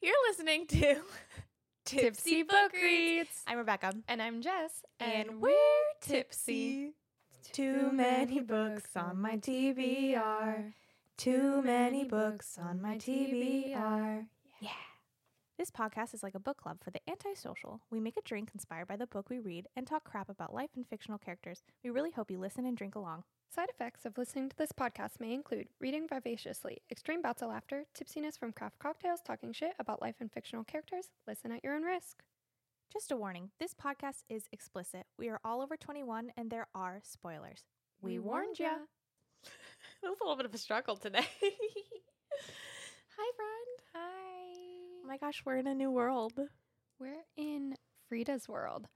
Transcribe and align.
You're 0.00 0.14
listening 0.28 0.66
to 0.68 1.00
Tipsy 1.84 2.44
Book 2.44 2.72
Reads. 2.72 3.42
I'm 3.46 3.58
Rebekah. 3.58 3.94
And 4.06 4.22
I'm 4.22 4.40
Jess. 4.40 4.82
And 5.00 5.40
we're 5.40 5.52
tipsy. 6.00 6.92
Too 7.52 7.90
many 7.92 8.40
books 8.40 8.90
on 8.94 9.20
my 9.20 9.38
TBR. 9.38 10.72
Too 11.16 11.62
many 11.62 12.04
books 12.04 12.58
on 12.62 12.80
my 12.80 12.96
TBR. 12.96 14.26
Yeah. 14.60 14.70
This 15.58 15.72
podcast 15.72 16.14
is 16.14 16.22
like 16.22 16.36
a 16.36 16.40
book 16.40 16.58
club 16.58 16.78
for 16.84 16.92
the 16.92 17.00
antisocial. 17.10 17.80
We 17.90 17.98
make 17.98 18.16
a 18.16 18.22
drink 18.22 18.50
inspired 18.54 18.86
by 18.86 18.96
the 18.96 19.06
book 19.08 19.28
we 19.28 19.40
read 19.40 19.66
and 19.74 19.84
talk 19.84 20.04
crap 20.04 20.28
about 20.28 20.54
life 20.54 20.70
and 20.76 20.86
fictional 20.86 21.18
characters. 21.18 21.64
We 21.82 21.90
really 21.90 22.12
hope 22.12 22.30
you 22.30 22.38
listen 22.38 22.64
and 22.66 22.76
drink 22.76 22.94
along. 22.94 23.24
Side 23.50 23.70
effects 23.70 24.04
of 24.04 24.18
listening 24.18 24.50
to 24.50 24.56
this 24.56 24.72
podcast 24.72 25.20
may 25.20 25.32
include 25.32 25.68
reading 25.80 26.06
vivaciously, 26.06 26.82
extreme 26.90 27.22
bouts 27.22 27.40
of 27.40 27.48
laughter, 27.48 27.84
tipsiness 27.94 28.38
from 28.38 28.52
craft 28.52 28.78
cocktails, 28.78 29.22
talking 29.22 29.54
shit 29.54 29.72
about 29.78 30.02
life 30.02 30.16
and 30.20 30.30
fictional 30.30 30.64
characters. 30.64 31.06
Listen 31.26 31.50
at 31.50 31.64
your 31.64 31.74
own 31.74 31.82
risk. 31.82 32.22
Just 32.92 33.10
a 33.10 33.16
warning 33.16 33.48
this 33.58 33.72
podcast 33.72 34.24
is 34.28 34.44
explicit. 34.52 35.06
We 35.18 35.30
are 35.30 35.40
all 35.46 35.62
over 35.62 35.78
21 35.78 36.30
and 36.36 36.50
there 36.50 36.68
are 36.74 37.00
spoilers. 37.02 37.64
We, 38.02 38.18
warned 38.18 38.58
ya. 38.58 38.68
that 40.02 40.08
was 40.10 40.18
a 40.20 40.24
little 40.24 40.36
bit 40.36 40.46
of 40.46 40.54
a 40.54 40.58
struggle 40.58 40.96
today. 40.96 41.26
Hi, 43.16 43.32
friend. 43.34 43.78
Hi. 43.94 44.58
Oh 45.02 45.08
my 45.08 45.16
gosh, 45.16 45.42
we're 45.46 45.56
in 45.56 45.66
a 45.66 45.74
new 45.74 45.90
world. 45.90 46.38
We're 47.00 47.24
in 47.38 47.76
Freida's 48.08 48.46
world. 48.46 48.88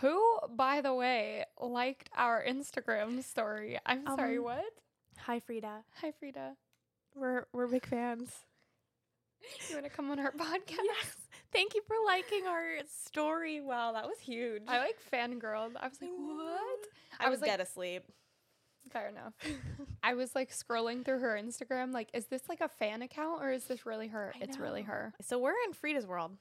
Who, 0.00 0.38
by 0.56 0.80
the 0.80 0.94
way, 0.94 1.44
liked 1.60 2.08
our 2.16 2.42
Instagram 2.46 3.22
story? 3.22 3.78
I'm 3.84 4.06
sorry, 4.06 4.38
Um, 4.38 4.44
what? 4.44 4.64
Hi, 5.18 5.40
Freida. 5.40 5.82
Hi, 6.00 6.12
Freida. 6.12 6.52
We're 7.14 7.46
we're 7.52 7.66
big 7.66 7.84
fans. 7.86 8.30
You 9.68 9.76
want 9.76 9.84
to 9.86 9.90
come 9.90 10.10
on 10.10 10.18
our 10.20 10.32
podcast? 10.32 10.66
yes. 10.84 11.16
Thank 11.52 11.74
you 11.74 11.82
for 11.86 11.96
liking 12.06 12.46
our 12.46 12.76
story. 13.06 13.60
Wow, 13.60 13.92
that 13.92 14.06
was 14.06 14.18
huge. 14.20 14.62
I 14.68 14.78
like 14.78 14.96
fangirled. 15.12 15.72
I 15.80 15.88
was 15.88 16.00
like, 16.00 16.10
what? 16.10 16.86
I, 17.18 17.28
was, 17.28 17.38
was 17.38 17.40
like- 17.42 17.50
dead 17.50 17.60
asleep. 17.60 18.04
Fair 18.90 19.08
enough. 19.08 19.34
I 20.02 20.14
was 20.14 20.34
like 20.34 20.50
scrolling 20.50 21.04
through 21.04 21.18
her 21.18 21.38
Instagram, 21.40 21.92
like, 21.92 22.08
is 22.14 22.26
this 22.26 22.48
like 22.48 22.60
a 22.60 22.68
fan 22.68 23.02
account 23.02 23.42
or 23.42 23.50
is 23.52 23.64
this 23.64 23.84
really 23.84 24.08
her? 24.08 24.32
it's 24.40 24.58
really 24.58 24.82
her. 24.82 25.12
So 25.20 25.38
we're 25.38 25.54
in 25.66 25.72
Freida's 25.74 26.06
world, 26.06 26.32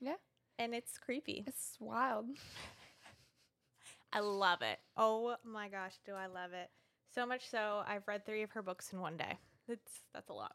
Yeah. 0.00 0.14
And 0.58 0.74
it's 0.74 0.98
creepy. 0.98 1.44
It's 1.46 1.76
wild. 1.80 2.26
I 4.12 4.20
love 4.20 4.62
it. 4.62 4.78
Oh 4.96 5.36
my 5.44 5.68
gosh, 5.68 5.94
do 6.04 6.12
I 6.12 6.26
love 6.26 6.52
it? 6.52 6.70
So 7.14 7.26
much 7.26 7.48
so, 7.48 7.82
I've 7.86 8.06
read 8.06 8.24
three 8.26 8.42
of 8.42 8.50
her 8.52 8.62
books 8.62 8.92
in 8.92 9.00
one 9.00 9.16
day. 9.16 9.38
It's 9.68 10.02
that's 10.12 10.30
a 10.30 10.32
lot. 10.32 10.52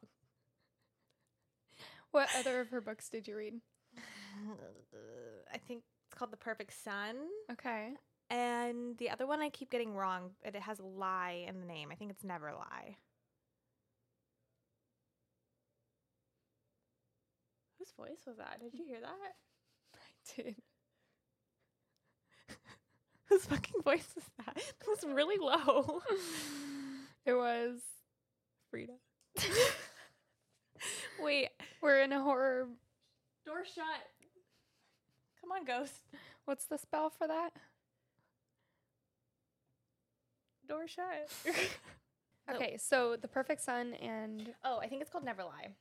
What 2.12 2.30
other 2.38 2.60
of 2.62 2.70
her 2.70 2.82
books 2.82 3.10
did 3.10 3.28
you 3.28 3.36
read? 3.38 3.56
I 5.54 5.58
think 5.58 5.84
it's 6.06 6.18
called 6.18 6.32
The 6.32 6.38
Perfect 6.38 6.74
Son. 6.84 7.16
Okay. 7.52 7.94
And 8.30 8.98
the 8.98 9.10
other 9.10 9.28
one 9.28 9.42
I 9.42 9.50
keep 9.50 9.70
getting 9.70 9.96
wrong, 9.96 10.32
but 10.44 10.56
it 10.56 10.62
has 10.62 10.80
lie 10.80 11.46
in 11.48 11.60
the 11.60 11.66
name. 11.66 11.90
I 11.92 11.96
think 11.96 12.12
it's 12.12 12.24
Never 12.24 12.52
Lie. 12.52 12.98
Whose 17.78 17.92
voice 17.98 18.22
was 18.26 18.38
that? 18.38 18.60
Did 18.62 18.74
you 18.74 18.86
hear 18.86 19.02
that? 19.02 19.36
Did. 20.36 20.56
Whose 23.26 23.46
fucking 23.46 23.82
voice 23.84 24.08
was 24.16 24.26
that? 24.46 24.58
It 24.82 24.88
was 24.88 25.04
really 25.14 25.38
low. 25.38 26.02
It 27.26 27.34
was. 27.34 27.80
Freida. 28.70 28.98
Wait, 31.22 31.50
We're 31.82 32.02
in 32.02 32.12
a 32.12 32.22
horror. 32.22 32.68
door 33.46 33.64
shut. 33.64 33.86
Come 35.40 35.52
on, 35.54 35.64
ghost. 35.64 35.94
What's 36.44 36.66
the 36.66 36.78
spell 36.78 37.10
for 37.10 37.28
that? 37.28 37.52
Door 40.68 40.88
shut. 40.90 41.30
Okay, 42.54 42.76
so 42.78 43.16
The 43.16 43.30
Perfect 43.30 43.62
Son 43.62 43.94
and. 43.94 44.54
oh, 44.66 44.80
I 44.80 44.88
think 44.90 45.02
it's 45.02 45.10
called 45.10 45.24
Never 45.24 45.44
Lie. 45.44 45.76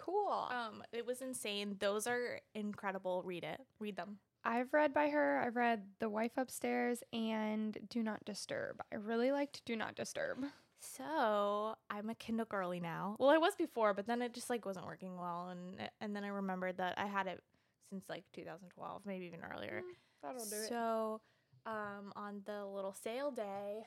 Cool. 0.00 0.48
Um, 0.50 0.82
it 0.92 1.06
was 1.06 1.20
insane. 1.20 1.76
Those 1.78 2.06
are 2.06 2.40
incredible. 2.54 3.22
Read 3.24 3.44
it. 3.44 3.60
Read 3.78 3.96
them. 3.96 4.18
I've 4.44 4.72
read 4.72 4.94
by 4.94 5.08
her. 5.08 5.42
I've 5.44 5.56
read 5.56 5.82
The 5.98 6.08
Wife 6.08 6.32
Upstairs 6.36 7.02
and 7.12 7.76
Do 7.90 8.02
Not 8.02 8.24
Disturb. 8.24 8.80
I 8.92 8.96
really 8.96 9.32
liked 9.32 9.62
Do 9.66 9.76
Not 9.76 9.94
Disturb. 9.94 10.38
So 10.78 11.74
I'm 11.90 12.08
a 12.08 12.14
Kindle 12.14 12.46
girly 12.46 12.80
now. 12.80 13.16
Well, 13.18 13.28
I 13.28 13.36
was 13.36 13.54
before, 13.54 13.92
but 13.92 14.06
then 14.06 14.22
it 14.22 14.32
just 14.32 14.48
like 14.48 14.64
wasn't 14.64 14.86
working 14.86 15.18
well, 15.18 15.50
and 15.50 15.90
and 16.00 16.16
then 16.16 16.24
I 16.24 16.28
remembered 16.28 16.78
that 16.78 16.94
I 16.96 17.04
had 17.06 17.26
it 17.26 17.42
since 17.90 18.08
like 18.08 18.24
2012, 18.32 19.02
maybe 19.04 19.26
even 19.26 19.40
earlier. 19.54 19.82
That'll 20.22 20.42
do 20.42 20.48
so, 20.48 20.56
it. 20.56 20.68
So, 20.68 21.20
um, 21.66 22.12
on 22.16 22.40
the 22.46 22.64
little 22.64 22.94
sale 22.94 23.30
day, 23.30 23.82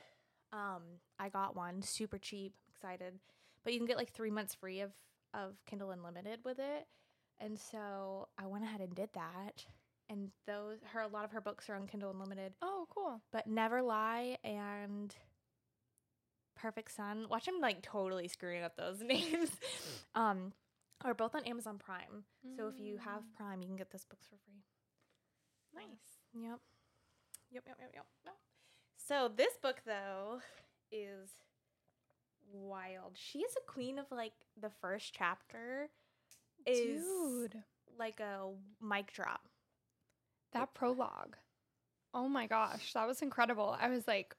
um, 0.52 0.84
I 1.18 1.30
got 1.30 1.56
one 1.56 1.82
super 1.82 2.20
cheap. 2.20 2.54
I'm 2.68 2.74
excited, 2.76 3.14
but 3.64 3.74
you 3.74 3.80
can 3.80 3.88
get 3.88 3.98
like 3.98 4.12
three 4.12 4.32
months 4.32 4.54
free 4.54 4.82
of 4.82 4.92
of 5.34 5.56
Kindle 5.66 5.92
Unlimited 5.92 6.40
with 6.44 6.60
it, 6.60 6.88
and 7.40 7.58
so 7.60 8.28
I 8.38 8.46
went 8.48 8.64
ahead 8.64 8.82
and 8.82 8.94
did 8.96 9.10
that. 9.14 9.66
And 10.10 10.32
those 10.46 10.78
her 10.92 11.02
a 11.02 11.08
lot 11.08 11.24
of 11.26 11.32
her 11.32 11.42
books 11.42 11.70
are 11.70 11.76
on 11.76 11.88
Kindle 11.88 12.12
Unlimited, 12.12 12.54
Oh, 12.62 12.86
cool. 12.94 13.22
but 13.32 13.48
Never 13.48 13.82
Lie 13.82 14.38
and 14.44 15.16
Perfect 16.56 16.92
Son. 16.96 17.26
Watch 17.30 17.48
him 17.48 17.56
like 17.62 17.82
totally 17.82 18.28
screwing 18.28 18.64
up 18.64 18.76
those 18.76 19.00
names. 19.06 19.50
um, 20.16 20.54
are 21.04 21.14
both 21.14 21.36
on 21.36 21.44
Amazon 21.46 21.78
Prime. 21.80 22.24
So 22.58 22.68
if 22.68 22.80
you 22.80 22.98
have 22.98 23.22
Prime, 23.36 23.62
you 23.62 23.68
can 23.68 23.76
get 23.76 23.92
those 23.92 24.06
books 24.06 24.26
for 24.28 24.36
free. 24.46 24.64
Nice. 25.76 26.20
Yep. 26.34 26.60
Yep, 27.52 27.64
yep, 27.68 27.78
yep, 27.80 27.92
yep. 27.94 28.06
yep. 28.26 28.36
So 28.98 29.30
this 29.36 29.54
book 29.62 29.82
though 29.86 30.40
is 30.92 31.30
wild. 32.54 33.14
She 33.16 33.40
is 33.40 33.54
a 33.58 33.72
queen 33.72 34.00
of 34.00 34.06
like 34.12 34.34
the 34.62 34.70
first 34.82 35.14
chapter 35.18 35.90
is 36.66 37.02
Dude. 37.04 37.64
like 38.00 38.20
a 38.20 38.50
mic 38.82 39.12
drop. 39.12 39.42
That 40.54 40.74
prologue. 40.74 41.36
Oh 42.14 42.30
my 42.30 42.46
gosh, 42.48 42.94
that 42.94 43.08
was 43.08 43.22
incredible. 43.22 43.76
I 43.80 43.90
was 43.90 44.08
like 44.08 44.36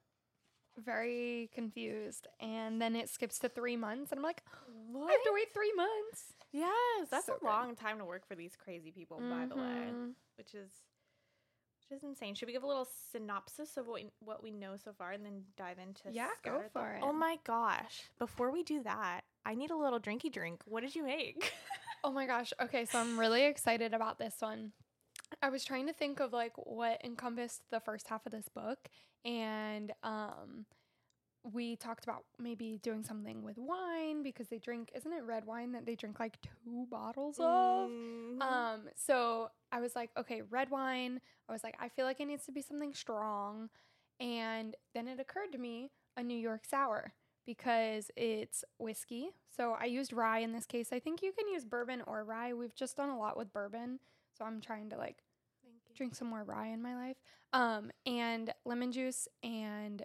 very 0.78 1.50
confused. 1.54 2.26
And 2.40 2.80
then 2.80 2.96
it 2.96 3.08
skips 3.08 3.38
to 3.40 3.48
three 3.48 3.76
months. 3.76 4.12
And 4.12 4.18
I'm 4.20 4.24
like, 4.24 4.42
I 4.56 5.10
have 5.12 5.22
to 5.24 5.30
wait 5.32 5.52
three 5.52 5.72
months. 5.74 6.34
Yes, 6.52 7.08
that's 7.10 7.26
So 7.26 7.34
a 7.34 7.38
good. 7.40 7.46
long 7.46 7.74
time 7.74 7.98
to 7.98 8.04
work 8.04 8.26
for 8.28 8.36
these 8.36 8.54
crazy 8.56 8.92
people, 8.92 9.18
by 9.18 9.46
the 9.46 9.56
way, 9.56 9.62
Mhm. 9.92 10.14
which 10.36 10.54
is 10.54 10.70
which 11.88 11.98
is 11.98 12.04
insane. 12.04 12.34
Should 12.34 12.46
we 12.46 12.52
give 12.52 12.62
a 12.62 12.66
little 12.66 12.88
synopsis 13.12 13.76
of 13.76 13.86
what 13.86 13.94
we, 13.96 14.06
what 14.20 14.42
we 14.42 14.50
know 14.50 14.76
so 14.82 14.92
far, 14.96 15.12
and 15.12 15.24
then 15.24 15.42
dive 15.56 15.78
into 15.78 16.02
Yeah, 16.10 16.28
go 16.44 16.50
Scarlet? 16.68 16.72
for 16.72 16.92
it. 16.94 17.00
Oh 17.02 17.12
my 17.12 17.38
gosh! 17.44 18.02
Before 18.18 18.50
we 18.50 18.62
do 18.62 18.82
that, 18.82 19.22
I 19.44 19.54
need 19.54 19.70
a 19.70 19.76
little 19.76 20.00
drinky 20.00 20.32
drink. 20.32 20.62
What 20.66 20.82
did 20.82 20.94
you 20.94 21.04
make? 21.04 21.52
Oh 22.06 22.12
my 22.12 22.26
gosh. 22.26 22.52
Okay, 22.60 22.84
so 22.84 22.98
I'm 22.98 23.18
really 23.18 23.46
excited 23.46 23.94
about 23.94 24.18
this 24.18 24.34
one. 24.40 24.72
I 25.40 25.48
was 25.48 25.64
trying 25.64 25.86
to 25.86 25.94
think 25.94 26.20
of 26.20 26.34
like 26.34 26.52
what 26.56 27.00
encompassed 27.02 27.62
the 27.70 27.80
first 27.80 28.08
half 28.08 28.26
of 28.26 28.32
this 28.32 28.46
book 28.50 28.90
and 29.24 29.90
um 30.02 30.66
we 31.52 31.76
talked 31.76 32.04
about 32.04 32.24
maybe 32.38 32.78
doing 32.82 33.02
something 33.02 33.42
with 33.42 33.58
wine 33.58 34.22
because 34.22 34.48
they 34.48 34.58
drink 34.58 34.90
isn't 34.94 35.12
it 35.12 35.22
red 35.24 35.44
wine 35.44 35.72
that 35.72 35.84
they 35.84 35.94
drink 35.94 36.18
like 36.18 36.38
two 36.40 36.86
bottles 36.90 37.36
of? 37.38 37.90
Mm, 37.90 38.40
Um, 38.42 38.80
so 38.96 39.50
I 39.70 39.80
was 39.80 39.94
like, 39.94 40.10
okay, 40.16 40.42
red 40.50 40.70
wine. 40.70 41.20
I 41.48 41.52
was 41.52 41.62
like, 41.62 41.76
I 41.78 41.88
feel 41.88 42.06
like 42.06 42.20
it 42.20 42.26
needs 42.26 42.46
to 42.46 42.52
be 42.52 42.62
something 42.62 42.94
strong. 42.94 43.68
And 44.20 44.74
then 44.94 45.06
it 45.08 45.20
occurred 45.20 45.52
to 45.52 45.58
me 45.58 45.90
a 46.16 46.22
New 46.22 46.38
York 46.38 46.64
sour 46.64 47.12
because 47.44 48.10
it's 48.16 48.64
whiskey. 48.78 49.30
So 49.54 49.76
I 49.78 49.84
used 49.84 50.12
rye 50.14 50.38
in 50.38 50.52
this 50.52 50.64
case. 50.66 50.88
I 50.92 50.98
think 50.98 51.22
you 51.22 51.32
can 51.32 51.46
use 51.48 51.64
bourbon 51.64 52.02
or 52.06 52.24
rye. 52.24 52.54
We've 52.54 52.74
just 52.74 52.96
done 52.96 53.10
a 53.10 53.18
lot 53.18 53.36
with 53.36 53.52
bourbon. 53.52 53.98
So 54.38 54.44
I'm 54.46 54.60
trying 54.60 54.88
to 54.90 54.96
like 54.96 55.22
drink 55.94 56.14
some 56.14 56.28
more 56.28 56.42
rye 56.42 56.68
in 56.68 56.80
my 56.82 56.96
life. 56.96 57.16
Um, 57.52 57.90
and 58.06 58.52
lemon 58.64 58.92
juice 58.92 59.28
and 59.42 60.02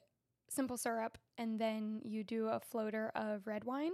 simple 0.52 0.78
syrup. 0.78 1.18
And 1.38 1.60
then 1.60 2.02
you 2.04 2.24
do 2.24 2.48
a 2.48 2.60
floater 2.60 3.12
of 3.16 3.48
red 3.48 3.64
wine. 3.64 3.94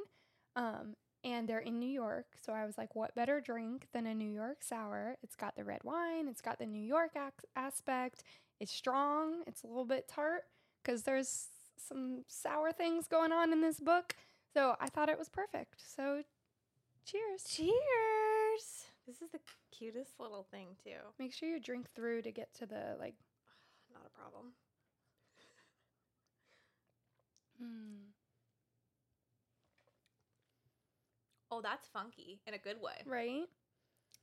Um, 0.55 0.95
and 1.25 1.49
they're 1.49 1.59
in 1.59 1.79
New 1.79 1.89
York. 1.89 2.27
So 2.39 2.53
I 2.53 2.65
was 2.65 2.77
like, 2.77 2.95
what 2.95 3.15
better 3.15 3.41
drink 3.41 3.87
than 3.93 4.05
a 4.05 4.13
New 4.13 4.29
York 4.29 4.63
sour? 4.63 5.17
It's 5.23 5.35
got 5.35 5.55
the 5.55 5.63
red 5.63 5.83
wine, 5.83 6.27
it's 6.27 6.39
got 6.41 6.59
the 6.59 6.67
New 6.67 6.83
York 6.83 7.11
ac- 7.15 7.47
aspect. 7.55 8.23
It's 8.59 8.71
strong, 8.71 9.41
it's 9.47 9.63
a 9.63 9.67
little 9.67 9.85
bit 9.85 10.07
tart 10.07 10.43
because 10.83 11.01
there's 11.01 11.47
some 11.77 12.23
sour 12.27 12.71
things 12.71 13.07
going 13.07 13.31
on 13.31 13.51
in 13.51 13.61
this 13.61 13.79
book. 13.79 14.15
So 14.53 14.75
I 14.79 14.87
thought 14.87 15.09
it 15.09 15.17
was 15.17 15.27
perfect. 15.27 15.81
So 15.85 16.21
cheers. 17.05 17.43
Cheers! 17.49 18.85
This 19.07 19.21
is 19.21 19.31
the 19.31 19.39
cutest 19.71 20.19
little 20.19 20.47
thing 20.51 20.69
too. 20.83 20.97
Make 21.19 21.33
sure 21.33 21.49
you 21.49 21.59
drink 21.59 21.87
through 21.95 22.21
to 22.21 22.31
get 22.31 22.53
to 22.55 22.65
the 22.67 22.95
like 22.99 23.15
Not 23.93 24.05
a 24.05 24.17
problem. 24.17 24.53
Mm. 27.61 28.11
Oh, 31.51 31.61
that's 31.61 31.87
funky 31.87 32.39
in 32.47 32.53
a 32.53 32.57
good 32.57 32.81
way. 32.81 32.95
right? 33.05 33.43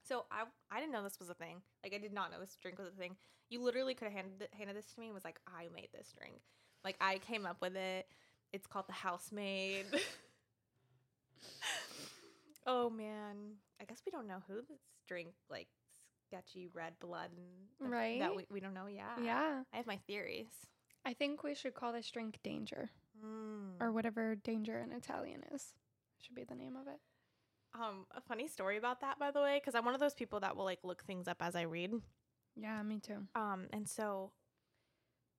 So 0.05 0.25
I 0.33 0.45
I 0.71 0.81
didn't 0.81 0.93
know 0.93 1.03
this 1.03 1.19
was 1.21 1.31
a 1.31 1.35
thing. 1.35 1.63
Like 1.85 1.95
I 1.95 1.99
did 1.99 2.13
not 2.13 2.31
know 2.31 2.41
this 2.41 2.57
drink 2.61 2.79
was 2.79 2.89
a 2.89 2.97
thing. 2.97 3.17
You 3.49 3.63
literally 3.63 3.95
could 3.95 4.07
have 4.07 4.13
handed 4.15 4.49
handed 4.57 4.77
this 4.77 4.87
to 4.95 5.01
me 5.01 5.07
and 5.07 5.15
was 5.15 5.25
like, 5.25 5.39
I 5.47 5.69
made 5.75 5.89
this 5.95 6.13
drink. 6.17 6.41
Like 6.85 6.97
I 7.01 7.19
came 7.19 7.47
up 7.47 7.59
with 7.61 7.77
it. 7.77 8.07
It's 8.53 8.67
called 8.67 8.87
the 8.89 8.93
housemaid. 8.93 9.87
oh 12.67 12.91
man. 12.91 13.37
I 13.81 13.85
guess 13.85 14.03
we 14.05 14.11
don't 14.13 14.27
know 14.27 14.43
who 14.49 14.57
this 14.69 14.81
drink 15.09 15.29
like 15.49 15.69
sketchy 16.29 16.69
red 16.75 16.95
blood 17.01 17.31
and 17.81 17.91
Right? 17.93 18.19
that 18.21 18.35
we, 18.35 18.47
we 18.51 18.61
don't 18.61 18.75
know 18.75 18.87
yet. 18.87 19.23
Yeah. 19.23 19.63
I 19.73 19.77
have 19.77 19.87
my 19.87 19.99
theories. 20.07 20.47
I 21.05 21.15
think 21.15 21.43
we 21.43 21.55
should 21.55 21.75
call 21.75 21.93
this 21.93 22.11
drink 22.11 22.39
Danger 22.43 22.91
Mm. 23.25 23.81
or 23.81 23.93
whatever 23.93 24.35
Danger 24.35 24.79
in 24.79 24.93
Italian 24.93 25.43
is. 25.53 25.75
Should 26.21 26.35
be 26.35 26.45
the 26.45 26.55
name 26.55 26.77
of 26.77 26.87
it. 26.89 26.99
Um, 27.75 28.07
a 28.15 28.21
funny 28.21 28.49
story 28.49 28.77
about 28.77 29.01
that, 29.01 29.19
by 29.19 29.31
the 29.31 29.41
way, 29.41 29.59
because 29.59 29.75
I'm 29.75 29.85
one 29.85 29.95
of 29.95 30.01
those 30.01 30.15
people 30.15 30.41
that 30.41 30.57
will 30.57 30.65
like 30.65 30.81
look 30.85 31.05
things 31.05 31.27
up 31.29 31.39
as 31.41 31.57
I 31.57 31.63
read. 31.63 31.93
Yeah, 32.57 32.83
me 32.83 32.99
too. 32.99 33.27
Um, 33.35 33.67
and 33.73 33.89
so 33.89 34.33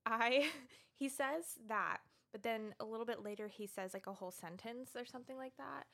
I 0.05 0.49
he 0.95 1.09
says 1.09 1.59
that, 1.67 1.97
but 2.31 2.43
then 2.43 2.73
a 2.79 2.85
little 2.85 3.05
bit 3.05 3.23
later 3.23 3.47
he 3.47 3.67
says 3.67 3.93
like 3.93 4.07
a 4.07 4.13
whole 4.13 4.31
sentence 4.31 4.91
or 4.95 5.05
something 5.05 5.37
like 5.37 5.53
that. 5.57 5.85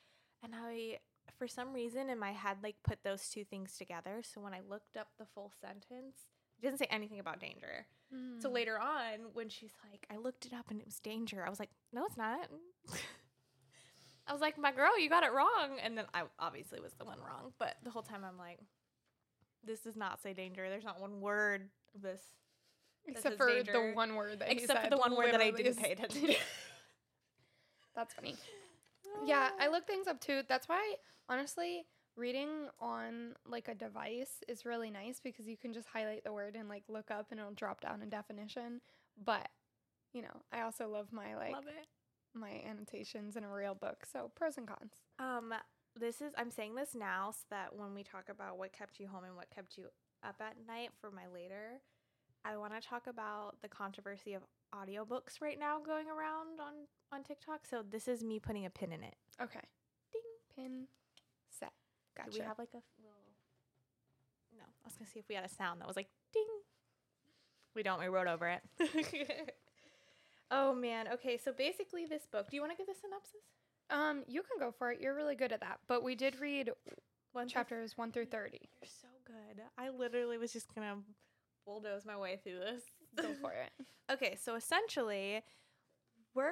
And 0.43 0.53
I 0.55 0.99
for 1.37 1.47
some 1.47 1.73
reason 1.73 2.09
in 2.09 2.17
my 2.17 2.31
head 2.31 2.57
like 2.63 2.77
put 2.83 3.03
those 3.03 3.29
two 3.29 3.43
things 3.43 3.77
together. 3.77 4.21
So 4.23 4.41
when 4.41 4.53
I 4.53 4.61
looked 4.67 4.97
up 4.97 5.09
the 5.17 5.25
full 5.25 5.51
sentence, 5.61 6.15
it 6.57 6.61
didn't 6.61 6.79
say 6.79 6.87
anything 6.89 7.19
about 7.19 7.39
danger. 7.39 7.85
So 8.39 8.49
Mm. 8.49 8.53
later 8.53 8.79
on, 8.79 9.33
when 9.33 9.49
she's 9.49 9.73
like, 9.89 10.07
I 10.09 10.17
looked 10.17 10.45
it 10.45 10.53
up 10.53 10.71
and 10.71 10.79
it 10.79 10.85
was 10.85 10.99
danger, 10.99 11.45
I 11.45 11.49
was 11.49 11.59
like, 11.59 11.69
no, 11.93 12.05
it's 12.05 12.17
not. 12.17 12.49
I 14.27 14.31
was 14.31 14.41
like, 14.41 14.57
my 14.57 14.71
girl, 14.71 14.97
you 14.99 15.09
got 15.09 15.23
it 15.23 15.31
wrong. 15.33 15.77
And 15.83 15.97
then 15.97 16.05
I 16.13 16.23
obviously 16.39 16.79
was 16.79 16.93
the 16.93 17.05
one 17.05 17.19
wrong. 17.19 17.53
But 17.59 17.75
the 17.83 17.89
whole 17.89 18.03
time 18.03 18.23
I'm 18.23 18.37
like, 18.37 18.59
this 19.63 19.81
does 19.81 19.95
not 19.95 20.21
say 20.21 20.33
danger. 20.33 20.69
There's 20.69 20.83
not 20.83 20.99
one 21.01 21.19
word 21.21 21.69
of 21.95 22.01
this. 22.01 22.21
Except 23.07 23.37
for 23.37 23.47
danger. 23.47 23.71
the 23.71 23.95
one 23.95 24.15
word 24.15 24.39
that 24.39 24.51
Except 24.51 24.83
for 24.83 24.89
the 24.89 24.97
one 24.97 25.15
word 25.15 25.33
that 25.33 25.41
I 25.41 25.51
didn't 25.51 25.77
pay 25.77 25.91
attention 25.93 26.21
to. 26.27 26.35
That's 27.95 28.13
funny. 28.13 28.35
Yeah, 29.25 29.49
I 29.59 29.67
look 29.67 29.85
things 29.87 30.07
up 30.07 30.21
too. 30.21 30.43
That's 30.47 30.69
why, 30.69 30.93
honestly, 31.27 31.85
reading 32.19 32.67
on 32.79 33.33
like 33.47 33.67
a 33.67 33.73
device 33.75 34.43
is 34.47 34.65
really 34.65 34.91
nice 34.91 35.19
because 35.23 35.47
you 35.47 35.57
can 35.57 35.73
just 35.73 35.87
highlight 35.87 36.23
the 36.23 36.33
word 36.33 36.55
and 36.55 36.67
like 36.69 36.83
look 36.87 37.09
up 37.09 37.27
and 37.31 37.39
it'll 37.39 37.53
drop 37.53 37.81
down 37.81 38.01
a 38.01 38.05
definition. 38.05 38.81
But, 39.23 39.47
you 40.13 40.21
know, 40.21 40.41
I 40.51 40.61
also 40.61 40.87
love 40.87 41.07
my 41.11 41.35
like 41.35 41.53
Love 41.53 41.67
it. 41.67 41.87
my 42.33 42.61
annotations 42.69 43.35
in 43.35 43.43
a 43.43 43.51
real 43.51 43.73
book. 43.73 44.05
So 44.11 44.31
pros 44.35 44.57
and 44.57 44.67
cons. 44.67 44.93
Um, 45.17 45.53
this 45.99 46.21
is 46.21 46.33
I'm 46.37 46.51
saying 46.51 46.75
this 46.75 46.93
now 46.93 47.31
so 47.31 47.45
that 47.49 47.75
when 47.75 47.93
we 47.95 48.03
talk 48.03 48.29
about 48.29 48.57
what 48.57 48.73
kept 48.73 48.99
you 48.99 49.07
home 49.07 49.23
and 49.23 49.35
what 49.35 49.49
kept 49.49 49.77
you 49.77 49.85
up 50.23 50.35
at 50.41 50.55
night 50.67 50.89
for 50.99 51.11
my 51.11 51.27
later, 51.33 51.81
I 52.45 52.57
want 52.57 52.79
to 52.79 52.87
talk 52.87 53.07
about 53.07 53.55
the 53.61 53.67
controversy 53.67 54.33
of 54.33 54.43
audiobooks 54.73 55.41
right 55.41 55.59
now 55.59 55.79
going 55.79 56.07
around 56.07 56.59
on 56.59 56.73
on 57.11 57.23
TikTok. 57.23 57.61
So 57.69 57.83
this 57.89 58.07
is 58.07 58.23
me 58.23 58.39
putting 58.39 58.65
a 58.65 58.69
pin 58.69 58.91
in 58.91 59.03
it. 59.03 59.15
Okay. 59.41 59.61
Ding. 60.11 60.21
Pin. 60.55 60.87
Gotcha. 62.19 62.31
Do 62.31 62.39
we 62.39 62.45
have 62.45 62.59
like 62.59 62.73
a 62.73 62.81
little 63.01 63.17
No, 64.57 64.63
I 64.63 64.85
was 64.87 64.95
going 64.95 65.05
to 65.05 65.11
see 65.11 65.19
if 65.19 65.25
we 65.29 65.35
had 65.35 65.45
a 65.45 65.49
sound 65.49 65.81
that 65.81 65.87
was 65.87 65.95
like 65.95 66.09
ding. 66.33 66.45
We 67.75 67.83
don't. 67.83 67.99
We 67.99 68.07
wrote 68.07 68.27
over 68.27 68.47
it. 68.49 68.61
oh 70.51 70.73
man. 70.73 71.07
Okay, 71.13 71.37
so 71.37 71.51
basically 71.53 72.05
this 72.05 72.27
book. 72.31 72.49
Do 72.49 72.55
you 72.57 72.61
want 72.61 72.73
to 72.73 72.77
give 72.77 72.87
the 72.87 72.93
synopsis? 72.99 73.41
um, 73.91 74.23
you 74.27 74.41
can 74.43 74.59
go 74.59 74.71
for 74.71 74.91
it. 74.91 74.99
You're 75.01 75.15
really 75.15 75.35
good 75.35 75.51
at 75.51 75.61
that. 75.61 75.79
But 75.87 76.03
we 76.03 76.15
did 76.15 76.39
read 76.39 76.69
One 77.33 77.47
chapters 77.47 77.97
one 77.97 78.11
through 78.11 78.25
thirty. 78.25 78.69
You're 78.81 78.89
so 79.01 79.07
good. 79.25 79.63
I 79.77 79.89
literally 79.89 80.37
was 80.37 80.51
just 80.51 80.73
gonna 80.75 80.97
bulldoze 81.65 82.05
my 82.05 82.17
way 82.17 82.39
through 82.43 82.59
this. 82.59 82.83
Go 83.15 83.33
for 83.41 83.51
it. 83.51 83.71
okay, 84.11 84.35
so 84.41 84.55
essentially, 84.55 85.41
we're 86.35 86.51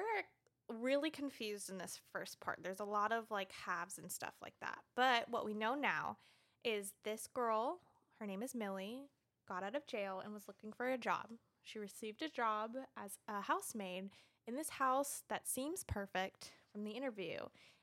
really 0.68 1.10
confused 1.10 1.70
in 1.70 1.78
this 1.78 2.00
first 2.12 2.40
part. 2.40 2.60
There's 2.62 2.80
a 2.80 2.84
lot 2.84 3.12
of 3.12 3.30
like 3.30 3.52
halves 3.52 3.98
and 3.98 4.10
stuff 4.10 4.34
like 4.42 4.54
that. 4.60 4.78
But 4.96 5.28
what 5.28 5.44
we 5.44 5.54
know 5.54 5.74
now 5.74 6.18
is 6.64 6.92
this 7.04 7.26
girl, 7.32 7.80
her 8.20 8.26
name 8.26 8.42
is 8.42 8.54
Millie, 8.54 9.08
got 9.48 9.62
out 9.62 9.74
of 9.74 9.86
jail 9.86 10.20
and 10.22 10.34
was 10.34 10.48
looking 10.48 10.72
for 10.72 10.88
a 10.88 10.98
job. 10.98 11.28
She 11.62 11.78
received 11.78 12.22
a 12.22 12.28
job 12.28 12.72
as 12.96 13.18
a 13.28 13.40
housemaid 13.40 14.10
in 14.46 14.56
this 14.56 14.70
house 14.70 15.22
that 15.28 15.48
seems 15.48 15.84
perfect 15.84 16.52
from 16.72 16.84
the 16.84 16.92
interview. 16.92 17.38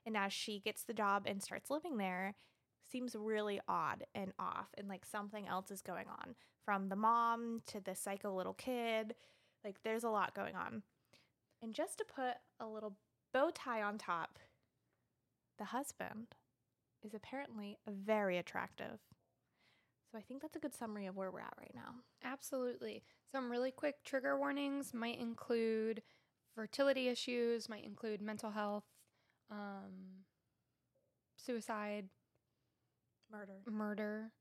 And 0.06 0.16
as 0.16 0.34
she 0.34 0.60
gets 0.60 0.84
the 0.84 0.94
job 0.94 1.24
and 1.26 1.42
starts 1.42 1.70
living 1.70 1.98
there, 1.98 2.36
seems 2.92 3.16
really 3.16 3.60
odd 3.68 4.06
and 4.14 4.32
off 4.40 4.70
and 4.78 4.88
like 4.88 5.06
something 5.06 5.48
else 5.48 5.72
is 5.72 5.82
going 5.82 6.06
on 6.08 6.36
from 6.64 6.90
the 6.90 6.96
mom 6.96 7.62
to 7.68 7.80
the 7.80 7.96
psycho 7.96 8.36
little 8.36 8.54
kid 8.54 9.16
like 9.64 9.78
there's 9.84 10.04
a 10.04 10.10
lot 10.10 10.36
going 10.36 10.56
on 10.56 10.84
and 11.62 11.74
just 11.74 11.98
to 11.98 12.06
put 12.06 12.36
a 12.60 12.66
little 12.68 12.98
bow 13.34 13.50
tie 13.54 13.82
on 13.82 13.98
top 13.98 14.40
the 15.58 15.66
husband 15.66 16.28
is 17.04 17.14
apparently 17.14 17.78
very 17.88 18.38
attractive 18.38 19.00
so 20.12 20.18
i 20.18 20.22
think 20.22 20.42
that's 20.42 20.56
a 20.56 20.60
good 20.60 20.74
summary 20.74 21.06
of 21.06 21.16
where 21.16 21.32
we're 21.32 21.40
at 21.40 21.54
right 21.58 21.74
now 21.76 21.96
Absolutely. 22.26 23.04
Some 23.32 23.52
really 23.52 23.72
quick 23.72 24.04
trigger 24.04 24.38
warnings 24.38 24.94
might 24.94 25.20
include 25.20 26.02
fertility 26.56 27.08
issues, 27.08 27.70
might 27.70 27.86
include 27.86 28.22
mental 28.22 28.50
health, 28.52 28.86
um, 29.52 30.24
suicide, 31.38 32.10
murder 33.32 33.54
murder, 33.70 34.32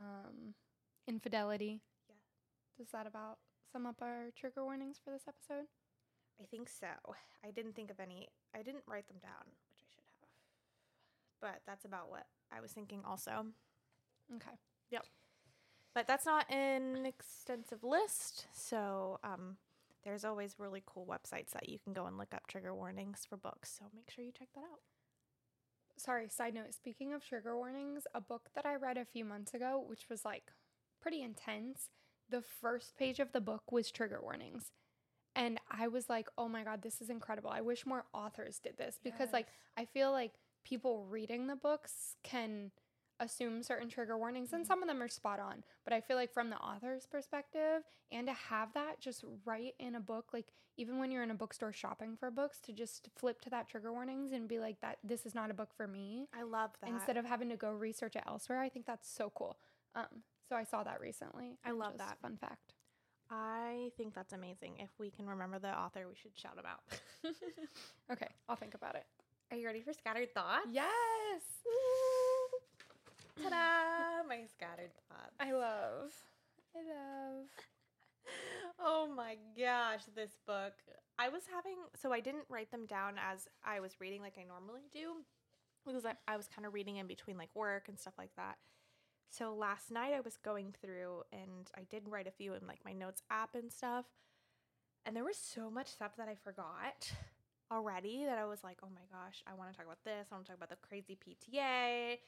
um, 0.00 0.54
infidelity. 1.06 1.82
Yeah. 2.08 2.14
Does 2.78 2.90
that 2.92 3.06
about 3.06 3.38
sum 3.70 3.84
up 3.86 3.96
our 4.00 4.30
trigger 4.34 4.64
warnings 4.64 4.98
for 5.02 5.10
this 5.10 5.24
episode? 5.28 5.66
I 6.40 6.44
think 6.44 6.68
so 6.68 6.86
i 7.44 7.50
didn't 7.50 7.74
think 7.74 7.90
of 7.90 8.00
any 8.00 8.28
i 8.54 8.62
didn't 8.62 8.84
write 8.86 9.08
them 9.08 9.18
down 9.22 9.46
which 9.46 9.78
i 9.80 9.86
should 9.90 10.04
have 10.04 10.28
but 11.40 11.62
that's 11.66 11.84
about 11.84 12.10
what 12.10 12.26
i 12.52 12.60
was 12.60 12.72
thinking 12.72 13.00
also 13.06 13.46
Okay. 14.34 14.56
Yep. 14.90 15.04
But 15.94 16.06
that's 16.06 16.26
not 16.26 16.50
an 16.50 17.06
extensive 17.06 17.82
list. 17.82 18.46
So 18.52 19.18
um, 19.24 19.56
there's 20.04 20.24
always 20.24 20.56
really 20.58 20.82
cool 20.86 21.06
websites 21.06 21.50
that 21.52 21.68
you 21.68 21.78
can 21.78 21.92
go 21.92 22.06
and 22.06 22.18
look 22.18 22.34
up 22.34 22.46
trigger 22.46 22.74
warnings 22.74 23.26
for 23.28 23.36
books. 23.36 23.74
So 23.78 23.86
make 23.94 24.10
sure 24.10 24.24
you 24.24 24.32
check 24.32 24.48
that 24.54 24.60
out. 24.60 24.80
Sorry, 25.96 26.28
side 26.28 26.54
note. 26.54 26.74
Speaking 26.74 27.14
of 27.14 27.24
trigger 27.24 27.56
warnings, 27.56 28.06
a 28.14 28.20
book 28.20 28.50
that 28.54 28.66
I 28.66 28.74
read 28.74 28.98
a 28.98 29.04
few 29.06 29.24
months 29.24 29.54
ago, 29.54 29.82
which 29.86 30.08
was 30.10 30.24
like 30.24 30.52
pretty 31.00 31.22
intense, 31.22 31.88
the 32.28 32.42
first 32.42 32.96
page 32.98 33.18
of 33.18 33.32
the 33.32 33.40
book 33.40 33.72
was 33.72 33.90
trigger 33.90 34.20
warnings. 34.20 34.72
And 35.36 35.60
I 35.70 35.88
was 35.88 36.08
like, 36.08 36.28
oh 36.38 36.48
my 36.48 36.64
God, 36.64 36.82
this 36.82 37.00
is 37.00 37.10
incredible. 37.10 37.50
I 37.50 37.60
wish 37.60 37.84
more 37.86 38.06
authors 38.14 38.58
did 38.58 38.76
this 38.78 38.98
because, 39.04 39.28
like, 39.32 39.46
I 39.76 39.84
feel 39.84 40.10
like 40.10 40.32
people 40.64 41.04
reading 41.08 41.46
the 41.46 41.54
books 41.56 42.16
can 42.24 42.72
assume 43.20 43.62
certain 43.62 43.88
trigger 43.88 44.18
warnings 44.18 44.52
and 44.52 44.64
Mhm. 44.64 44.66
some 44.66 44.82
of 44.82 44.88
them 44.88 45.02
are 45.02 45.08
spot 45.08 45.38
on. 45.40 45.62
But 45.84 45.92
I 45.92 46.00
feel 46.00 46.16
like 46.16 46.32
from 46.32 46.50
the 46.50 46.58
author's 46.58 47.06
perspective, 47.06 47.84
and 48.10 48.26
to 48.26 48.32
have 48.32 48.72
that 48.74 48.98
just 49.00 49.24
right 49.44 49.74
in 49.78 49.94
a 49.94 50.00
book, 50.00 50.32
like 50.32 50.52
even 50.76 50.98
when 50.98 51.10
you're 51.10 51.22
in 51.22 51.30
a 51.30 51.34
bookstore 51.34 51.72
shopping 51.72 52.16
for 52.16 52.30
books, 52.30 52.60
to 52.60 52.72
just 52.72 53.08
flip 53.16 53.40
to 53.42 53.50
that 53.50 53.68
trigger 53.68 53.92
warnings 53.92 54.32
and 54.32 54.48
be 54.48 54.58
like, 54.58 54.80
that 54.80 54.98
this 55.02 55.24
is 55.24 55.34
not 55.34 55.50
a 55.50 55.54
book 55.54 55.72
for 55.74 55.86
me 55.86 56.28
I 56.34 56.42
love 56.42 56.72
that. 56.80 56.90
instead 56.90 57.16
of 57.16 57.24
having 57.24 57.48
to 57.50 57.56
go 57.56 57.72
research 57.72 58.16
it 58.16 58.24
elsewhere. 58.26 58.60
I 58.60 58.68
think 58.68 58.84
that's 58.86 59.08
so 59.08 59.30
cool. 59.30 59.58
Um, 59.94 60.22
so 60.48 60.56
I 60.56 60.64
saw 60.64 60.82
that 60.84 61.00
recently. 61.00 61.58
I 61.64 61.70
love 61.72 61.96
that. 61.98 62.18
Fun 62.20 62.36
fact. 62.36 62.74
I 63.30 63.90
think 63.96 64.14
that's 64.14 64.32
amazing. 64.32 64.74
If 64.78 64.90
we 64.98 65.10
can 65.10 65.26
remember 65.26 65.58
the 65.58 65.76
author, 65.76 66.06
we 66.08 66.14
should 66.14 66.32
shout 66.34 66.56
them 66.56 66.66
out. 66.66 66.80
Okay, 68.12 68.28
I'll 68.48 68.54
think 68.54 68.74
about 68.74 68.94
it. 68.94 69.04
Are 69.50 69.56
you 69.56 69.66
ready 69.66 69.80
for 69.80 69.92
scattered 69.92 70.32
thoughts? 70.32 70.68
Yes, 70.70 71.42
Ta-da! 73.42 74.22
My 74.28 74.44
scattered 74.46 74.92
thoughts. 75.08 75.34
I 75.40 75.52
love. 75.52 76.12
I 76.74 76.78
love. 76.78 77.46
oh 78.80 79.08
my 79.14 79.36
gosh, 79.58 80.02
this 80.14 80.38
book. 80.46 80.72
I 81.18 81.28
was 81.28 81.42
having, 81.52 81.76
so 81.94 82.12
I 82.12 82.20
didn't 82.20 82.44
write 82.48 82.70
them 82.70 82.86
down 82.86 83.14
as 83.18 83.48
I 83.64 83.80
was 83.80 84.00
reading 84.00 84.20
like 84.22 84.36
I 84.38 84.44
normally 84.44 84.88
do 84.92 85.16
because 85.86 86.04
I, 86.04 86.14
I 86.28 86.36
was 86.36 86.48
kind 86.48 86.66
of 86.66 86.74
reading 86.74 86.96
in 86.96 87.06
between 87.06 87.38
like 87.38 87.50
work 87.54 87.88
and 87.88 87.98
stuff 87.98 88.14
like 88.18 88.34
that. 88.36 88.56
So 89.30 89.54
last 89.54 89.90
night 89.90 90.12
I 90.14 90.20
was 90.20 90.36
going 90.36 90.74
through 90.80 91.22
and 91.32 91.70
I 91.76 91.82
did 91.90 92.08
write 92.08 92.26
a 92.26 92.30
few 92.30 92.54
in 92.54 92.66
like 92.66 92.80
my 92.84 92.92
notes 92.92 93.22
app 93.30 93.54
and 93.54 93.70
stuff. 93.70 94.06
And 95.04 95.14
there 95.14 95.24
was 95.24 95.36
so 95.36 95.70
much 95.70 95.88
stuff 95.88 96.12
that 96.16 96.28
I 96.28 96.34
forgot 96.34 97.12
already 97.70 98.24
that 98.24 98.38
I 98.38 98.44
was 98.44 98.64
like, 98.64 98.78
oh 98.82 98.88
my 98.94 99.02
gosh, 99.10 99.42
I 99.46 99.54
want 99.54 99.70
to 99.70 99.76
talk 99.76 99.86
about 99.86 100.04
this. 100.04 100.28
I 100.30 100.34
want 100.34 100.46
to 100.46 100.52
talk 100.52 100.56
about 100.56 100.70
the 100.70 100.86
crazy 100.86 101.16
PTA. 101.16 102.18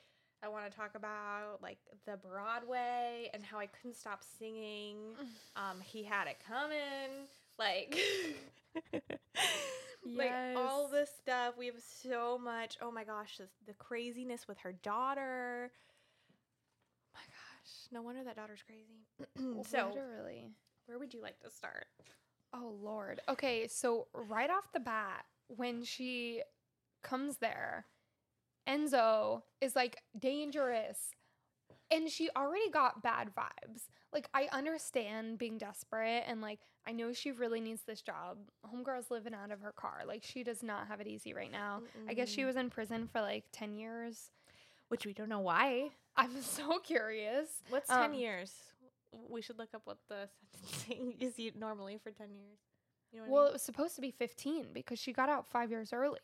I 0.41 0.49
want 0.49 0.71
to 0.71 0.77
talk 0.77 0.95
about 0.95 1.59
like 1.63 1.79
the 2.07 2.17
Broadway 2.17 3.31
and 3.35 3.45
how 3.45 3.59
I 3.59 3.67
couldn't 3.67 3.97
stop 3.97 4.23
singing. 4.39 4.97
Um, 5.57 5.81
he 5.81 6.05
had 6.05 6.29
it 6.29 6.37
coming. 6.47 7.27
Like, 7.59 7.99
Like 10.17 10.33
all 10.57 10.89
this 10.89 11.11
stuff. 11.23 11.55
We 11.59 11.67
have 11.67 11.81
so 11.81 12.39
much. 12.39 12.77
Oh 12.81 12.91
my 12.91 13.05
gosh, 13.05 13.39
this, 13.39 13.51
the 13.67 13.75
craziness 13.75 14.49
with 14.49 14.59
her 14.59 14.73
daughter. 14.73 15.71
My 17.69 17.75
gosh, 17.75 17.93
no 17.93 18.03
wonder 18.03 18.25
that 18.25 18.37
daughter's 18.37 18.63
crazy. 18.63 19.07
so, 19.69 19.89
literally. 19.89 20.51
where 20.87 20.99
would 20.99 21.15
you 21.15 21.23
like 21.23 21.39
to 21.41 21.51
start? 21.51 21.87
Oh 22.53 22.75
Lord. 22.83 23.21
Okay, 23.29 23.67
so 23.69 24.07
right 24.15 24.51
off 24.51 24.73
the 24.73 24.81
bat, 24.81 25.25
when 25.49 25.85
she 25.85 26.43
comes 27.03 27.39
there, 27.39 27.87
Enzo 28.69 29.43
is 29.61 29.77
like 29.77 29.99
dangerous. 30.19 31.11
And 31.91 32.11
she 32.11 32.29
already 32.37 32.71
got 32.71 33.03
bad 33.03 33.31
vibes. 33.35 33.89
Like 34.13 34.29
I 34.35 34.49
understand 34.53 35.39
being 35.39 35.57
desperate 35.57 36.25
and 36.27 36.43
like 36.43 36.61
I 36.87 36.93
know 36.93 37.13
she 37.13 37.33
really 37.33 37.61
needs 37.61 37.83
this 37.83 38.03
job. 38.03 38.39
Homegirl's 38.67 39.11
living 39.11 39.35
out 39.35 39.51
of 39.51 39.61
her 39.61 39.73
car. 39.73 40.03
Like 40.07 40.23
she 40.23 40.43
does 40.43 40.63
not 40.63 40.87
have 40.89 41.01
it 41.01 41.07
easy 41.07 41.33
right 41.35 41.53
now. 41.53 41.83
I 42.09 42.15
guess 42.15 42.29
she 42.29 42.45
was 42.45 42.57
in 42.57 42.71
prison 42.71 43.09
for 43.11 43.21
like 43.21 43.45
10 43.53 43.75
years. 43.75 44.31
Which 44.89 45.07
we 45.07 45.13
don't 45.13 45.29
know 45.29 45.41
why. 45.41 45.91
I'm 46.17 46.41
so 46.43 46.79
curious. 46.79 47.49
What's 47.69 47.89
10 47.89 47.99
Um, 48.03 48.15
years? 48.15 48.53
We 49.31 49.41
should 49.41 49.59
look 49.59 49.71
up 49.75 49.83
what 49.85 49.99
the 50.09 50.29
sentencing 50.87 51.15
is 51.21 51.35
normally 51.57 51.99
for 52.03 52.11
10 52.11 52.29
years. 52.35 52.59
You 53.13 53.19
know 53.21 53.25
what 53.25 53.33
Well, 53.33 53.47
it 53.47 53.53
was 53.55 53.63
supposed 53.63 53.95
to 53.97 54.01
be 54.01 54.11
15 54.11 54.69
because 54.75 54.99
she 54.99 55.13
got 55.13 55.29
out 55.29 55.47
5 55.47 55.71
years 55.71 55.93
early. 55.93 56.19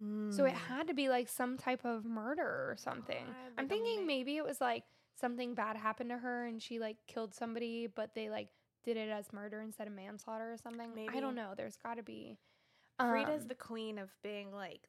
I 0.00 0.04
mean? 0.04 0.32
So 0.32 0.44
it 0.44 0.52
had 0.54 0.88
to 0.88 0.94
be 0.94 1.08
like 1.08 1.28
some 1.28 1.58
type 1.58 1.84
of 1.84 2.04
murder 2.04 2.42
or 2.70 2.76
something. 2.78 3.24
God, 3.26 3.34
I'm 3.58 3.68
thinking 3.68 4.06
maybe 4.06 4.36
it 4.36 4.44
was 4.44 4.60
like 4.60 4.84
something 5.20 5.54
bad 5.54 5.76
happened 5.76 6.10
to 6.10 6.16
her 6.18 6.46
and 6.46 6.62
she 6.62 6.78
like 6.78 6.96
killed 7.06 7.34
somebody, 7.34 7.86
but 7.86 8.14
they 8.14 8.30
like 8.30 8.48
did 8.84 8.96
it 8.96 9.10
as 9.10 9.32
murder 9.32 9.60
instead 9.60 9.86
of 9.86 9.92
manslaughter 9.92 10.50
or 10.52 10.56
something. 10.56 10.90
I 11.12 11.20
don't 11.20 11.34
know. 11.34 11.52
There's 11.56 11.76
got 11.76 11.96
to 11.96 12.02
be. 12.02 12.38
Freida's 12.98 13.42
um, 13.42 13.48
the 13.48 13.54
queen 13.54 13.98
of 13.98 14.10
being 14.22 14.52
like 14.52 14.88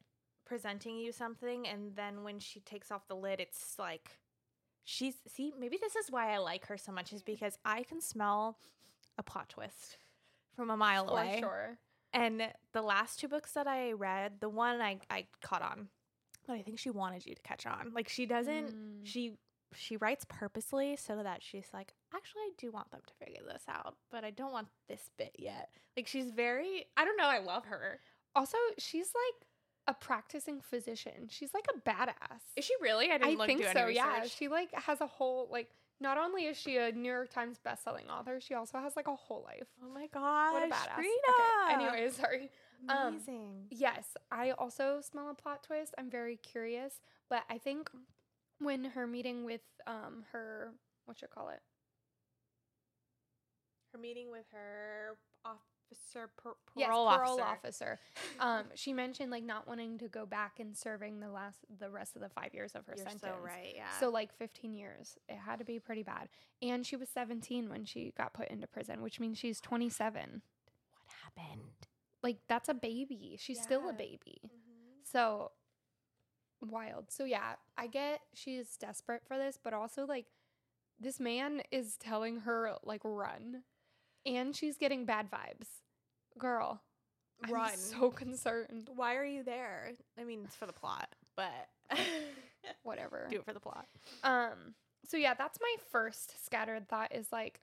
presenting 0.52 0.98
you 0.98 1.12
something, 1.12 1.66
and 1.66 1.96
then 1.96 2.24
when 2.24 2.38
she 2.38 2.60
takes 2.60 2.90
off 2.90 3.08
the 3.08 3.16
lid, 3.16 3.40
it's 3.40 3.76
like 3.78 4.18
she's. 4.84 5.14
See, 5.26 5.50
maybe 5.58 5.78
this 5.80 5.96
is 5.96 6.10
why 6.10 6.34
I 6.34 6.38
like 6.38 6.66
her 6.66 6.76
so 6.76 6.92
much, 6.92 7.10
is 7.14 7.22
because 7.22 7.56
I 7.64 7.84
can 7.84 8.02
smell 8.02 8.58
a 9.16 9.22
plot 9.22 9.48
twist 9.48 9.96
from 10.54 10.68
a 10.68 10.76
mile 10.76 11.06
for 11.06 11.12
away. 11.12 11.38
sure. 11.40 11.78
And 12.12 12.42
the 12.74 12.82
last 12.82 13.18
two 13.18 13.28
books 13.28 13.52
that 13.52 13.66
I 13.66 13.92
read, 13.92 14.40
the 14.40 14.50
one 14.50 14.82
I, 14.82 14.98
I 15.08 15.24
caught 15.40 15.62
on, 15.62 15.88
but 16.46 16.52
I 16.52 16.60
think 16.60 16.78
she 16.78 16.90
wanted 16.90 17.24
you 17.24 17.34
to 17.34 17.40
catch 17.40 17.64
on. 17.64 17.92
Like 17.94 18.10
she 18.10 18.26
doesn't. 18.26 18.74
Mm. 18.74 19.00
She 19.04 19.32
she 19.74 19.96
writes 19.96 20.26
purposely 20.28 20.96
so 20.96 21.22
that 21.22 21.42
she's 21.42 21.68
like, 21.72 21.94
actually, 22.14 22.42
I 22.42 22.50
do 22.58 22.70
want 22.70 22.90
them 22.90 23.00
to 23.06 23.24
figure 23.24 23.40
this 23.50 23.62
out, 23.70 23.96
but 24.10 24.22
I 24.22 24.30
don't 24.32 24.52
want 24.52 24.68
this 24.86 25.08
bit 25.16 25.34
yet. 25.38 25.70
Like 25.96 26.06
she's 26.06 26.30
very. 26.30 26.84
I 26.94 27.06
don't 27.06 27.16
know. 27.16 27.24
I 27.24 27.38
love 27.38 27.64
her. 27.64 28.00
Also, 28.34 28.58
she's 28.76 29.12
like 29.14 29.48
a 29.86 29.94
practicing 29.94 30.60
physician. 30.60 31.28
She's 31.28 31.52
like 31.54 31.66
a 31.74 31.78
badass. 31.88 32.42
Is 32.56 32.64
she 32.64 32.74
really? 32.80 33.10
I 33.10 33.14
I 33.14 33.18
didn't 33.18 33.38
look, 33.38 33.46
think 33.46 33.64
so. 33.72 33.86
Yeah, 33.88 34.24
she 34.26 34.48
like 34.48 34.72
has 34.74 35.00
a 35.00 35.06
whole 35.06 35.48
like. 35.50 35.70
Not 36.00 36.18
only 36.18 36.46
is 36.46 36.56
she 36.56 36.78
a 36.78 36.90
New 36.90 37.08
York 37.12 37.30
Times 37.32 37.58
bestselling 37.64 38.08
author, 38.10 38.40
she 38.40 38.54
also 38.54 38.78
has 38.78 38.96
like 38.96 39.06
a 39.06 39.14
whole 39.14 39.44
life. 39.44 39.68
Oh 39.84 39.88
my 39.94 40.08
god! 40.12 40.52
What 40.52 40.64
a 40.64 40.66
badass. 40.66 40.98
Okay. 40.98 41.74
Anyways, 41.74 42.16
sorry. 42.16 42.50
um, 42.88 43.14
Amazing. 43.14 43.66
Yes, 43.70 44.16
I 44.32 44.50
also 44.52 45.00
smell 45.00 45.30
a 45.30 45.34
plot 45.34 45.62
twist. 45.62 45.94
I'm 45.96 46.10
very 46.10 46.36
curious, 46.36 47.00
but 47.28 47.44
I 47.48 47.58
think 47.58 47.88
when 48.58 48.84
her 48.84 49.06
meeting 49.06 49.44
with 49.44 49.60
um 49.86 50.24
her 50.32 50.72
what 51.06 51.22
you 51.22 51.28
call 51.32 51.48
it 51.50 51.60
her 53.92 53.98
meeting 53.98 54.30
with 54.30 54.46
her 54.52 55.16
officer, 55.92 56.30
par- 56.42 56.56
yes 56.76 56.88
parole 56.88 57.08
parole 57.10 57.40
officer. 57.40 57.98
officer, 57.98 57.98
um 58.40 58.64
she 58.74 58.92
mentioned 58.92 59.30
like 59.30 59.44
not 59.44 59.66
wanting 59.68 59.98
to 59.98 60.08
go 60.08 60.26
back 60.26 60.58
and 60.60 60.76
serving 60.76 61.20
the 61.20 61.28
last 61.28 61.58
the 61.78 61.90
rest 61.90 62.16
of 62.16 62.22
the 62.22 62.28
five 62.28 62.52
years 62.54 62.74
of 62.74 62.86
her 62.86 62.94
You're 62.96 63.04
sentence. 63.04 63.22
so 63.22 63.34
right. 63.44 63.72
Yeah. 63.76 63.90
So 64.00 64.08
like 64.10 64.32
15 64.36 64.74
years. 64.74 65.16
It 65.28 65.36
had 65.36 65.58
to 65.58 65.64
be 65.64 65.78
pretty 65.78 66.02
bad. 66.02 66.28
And 66.60 66.86
she 66.86 66.96
was 66.96 67.08
17 67.08 67.68
when 67.68 67.84
she 67.84 68.12
got 68.16 68.32
put 68.34 68.48
into 68.48 68.66
prison, 68.66 69.02
which 69.02 69.20
means 69.20 69.38
she's 69.38 69.60
27. 69.60 70.42
what 70.90 71.14
happened? 71.24 71.62
Like 72.22 72.38
that's 72.48 72.68
a 72.68 72.74
baby. 72.74 73.36
She's 73.40 73.60
still 73.60 73.88
a 73.88 73.92
baby. 73.92 74.40
So 75.04 75.50
wild. 76.60 77.10
So 77.10 77.24
yeah, 77.24 77.54
I 77.76 77.86
get 77.88 78.20
she's 78.34 78.76
desperate 78.76 79.22
for 79.26 79.36
this, 79.36 79.58
but 79.62 79.72
also 79.72 80.06
like 80.06 80.26
this 81.00 81.18
man 81.18 81.62
is 81.72 81.96
telling 81.96 82.40
her 82.40 82.76
like 82.84 83.00
run. 83.04 83.62
And 84.24 84.54
she's 84.54 84.76
getting 84.76 85.04
bad 85.04 85.28
vibes. 85.32 85.81
Girl, 86.38 86.80
Run. 87.48 87.70
I'm 87.70 87.76
so 87.76 88.10
concerned. 88.24 88.88
Why 88.94 89.16
are 89.16 89.24
you 89.24 89.42
there? 89.42 89.92
I 90.18 90.24
mean, 90.24 90.42
it's 90.44 90.56
for 90.56 90.66
the 90.66 90.72
plot, 90.72 91.08
but 91.36 91.68
Whatever. 92.82 93.26
do 93.30 93.36
it 93.38 93.44
for 93.44 93.52
the 93.52 93.60
plot. 93.60 93.86
Um 94.24 94.74
so 95.08 95.16
yeah, 95.16 95.34
that's 95.34 95.58
my 95.60 95.74
first 95.90 96.44
scattered 96.44 96.88
thought 96.88 97.12
is 97.14 97.32
like 97.32 97.60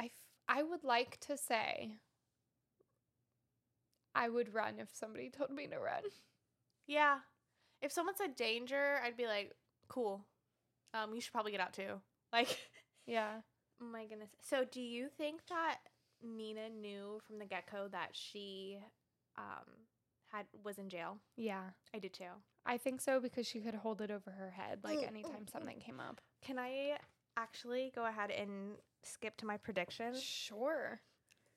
I 0.00 0.04
f- 0.06 0.10
I 0.48 0.62
would 0.62 0.84
like 0.84 1.18
to 1.20 1.36
say 1.36 1.92
I 4.14 4.28
would 4.28 4.52
run 4.52 4.74
if 4.78 4.88
somebody 4.92 5.30
told 5.30 5.50
me 5.50 5.66
to 5.68 5.78
run. 5.78 6.02
Yeah. 6.86 7.18
If 7.80 7.92
someone 7.92 8.14
said 8.16 8.36
danger, 8.36 9.00
I'd 9.02 9.16
be 9.16 9.26
like, 9.26 9.52
cool. 9.88 10.24
Um, 10.94 11.14
you 11.14 11.20
should 11.20 11.32
probably 11.32 11.52
get 11.52 11.60
out 11.60 11.72
too. 11.72 12.00
Like, 12.32 12.58
Yeah. 13.06 13.40
oh 13.82 13.86
my 13.86 14.04
goodness. 14.04 14.28
So, 14.46 14.64
do 14.70 14.80
you 14.82 15.08
think 15.08 15.40
that 15.48 15.78
Nina 16.22 16.68
knew 16.70 17.20
from 17.26 17.38
the 17.38 17.44
get 17.44 17.70
go 17.70 17.88
that 17.88 18.08
she 18.12 18.78
um 19.36 19.66
had 20.30 20.46
was 20.64 20.78
in 20.78 20.88
jail? 20.88 21.18
Yeah. 21.36 21.70
I 21.94 21.98
did 21.98 22.12
too. 22.14 22.24
I 22.64 22.78
think 22.78 23.00
so 23.00 23.20
because 23.20 23.46
she 23.46 23.60
could 23.60 23.74
hold 23.74 24.00
it 24.00 24.10
over 24.10 24.30
her 24.30 24.50
head 24.50 24.78
like 24.84 24.98
Mm, 24.98 25.08
anytime 25.08 25.44
mm, 25.46 25.52
something 25.52 25.78
came 25.80 26.00
up. 26.00 26.20
Can 26.42 26.58
I 26.58 26.96
actually 27.36 27.92
go 27.94 28.06
ahead 28.06 28.30
and 28.30 28.76
skip 29.02 29.36
to 29.38 29.46
my 29.46 29.56
prediction? 29.56 30.14
Sure. 30.18 31.00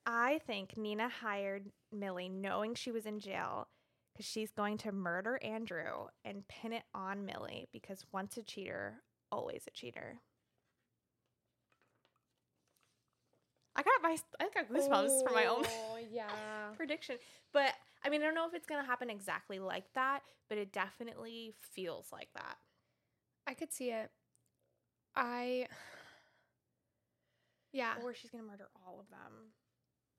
I 0.06 0.40
think 0.46 0.78
Nina 0.78 1.10
hired 1.10 1.72
Millie 1.92 2.30
knowing 2.30 2.76
she 2.76 2.92
was 2.92 3.06
in 3.06 3.20
jail 3.20 3.68
because 4.14 4.26
she's 4.26 4.52
going 4.52 4.78
to 4.80 4.92
murder 4.92 5.40
Andrew 5.42 6.08
and 6.24 6.48
pin 6.48 6.74
it 6.74 6.84
on 6.94 7.26
Millie 7.26 7.68
because 7.72 8.06
once 8.12 8.38
a 8.38 8.44
cheater, 8.44 9.02
always 9.32 9.64
a 9.68 9.72
cheater. 9.72 10.20
I 13.76 13.84
got 13.84 14.02
my 14.02 14.18
I 14.40 14.50
got 14.54 14.70
goosebumps 14.70 15.24
for 15.28 15.34
my 15.34 15.46
own 15.46 15.64
Oh, 15.66 15.98
yeah. 16.12 16.30
prediction. 16.76 17.18
But 17.54 17.74
I 18.04 18.10
mean, 18.10 18.22
I 18.22 18.26
don't 18.26 18.36
know 18.36 18.48
if 18.48 18.54
it's 18.54 18.66
gonna 18.68 18.86
happen 18.86 19.10
exactly 19.10 19.60
like 19.60 19.86
that, 19.96 20.22
but 20.50 20.58
it 20.58 20.72
definitely 20.72 21.54
feels 21.74 22.08
like 22.12 22.30
that. 22.36 22.58
I 23.48 23.54
could 23.54 23.74
see 23.74 23.92
it. 23.92 24.10
I 25.16 25.68
Yeah. 27.74 27.94
Or 28.04 28.14
she's 28.14 28.32
gonna 28.32 28.44
murder 28.44 28.70
all 28.86 29.00
of 29.00 29.10
them. 29.10 29.52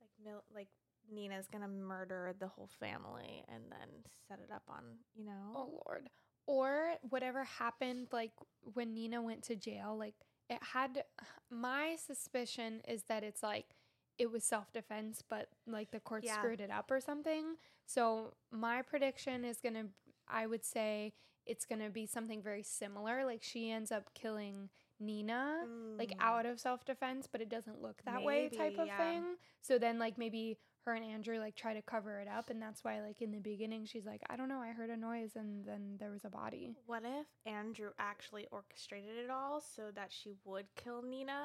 Like 0.01 0.11
Mil- 0.25 0.45
like 0.55 0.69
Nina's 1.11 1.47
gonna 1.51 1.69
murder 1.69 2.35
the 2.39 2.49
whole 2.49 2.69
family 2.81 3.45
and 3.49 3.65
then 3.71 3.89
set 4.29 4.39
it 4.41 4.51
up 4.53 4.63
on, 4.69 4.83
you 5.15 5.25
know. 5.25 5.53
Oh 5.55 5.81
lord. 5.87 6.11
Or 6.47 6.95
whatever 7.09 7.45
happened 7.45 8.09
like 8.13 8.33
when 8.75 8.95
Nina 8.95 9.23
went 9.23 9.45
to 9.45 9.57
jail, 9.57 9.97
like 9.99 10.15
it 10.49 10.63
had 10.73 11.05
my 11.51 11.97
suspicion 11.97 12.81
is 12.87 13.05
that 13.05 13.23
it's 13.25 13.43
like 13.43 13.77
it 14.19 14.31
was 14.31 14.45
self-defense 14.45 15.23
but 15.29 15.49
like 15.67 15.91
the 15.91 16.01
court 16.01 16.25
Yeah. 16.25 16.35
screwed 16.39 16.61
it 16.61 16.71
up 16.71 16.91
or 16.91 17.01
something. 17.01 17.57
So 17.87 18.35
my 18.51 18.83
prediction 18.83 19.45
is 19.45 19.61
going 19.61 19.75
to 19.75 19.87
I 20.29 20.47
would 20.47 20.65
say 20.65 21.13
it's 21.45 21.65
going 21.65 21.81
to 21.81 21.91
be 21.91 22.07
something 22.07 22.43
very 22.43 22.63
similar 22.63 23.25
like 23.25 23.43
she 23.43 23.71
ends 23.71 23.93
up 23.93 24.13
killing 24.15 24.69
Nina 24.99 25.65
like 25.99 26.11
Mm. 26.11 26.21
out 26.21 26.47
of 26.47 26.59
self-defense 26.59 27.29
but 27.31 27.41
it 27.41 27.49
doesn't 27.49 27.81
look 27.83 28.03
that 28.05 28.23
way 28.23 28.49
type 28.49 28.79
of 28.79 28.87
yeah. 28.87 28.97
thing. 28.99 29.37
So 29.63 29.79
then 29.79 29.99
like 29.99 30.17
maybe 30.19 30.57
her 30.87 30.95
and 30.95 31.05
Andrew 31.05 31.39
like 31.39 31.57
try 31.57 31.75
to 31.75 31.83
cover 31.83 32.21
it 32.21 32.29
up 32.29 32.49
and 32.49 32.63
that's 32.63 32.83
why 32.85 33.01
like 33.03 33.21
in 33.21 33.33
the 33.33 33.39
beginning 33.41 33.85
she's 33.85 34.07
like 34.07 34.23
I 34.31 34.37
don't 34.37 34.49
know 34.49 34.61
I 34.61 34.69
heard 34.71 34.89
a 34.91 34.97
noise 34.97 35.33
and 35.37 35.65
then 35.67 35.97
there 35.99 36.11
was 36.11 36.25
a 36.25 36.31
body. 36.31 36.77
What 36.87 37.03
if 37.05 37.27
Andrew 37.45 37.91
actually 37.99 38.47
orchestrated 38.51 39.17
it 39.23 39.31
all 39.31 39.61
so 39.61 39.91
that 39.95 40.11
she 40.13 40.35
would 40.45 40.67
kill 40.77 41.03
Nina? 41.03 41.41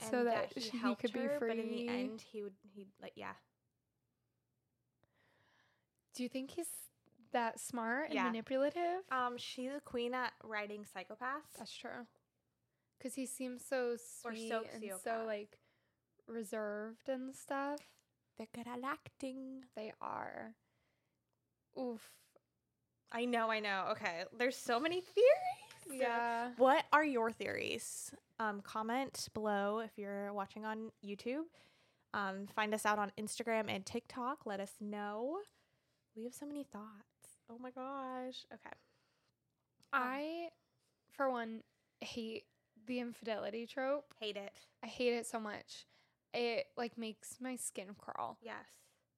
And 0.00 0.10
So 0.10 0.24
that 0.24 0.52
he, 0.54 0.60
she- 0.60 0.76
he 0.76 0.94
could 0.96 1.12
be 1.12 1.20
her, 1.20 1.36
but 1.40 1.56
in 1.56 1.70
the 1.70 1.88
end, 1.88 2.20
he 2.20 2.42
would 2.42 2.54
he 2.74 2.86
like 3.00 3.12
yeah 3.16 3.32
Do 6.14 6.22
you 6.22 6.28
think 6.28 6.50
he's 6.50 6.68
that 7.32 7.58
smart 7.60 8.06
and 8.06 8.14
Yeah. 8.14 8.24
manipulative? 8.26 9.02
Um, 9.10 9.36
she's 9.38 9.70
a 9.72 9.80
queen 9.80 10.14
at 10.14 10.32
writing 10.42 10.84
psychopaths. 10.84 11.56
That's 11.58 11.74
true. 11.74 12.06
Cuz 13.00 13.14
he 13.14 13.26
seems 13.26 13.64
so 13.64 13.92
Or 13.92 13.98
sweet 14.34 14.52
and 14.72 14.92
so 15.02 15.24
like 15.26 15.58
reserved 16.26 17.08
and 17.08 17.34
stuff. 17.34 17.80
They're 18.38 18.48
good 18.54 18.66
at 18.66 18.80
acting. 18.84 19.64
They 19.76 19.92
are. 20.00 20.54
Oof. 21.78 22.08
I 23.12 23.24
know, 23.26 23.50
I 23.50 23.60
know. 23.60 23.86
Okay, 23.92 24.24
there's 24.36 24.56
so 24.56 24.80
many 24.80 25.00
theories. 25.00 26.00
Yeah. 26.00 26.50
What 26.56 26.84
are 26.92 27.04
your 27.04 27.30
theories? 27.30 28.12
Um, 28.40 28.60
comment 28.62 29.28
below 29.34 29.80
if 29.80 29.92
you're 29.96 30.32
watching 30.32 30.64
on 30.64 30.90
YouTube. 31.04 31.44
Um, 32.12 32.46
find 32.54 32.74
us 32.74 32.86
out 32.86 32.98
on 32.98 33.12
Instagram 33.18 33.66
and 33.68 33.84
TikTok. 33.84 34.46
Let 34.46 34.60
us 34.60 34.72
know. 34.80 35.38
We 36.16 36.24
have 36.24 36.34
so 36.34 36.46
many 36.46 36.64
thoughts. 36.64 37.38
Oh 37.50 37.58
my 37.58 37.70
gosh. 37.70 38.44
Okay. 38.52 38.70
Um, 39.92 40.02
I, 40.02 40.48
for 41.12 41.30
one, 41.30 41.62
hate 42.00 42.44
the 42.86 43.00
infidelity 43.00 43.66
trope. 43.66 44.14
hate 44.20 44.36
it. 44.36 44.52
I 44.82 44.86
hate 44.86 45.12
it 45.12 45.26
so 45.26 45.38
much. 45.38 45.86
It 46.34 46.66
like 46.76 46.98
makes 46.98 47.36
my 47.40 47.56
skin 47.56 47.88
crawl. 47.96 48.38
Yes. 48.42 48.66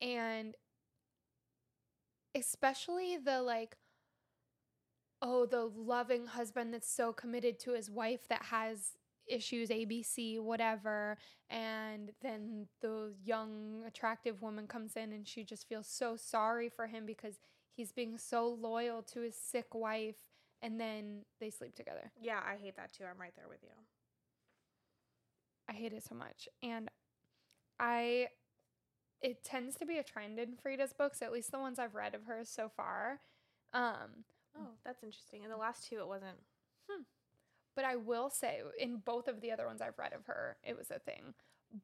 And 0.00 0.54
especially 2.34 3.16
the 3.16 3.42
like 3.42 3.76
oh, 5.22 5.46
the 5.46 5.64
loving 5.74 6.26
husband 6.26 6.74
that's 6.74 6.90
so 6.90 7.12
committed 7.12 7.58
to 7.58 7.72
his 7.72 7.90
wife 7.90 8.28
that 8.28 8.42
has 8.44 8.92
issues 9.26 9.70
ABC 9.70 10.40
whatever 10.40 11.18
and 11.50 12.12
then 12.22 12.66
the 12.80 13.12
young 13.24 13.82
attractive 13.84 14.40
woman 14.40 14.68
comes 14.68 14.94
in 14.94 15.12
and 15.12 15.26
she 15.26 15.42
just 15.42 15.68
feels 15.68 15.88
so 15.88 16.14
sorry 16.14 16.68
for 16.68 16.86
him 16.86 17.04
because 17.04 17.40
he's 17.74 17.90
being 17.90 18.18
so 18.18 18.46
loyal 18.60 19.02
to 19.02 19.20
his 19.20 19.34
sick 19.34 19.74
wife 19.74 20.16
and 20.62 20.80
then 20.80 21.22
they 21.40 21.50
sleep 21.50 21.74
together. 21.74 22.12
Yeah, 22.20 22.38
I 22.44 22.56
hate 22.62 22.76
that 22.76 22.92
too. 22.92 23.04
I'm 23.04 23.20
right 23.20 23.34
there 23.36 23.48
with 23.48 23.62
you. 23.62 23.70
I 25.68 25.72
hate 25.72 25.92
it 25.92 26.04
so 26.04 26.14
much. 26.14 26.48
And 26.62 26.88
I 27.78 28.28
it 29.22 29.42
tends 29.44 29.76
to 29.76 29.86
be 29.86 29.98
a 29.98 30.02
trend 30.02 30.38
in 30.38 30.56
Freida's 30.56 30.92
books, 30.92 31.22
at 31.22 31.32
least 31.32 31.50
the 31.50 31.58
ones 31.58 31.78
I've 31.78 31.94
read 31.94 32.14
of 32.14 32.24
hers 32.24 32.48
so 32.48 32.68
far. 32.68 33.20
Um, 33.72 34.24
Oh, 34.58 34.68
that's 34.84 35.02
interesting. 35.02 35.42
In 35.42 35.50
the 35.50 35.56
last 35.56 35.88
two, 35.88 35.98
it 35.98 36.06
wasn't. 36.08 36.38
Hmm. 36.88 37.02
but 37.74 37.84
I 37.84 37.96
will 37.96 38.30
say 38.30 38.60
in 38.78 38.98
both 38.98 39.26
of 39.28 39.40
the 39.40 39.50
other 39.50 39.66
ones 39.66 39.80
I've 39.82 39.98
read 39.98 40.12
of 40.12 40.24
her, 40.26 40.56
it 40.62 40.76
was 40.76 40.90
a 40.90 40.98
thing. 41.00 41.34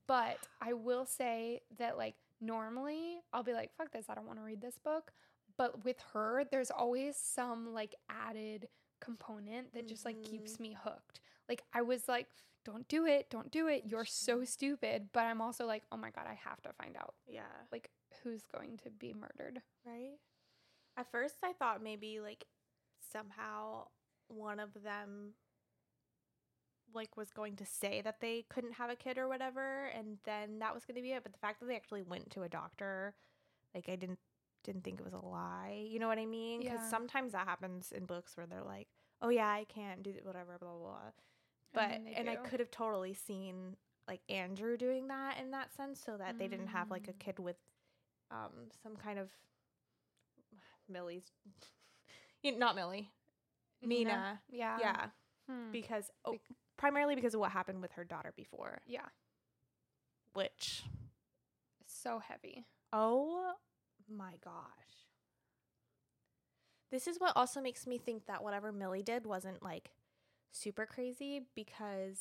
But 0.06 0.38
I 0.60 0.74
will 0.74 1.04
say 1.04 1.62
that 1.78 1.98
like 1.98 2.14
normally 2.40 3.18
I'll 3.32 3.42
be 3.42 3.52
like, 3.52 3.74
fuck 3.76 3.92
this, 3.92 4.06
I 4.08 4.14
don't 4.14 4.26
want 4.26 4.38
to 4.38 4.44
read 4.44 4.62
this 4.62 4.78
book. 4.78 5.12
But 5.58 5.84
with 5.84 5.96
her, 6.12 6.44
there's 6.50 6.70
always 6.70 7.16
some 7.16 7.74
like 7.74 7.94
added 8.08 8.68
component 9.00 9.74
that 9.74 9.88
just 9.88 10.04
like 10.04 10.22
keeps 10.22 10.58
me 10.60 10.76
hooked. 10.82 11.20
Like 11.48 11.62
I 11.72 11.82
was 11.82 12.08
like, 12.08 12.28
don't 12.64 12.86
do 12.88 13.06
it, 13.06 13.28
don't 13.30 13.50
do 13.50 13.66
it. 13.68 13.84
You're 13.86 14.04
so 14.04 14.44
stupid. 14.44 15.08
But 15.12 15.24
I'm 15.24 15.40
also 15.40 15.66
like, 15.66 15.82
oh 15.90 15.96
my 15.96 16.10
God, 16.10 16.24
I 16.28 16.34
have 16.48 16.60
to 16.62 16.70
find 16.80 16.96
out 16.96 17.14
Yeah. 17.26 17.42
like 17.72 17.90
who's 18.22 18.42
going 18.46 18.78
to 18.84 18.90
be 18.90 19.12
murdered. 19.14 19.60
Right? 19.84 20.18
At 20.96 21.10
first, 21.10 21.36
I 21.42 21.52
thought 21.54 21.82
maybe 21.82 22.20
like 22.20 22.44
somehow 23.12 23.86
one 24.28 24.60
of 24.60 24.70
them 24.82 25.32
like 26.94 27.16
was 27.16 27.30
going 27.30 27.56
to 27.56 27.64
say 27.66 28.02
that 28.02 28.20
they 28.20 28.44
couldn't 28.50 28.72
have 28.74 28.90
a 28.90 28.96
kid 28.96 29.16
or 29.16 29.26
whatever 29.26 29.86
and 29.96 30.18
then 30.24 30.58
that 30.58 30.74
was 30.74 30.84
going 30.84 30.94
to 30.94 31.00
be 31.02 31.12
it 31.12 31.22
but 31.22 31.32
the 31.32 31.38
fact 31.38 31.58
that 31.60 31.66
they 31.66 31.74
actually 31.76 32.02
went 32.02 32.28
to 32.30 32.42
a 32.42 32.48
doctor 32.48 33.14
like 33.74 33.88
I 33.88 33.96
didn't 33.96 34.18
didn't 34.62 34.84
think 34.84 35.00
it 35.00 35.04
was 35.04 35.14
a 35.14 35.18
lie 35.24 35.86
you 35.88 35.98
know 35.98 36.06
what 36.08 36.18
I 36.18 36.26
mean 36.26 36.60
because 36.60 36.80
Yeah. 36.82 36.90
sometimes 36.90 37.32
that 37.32 37.46
happens 37.48 37.92
in 37.92 38.04
books 38.04 38.36
where 38.36 38.46
they're 38.46 38.62
like 38.62 38.88
oh 39.22 39.30
yeah 39.30 39.48
I 39.48 39.64
can't 39.68 40.02
do 40.02 40.12
whatever 40.22 40.58
blah 40.60 40.68
blah 40.70 40.78
blah 40.80 40.98
but 41.74 41.88
then 41.88 42.06
and, 42.16 42.30
I 42.30 42.36
could 42.36 42.60
have 42.60 42.70
totally 42.70 43.14
seen 43.14 43.76
like 44.08 44.20
Andrew 44.28 44.76
doing 44.76 45.08
that 45.08 45.38
in 45.40 45.50
that 45.52 45.72
sense 45.74 46.00
so 46.04 46.16
that 46.16 46.38
they 46.38 46.48
didn't 46.48 46.68
have 46.68 46.90
like 46.90 47.08
a 47.08 47.12
Mm. 47.12 47.18
kid 47.18 47.38
with 47.38 47.56
um 48.30 48.50
some 48.82 48.96
kind 48.96 49.18
of 49.18 49.28
Millie's 50.88 51.30
you- 52.42 52.58
not 52.58 52.74
Millie 52.74 53.10
Mina, 53.84 54.40
Yeah. 54.50 54.78
yeah 54.80 55.06
Hmm. 55.48 55.72
because 55.72 56.10
oh, 56.24 56.32
Bec- 56.32 56.56
primarily 56.76 57.14
because 57.16 57.34
of 57.34 57.40
what 57.40 57.50
happened 57.50 57.82
with 57.82 57.92
her 57.92 58.04
daughter 58.04 58.32
before 58.36 58.80
yeah. 58.86 59.06
which 60.34 60.84
So 61.86 62.18
heavy. 62.20 62.64
oh 62.92 63.52
my 64.08 64.34
gosh 64.44 64.62
this 66.90 67.06
is 67.06 67.18
what 67.18 67.32
also 67.36 67.60
makes 67.60 67.86
me 67.86 67.98
think 67.98 68.26
that 68.26 68.42
whatever 68.44 68.70
Millie 68.72 69.02
did 69.02 69.24
wasn't 69.26 69.62
like 69.62 69.90
super 70.52 70.86
crazy 70.86 71.42
because 71.54 72.18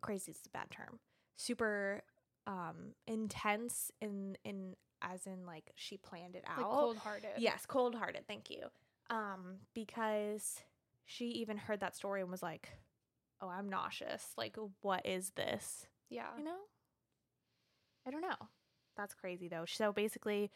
crazy 0.00 0.32
is 0.32 0.40
a 0.46 0.48
bad 0.50 0.70
term 0.70 0.98
super 1.36 2.02
um 2.46 2.94
intense 3.06 3.90
in 4.00 4.36
in 4.44 4.74
as 5.02 5.26
in 5.26 5.44
like 5.46 5.70
she 5.74 5.96
planned 5.96 6.34
it 6.36 6.44
out 6.48 6.58
Like 6.58 6.66
cold 6.66 6.96
hearted. 6.98 7.30
Yes, 7.38 7.66
cold 7.66 7.94
hearted. 7.94 8.26
Thank 8.26 8.50
you. 8.50 8.64
Um, 9.10 9.58
because 9.74 10.62
she 11.04 11.26
even 11.26 11.56
heard 11.56 11.80
that 11.80 11.94
story 11.94 12.22
and 12.22 12.30
was 12.30 12.42
like, 12.42 12.70
"Oh, 13.40 13.48
I'm 13.48 13.68
nauseous. 13.68 14.32
Like, 14.36 14.56
what 14.80 15.04
is 15.06 15.30
this?" 15.36 15.86
Yeah. 16.08 16.30
You 16.38 16.44
know. 16.44 16.56
I 18.06 18.10
don't 18.10 18.22
know. 18.22 18.48
That's 18.96 19.14
crazy 19.14 19.48
though. 19.48 19.64
So 19.66 19.92
basically, 19.92 20.50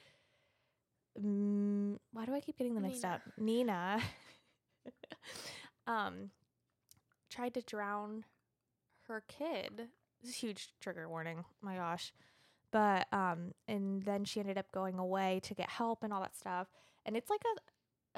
mm, 1.22 1.98
why 2.12 2.24
do 2.24 2.34
I 2.34 2.40
keep 2.40 2.56
getting 2.56 2.74
them 2.74 2.84
mixed 2.84 3.02
Nina. 3.02 3.14
up? 3.14 3.20
Nina, 3.38 4.00
um, 5.86 6.30
tried 7.30 7.54
to 7.54 7.62
drown 7.62 8.24
her 9.08 9.22
kid. 9.28 9.88
This 10.20 10.30
is 10.30 10.36
a 10.36 10.38
huge 10.46 10.68
trigger 10.80 11.08
warning. 11.08 11.44
my 11.62 11.76
gosh. 11.76 12.12
But 12.72 13.06
um 13.12 13.52
and 13.66 14.02
then 14.02 14.24
she 14.24 14.40
ended 14.40 14.58
up 14.58 14.70
going 14.72 14.98
away 14.98 15.40
to 15.44 15.54
get 15.54 15.70
help 15.70 16.02
and 16.04 16.12
all 16.12 16.20
that 16.20 16.36
stuff. 16.36 16.68
And 17.06 17.16
it's 17.16 17.30
like 17.30 17.42
a 17.56 17.60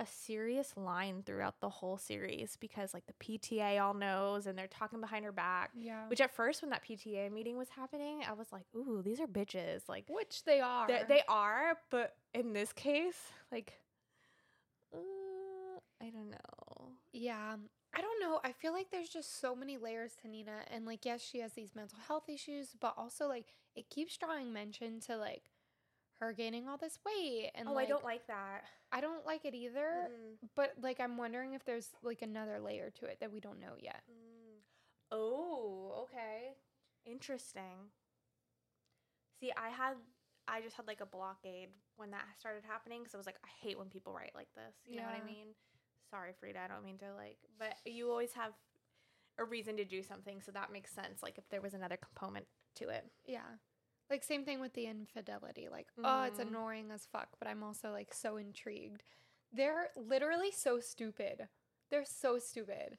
a 0.03 0.07
serious 0.07 0.73
line 0.75 1.23
throughout 1.25 1.61
the 1.61 1.69
whole 1.69 1.99
series 1.99 2.57
because 2.59 2.95
like 2.95 3.05
the 3.07 3.13
PTA 3.39 3.79
all 3.83 3.93
knows 3.93 4.47
and 4.47 4.57
they're 4.59 4.67
talking 4.67 5.01
behind 5.03 5.25
her 5.27 5.33
back. 5.33 5.71
Yeah. 5.79 6.09
Which 6.09 6.21
at 6.23 6.35
first 6.35 6.63
when 6.63 6.71
that 6.71 6.83
PTA 6.83 7.31
meeting 7.31 7.59
was 7.59 7.69
happening, 7.69 8.23
I 8.27 8.33
was 8.33 8.51
like, 8.51 8.65
"Ooh, 8.75 9.03
these 9.05 9.21
are 9.21 9.27
bitches." 9.27 9.83
Like 9.89 10.07
Which 10.09 10.45
they 10.45 10.61
are. 10.61 10.87
they 10.89 11.03
they 11.07 11.23
are, 11.29 11.77
but 11.91 12.17
in 12.33 12.55
this 12.55 12.73
case, 12.73 13.19
like 13.53 13.75
uh, 14.95 14.99
I 16.01 16.09
don't 16.11 16.31
know. 16.31 16.89
Yeah. 17.13 17.57
I 17.95 18.01
don't 18.01 18.21
know. 18.21 18.41
I 18.43 18.53
feel 18.53 18.73
like 18.73 18.91
there's 18.91 19.09
just 19.09 19.41
so 19.41 19.55
many 19.55 19.77
layers 19.77 20.13
to 20.23 20.29
Nina. 20.29 20.61
And 20.71 20.87
like, 20.87 21.05
yes, 21.05 21.21
she 21.21 21.41
has 21.41 21.53
these 21.53 21.75
mental 21.75 21.99
health 22.07 22.29
issues, 22.29 22.75
but 22.81 22.95
also 22.97 23.29
like 23.29 23.47
it 23.77 23.91
keeps 23.91 24.17
drawing 24.17 24.53
mention 24.53 25.01
to 25.01 25.17
like 25.17 25.51
her 26.21 26.33
gaining 26.33 26.69
all 26.69 26.79
this 26.79 26.99
weight. 27.05 27.51
And 27.55 27.69
oh, 27.69 27.73
like, 27.73 27.87
I 27.87 27.91
don't 27.91 28.05
like 28.05 28.27
that. 28.29 28.63
I 28.93 29.01
don't 29.01 29.27
like 29.27 29.45
it 29.45 29.55
either. 29.55 30.09
Mm-mm. 30.09 30.49
But 30.55 30.75
like, 30.81 31.01
I'm 31.01 31.17
wondering 31.17 31.53
if 31.53 31.65
there's 31.65 31.91
like 32.03 32.23
another 32.23 32.61
layer 32.61 32.91
to 33.01 33.07
it 33.07 33.19
that 33.21 33.33
we 33.33 33.41
don't 33.41 33.61
know 33.61 33.75
yet. 33.79 34.03
Mm. 34.11 34.61
Oh, 35.11 36.05
okay. 36.05 36.55
Interesting. 37.05 37.91
See, 39.41 39.53
I 39.57 39.69
had 39.69 39.95
I 40.49 40.61
just 40.61 40.77
had 40.77 40.87
like 40.87 41.01
a 41.01 41.07
blockade 41.07 41.69
when 41.97 42.11
that 42.13 42.25
started 42.39 42.63
happening 42.67 43.01
because 43.01 43.15
I 43.15 43.19
was 43.19 43.27
like, 43.27 43.39
I 43.45 43.49
hate 43.61 43.79
when 43.79 43.89
people 43.89 44.13
write 44.13 44.33
like 44.35 44.49
this. 44.55 44.75
You 44.87 44.97
know 44.97 45.05
what 45.05 45.21
I 45.23 45.27
mean? 45.27 45.49
Sorry, 46.13 46.33
Freida. 46.33 46.59
I 46.65 46.69
don't 46.69 46.85
mean 46.85 46.99
to 46.99 47.07
like, 47.17 47.39
but 47.59 47.75
you 47.87 48.11
always 48.11 48.33
have 48.35 48.53
a 49.39 49.45
reason 49.45 49.77
to 49.79 49.85
do 49.85 50.03
something, 50.03 50.43
so 50.43 50.53
that 50.53 50.71
makes 50.71 50.93
sense. 50.93 51.23
Like 51.23 51.39
if 51.39 51.49
there 51.49 51.63
was 51.63 51.73
another 51.75 51.97
component 51.97 52.47
to 52.77 52.89
it. 52.91 53.07
Yeah. 53.27 53.41
Like 54.11 54.23
same 54.23 54.45
thing 54.45 54.61
with 54.61 54.75
the 54.75 54.87
infidelity. 54.87 55.69
Like, 55.71 55.89
oh, 56.05 56.25
it's 56.25 56.39
Mhm. 56.39 56.49
annoying 56.49 56.91
as 56.91 57.07
fuck, 57.07 57.29
but 57.39 57.49
I'm 57.49 57.63
also 57.63 57.91
like 57.91 58.13
so 58.13 58.37
intrigued. 58.37 59.03
They're 59.53 59.91
literally 59.97 60.51
so 60.51 60.81
stupid. 60.81 61.49
They're 61.91 62.05
so 62.05 62.39
stupid. 62.39 62.99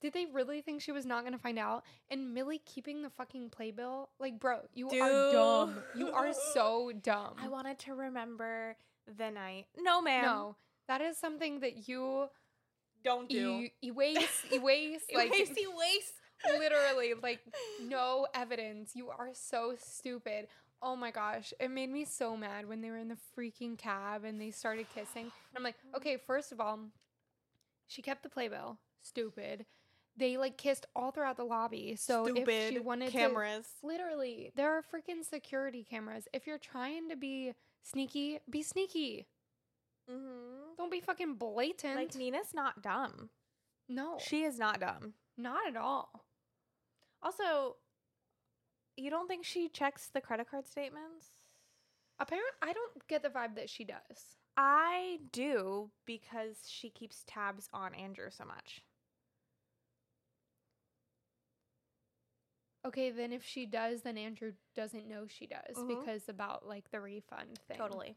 Did 0.00 0.12
they 0.12 0.26
really 0.26 0.60
think 0.60 0.80
she 0.80 0.92
was 0.92 1.06
not 1.06 1.24
gonna 1.24 1.38
find 1.38 1.58
out? 1.58 1.84
And 2.08 2.34
Millie 2.34 2.58
keeping 2.64 3.02
the 3.02 3.10
fucking 3.10 3.50
playbill? 3.50 4.10
Like, 4.20 4.38
bro, 4.38 4.60
you 4.74 4.88
are 4.90 5.32
dumb. 5.32 5.82
You 5.96 6.12
are 6.12 6.32
so 6.54 6.92
dumb. 6.92 7.34
I 7.38 7.48
wanted 7.48 7.78
to 7.80 7.94
remember 7.94 8.76
the 9.06 9.30
night. 9.30 9.66
No, 9.76 10.00
ma'am. 10.02 10.22
no, 10.24 10.56
that 10.88 11.00
is 11.00 11.16
something 11.18 11.60
that 11.60 11.88
you 11.88 12.28
don't 13.04 13.30
you 13.30 13.68
erase, 13.82 14.42
erase, 14.52 15.02
like 15.14 15.28
Erase, 15.28 15.50
erase. 15.50 16.12
literally 16.58 17.14
like 17.22 17.40
no 17.82 18.26
evidence. 18.34 18.92
You 18.94 19.10
are 19.10 19.30
so 19.32 19.74
stupid. 19.78 20.48
Oh 20.82 20.96
my 20.96 21.10
gosh. 21.10 21.52
It 21.60 21.70
made 21.70 21.90
me 21.90 22.04
so 22.04 22.36
mad 22.36 22.66
when 22.68 22.80
they 22.80 22.90
were 22.90 22.98
in 22.98 23.08
the 23.08 23.16
freaking 23.38 23.78
cab 23.78 24.24
and 24.24 24.40
they 24.40 24.50
started 24.50 24.86
kissing. 24.94 25.22
And 25.24 25.56
i'm 25.56 25.62
like 25.62 25.76
okay 25.96 26.16
first 26.26 26.52
of 26.52 26.60
all 26.60 26.78
she 27.86 28.02
kept 28.02 28.22
the 28.22 28.28
playbill. 28.28 28.78
Stupid. 29.02 29.66
They 30.16 30.36
like 30.36 30.56
kissed 30.56 30.86
all 30.94 31.10
throughout 31.10 31.36
the 31.36 31.44
lobby. 31.44 31.96
So 31.98 32.26
if 32.26 32.34
she 32.36 32.42
Stupid 32.44 32.84
wanted 32.84 33.10
cameras. 33.12 33.66
to 33.80 33.86
literally 33.86 34.52
there 34.56 34.72
are 34.72 34.82
freaking 34.82 35.24
security 35.28 35.86
cameras. 35.88 36.26
If 36.32 36.46
you're 36.46 36.58
trying 36.58 37.08
to 37.10 37.16
be 37.16 37.54
sneaky 37.82 38.40
be 38.48 38.62
sneaky 38.62 39.26
Mm-hmm. 40.10 40.74
don't 40.76 40.90
be 40.90 41.00
fucking 41.00 41.34
blatant 41.36 41.96
Like 41.96 42.14
Nina's 42.14 42.52
not 42.54 42.82
dumb. 42.82 43.30
no 43.88 44.18
She 44.20 44.42
is 44.44 44.58
not 44.58 44.80
dumb. 44.80 45.14
not 45.36 45.66
at 45.66 45.76
all 45.76 46.24
Also, 47.22 47.76
you 48.96 49.10
don't 49.10 49.26
think 49.28 49.44
she 49.44 49.68
checks 49.68 50.08
the 50.12 50.20
credit 50.20 50.50
card 50.50 50.66
statements? 50.66 51.26
apparently 52.20 52.50
i 52.62 52.72
don't 52.72 53.08
get 53.08 53.22
the 53.24 53.28
vibe 53.28 53.56
that 53.56 53.68
she 53.70 53.84
does 53.84 54.36
I 54.56 55.18
do 55.32 55.90
because 56.06 56.58
she 56.68 56.88
keeps 56.88 57.24
tabs 57.26 57.68
on 57.72 57.92
Andrew 57.92 58.30
so 58.30 58.44
much. 58.44 58.82
Okay, 62.86 63.10
then 63.10 63.32
if 63.32 63.44
she 63.44 63.66
does, 63.66 64.02
then 64.02 64.16
Andrew 64.16 64.52
doesn't 64.76 65.08
know 65.08 65.26
she 65.26 65.46
does 65.48 65.76
Mhm. 65.76 65.88
because 65.88 66.28
about 66.28 66.68
like 66.68 66.88
the 66.92 67.00
refund 67.00 67.58
thing. 67.66 67.78
Totally. 67.78 68.16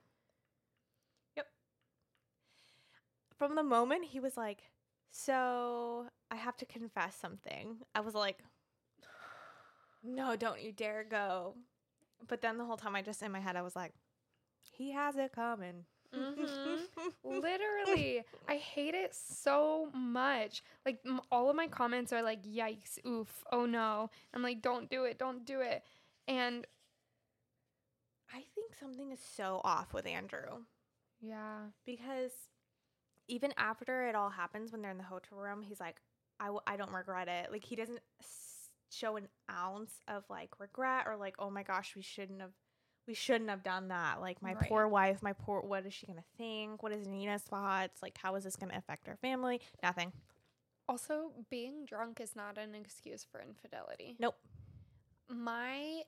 Yep. 1.37 1.51
From 3.37 3.55
the 3.55 3.63
moment 3.63 4.05
he 4.05 4.19
was 4.19 4.35
like, 4.37 4.61
"So 5.11 6.07
I 6.31 6.35
have 6.35 6.57
to 6.57 6.65
confess 6.65 7.15
something," 7.15 7.77
I 7.95 7.99
was 8.01 8.13
like, 8.15 8.39
"No, 10.03 10.35
don't 10.35 10.61
you 10.61 10.71
dare 10.71 11.03
go!" 11.03 11.55
But 12.27 12.41
then 12.41 12.57
the 12.57 12.65
whole 12.65 12.77
time, 12.77 12.95
I 12.95 13.01
just 13.01 13.21
in 13.21 13.31
my 13.31 13.39
head, 13.39 13.55
I 13.55 13.61
was 13.61 13.75
like, 13.75 13.93
"He 14.71 14.91
has 14.91 15.15
it 15.17 15.31
coming." 15.31 15.85
Mhm. 16.13 16.87
Literally, 17.23 18.23
I 18.47 18.55
hate 18.57 18.95
it 18.95 19.13
so 19.13 19.89
much. 19.93 20.63
Like 20.85 20.99
m- 21.05 21.21
all 21.31 21.49
of 21.49 21.55
my 21.55 21.67
comments 21.67 22.13
are 22.13 22.21
like, 22.23 22.43
"Yikes! 22.43 22.97
Oof! 23.05 23.43
Oh 23.51 23.65
no!" 23.65 24.09
I'm 24.33 24.41
like, 24.41 24.61
"Don't 24.61 24.89
do 24.89 25.03
it! 25.05 25.19
Don't 25.19 25.45
do 25.45 25.61
it!" 25.61 25.83
And 26.27 26.65
I 28.33 28.41
think 28.55 28.75
something 28.75 29.11
is 29.11 29.19
so 29.19 29.61
off 29.63 29.93
with 29.93 30.05
Andrew 30.05 30.63
yeah, 31.19 31.71
because 31.85 32.31
even 33.27 33.53
after 33.57 34.07
it 34.07 34.15
all 34.15 34.29
happens, 34.29 34.71
when 34.71 34.81
they're 34.81 34.91
in 34.91 34.97
the 34.97 35.03
hotel 35.03 35.37
room, 35.37 35.61
he's 35.61 35.79
like, 35.79 35.97
I, 36.39 36.45
w- 36.45 36.61
I 36.67 36.77
don't 36.77 36.91
regret 36.93 37.27
it. 37.27 37.51
Like, 37.51 37.63
he 37.63 37.75
doesn't 37.75 37.99
show 38.89 39.17
an 39.17 39.27
ounce 39.51 39.93
of 40.07 40.23
like 40.29 40.59
regret 40.59 41.03
or 41.07 41.17
like, 41.17 41.35
oh 41.39 41.49
my 41.49 41.63
gosh, 41.63 41.93
we 41.95 42.01
shouldn't 42.01 42.41
have. 42.41 42.51
We 43.07 43.13
shouldn't 43.13 43.49
have 43.49 43.63
done 43.63 43.87
that. 43.87 44.19
Like 44.19 44.41
my 44.41 44.53
Right. 44.53 44.67
poor 44.67 44.85
wife, 44.87 45.23
my 45.23 45.31
poor. 45.31 45.61
What 45.61 45.85
is 45.85 45.93
she 45.93 46.05
gonna 46.07 46.25
think? 46.37 46.83
What 46.83 46.91
is 46.91 47.07
Nina's 47.07 47.41
thoughts? 47.41 48.01
Like, 48.01 48.17
how 48.21 48.35
is 48.35 48.43
this 48.43 48.57
gonna 48.57 48.77
affect 48.77 49.07
our 49.07 49.15
family? 49.15 49.61
Nothing. 49.81 50.11
Also, 50.89 51.31
being 51.49 51.85
drunk 51.85 52.19
is 52.19 52.35
not 52.35 52.57
an 52.57 52.75
excuse 52.75 53.25
for 53.29 53.41
infidelity. 53.41 54.17
Nope. 54.19 54.35
My 55.29 56.01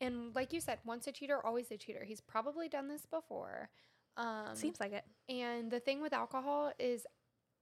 and 0.00 0.34
like 0.34 0.52
you 0.52 0.60
said, 0.60 0.78
once 0.84 1.06
a 1.06 1.12
cheater, 1.12 1.44
always 1.44 1.70
a 1.70 1.76
cheater. 1.76 2.04
He's 2.04 2.20
probably 2.20 2.68
done 2.68 2.88
this 2.88 3.04
before. 3.04 3.68
Um 4.16 4.54
Seems 4.54 4.80
like 4.80 4.92
it. 4.92 5.04
And 5.28 5.70
the 5.70 5.80
thing 5.80 6.00
with 6.00 6.12
alcohol 6.12 6.72
is 6.78 7.06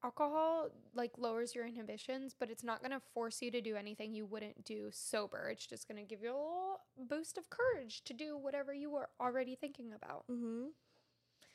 alcohol 0.04 0.68
like 0.94 1.12
lowers 1.18 1.54
your 1.54 1.66
inhibitions, 1.66 2.34
but 2.38 2.50
it's 2.50 2.62
not 2.62 2.80
going 2.80 2.92
to 2.92 3.00
force 3.14 3.42
you 3.42 3.50
to 3.50 3.60
do 3.60 3.76
anything 3.76 4.14
you 4.14 4.24
wouldn't 4.24 4.64
do 4.64 4.88
sober. 4.92 5.48
It's 5.50 5.66
just 5.66 5.88
going 5.88 5.98
to 5.98 6.08
give 6.08 6.22
you 6.22 6.30
a 6.30 6.32
little 6.32 6.80
boost 7.08 7.38
of 7.38 7.50
courage 7.50 8.02
to 8.04 8.14
do 8.14 8.36
whatever 8.36 8.72
you 8.72 8.90
were 8.90 9.08
already 9.20 9.56
thinking 9.56 9.92
about. 9.92 10.24
Mm-hmm. 10.30 10.66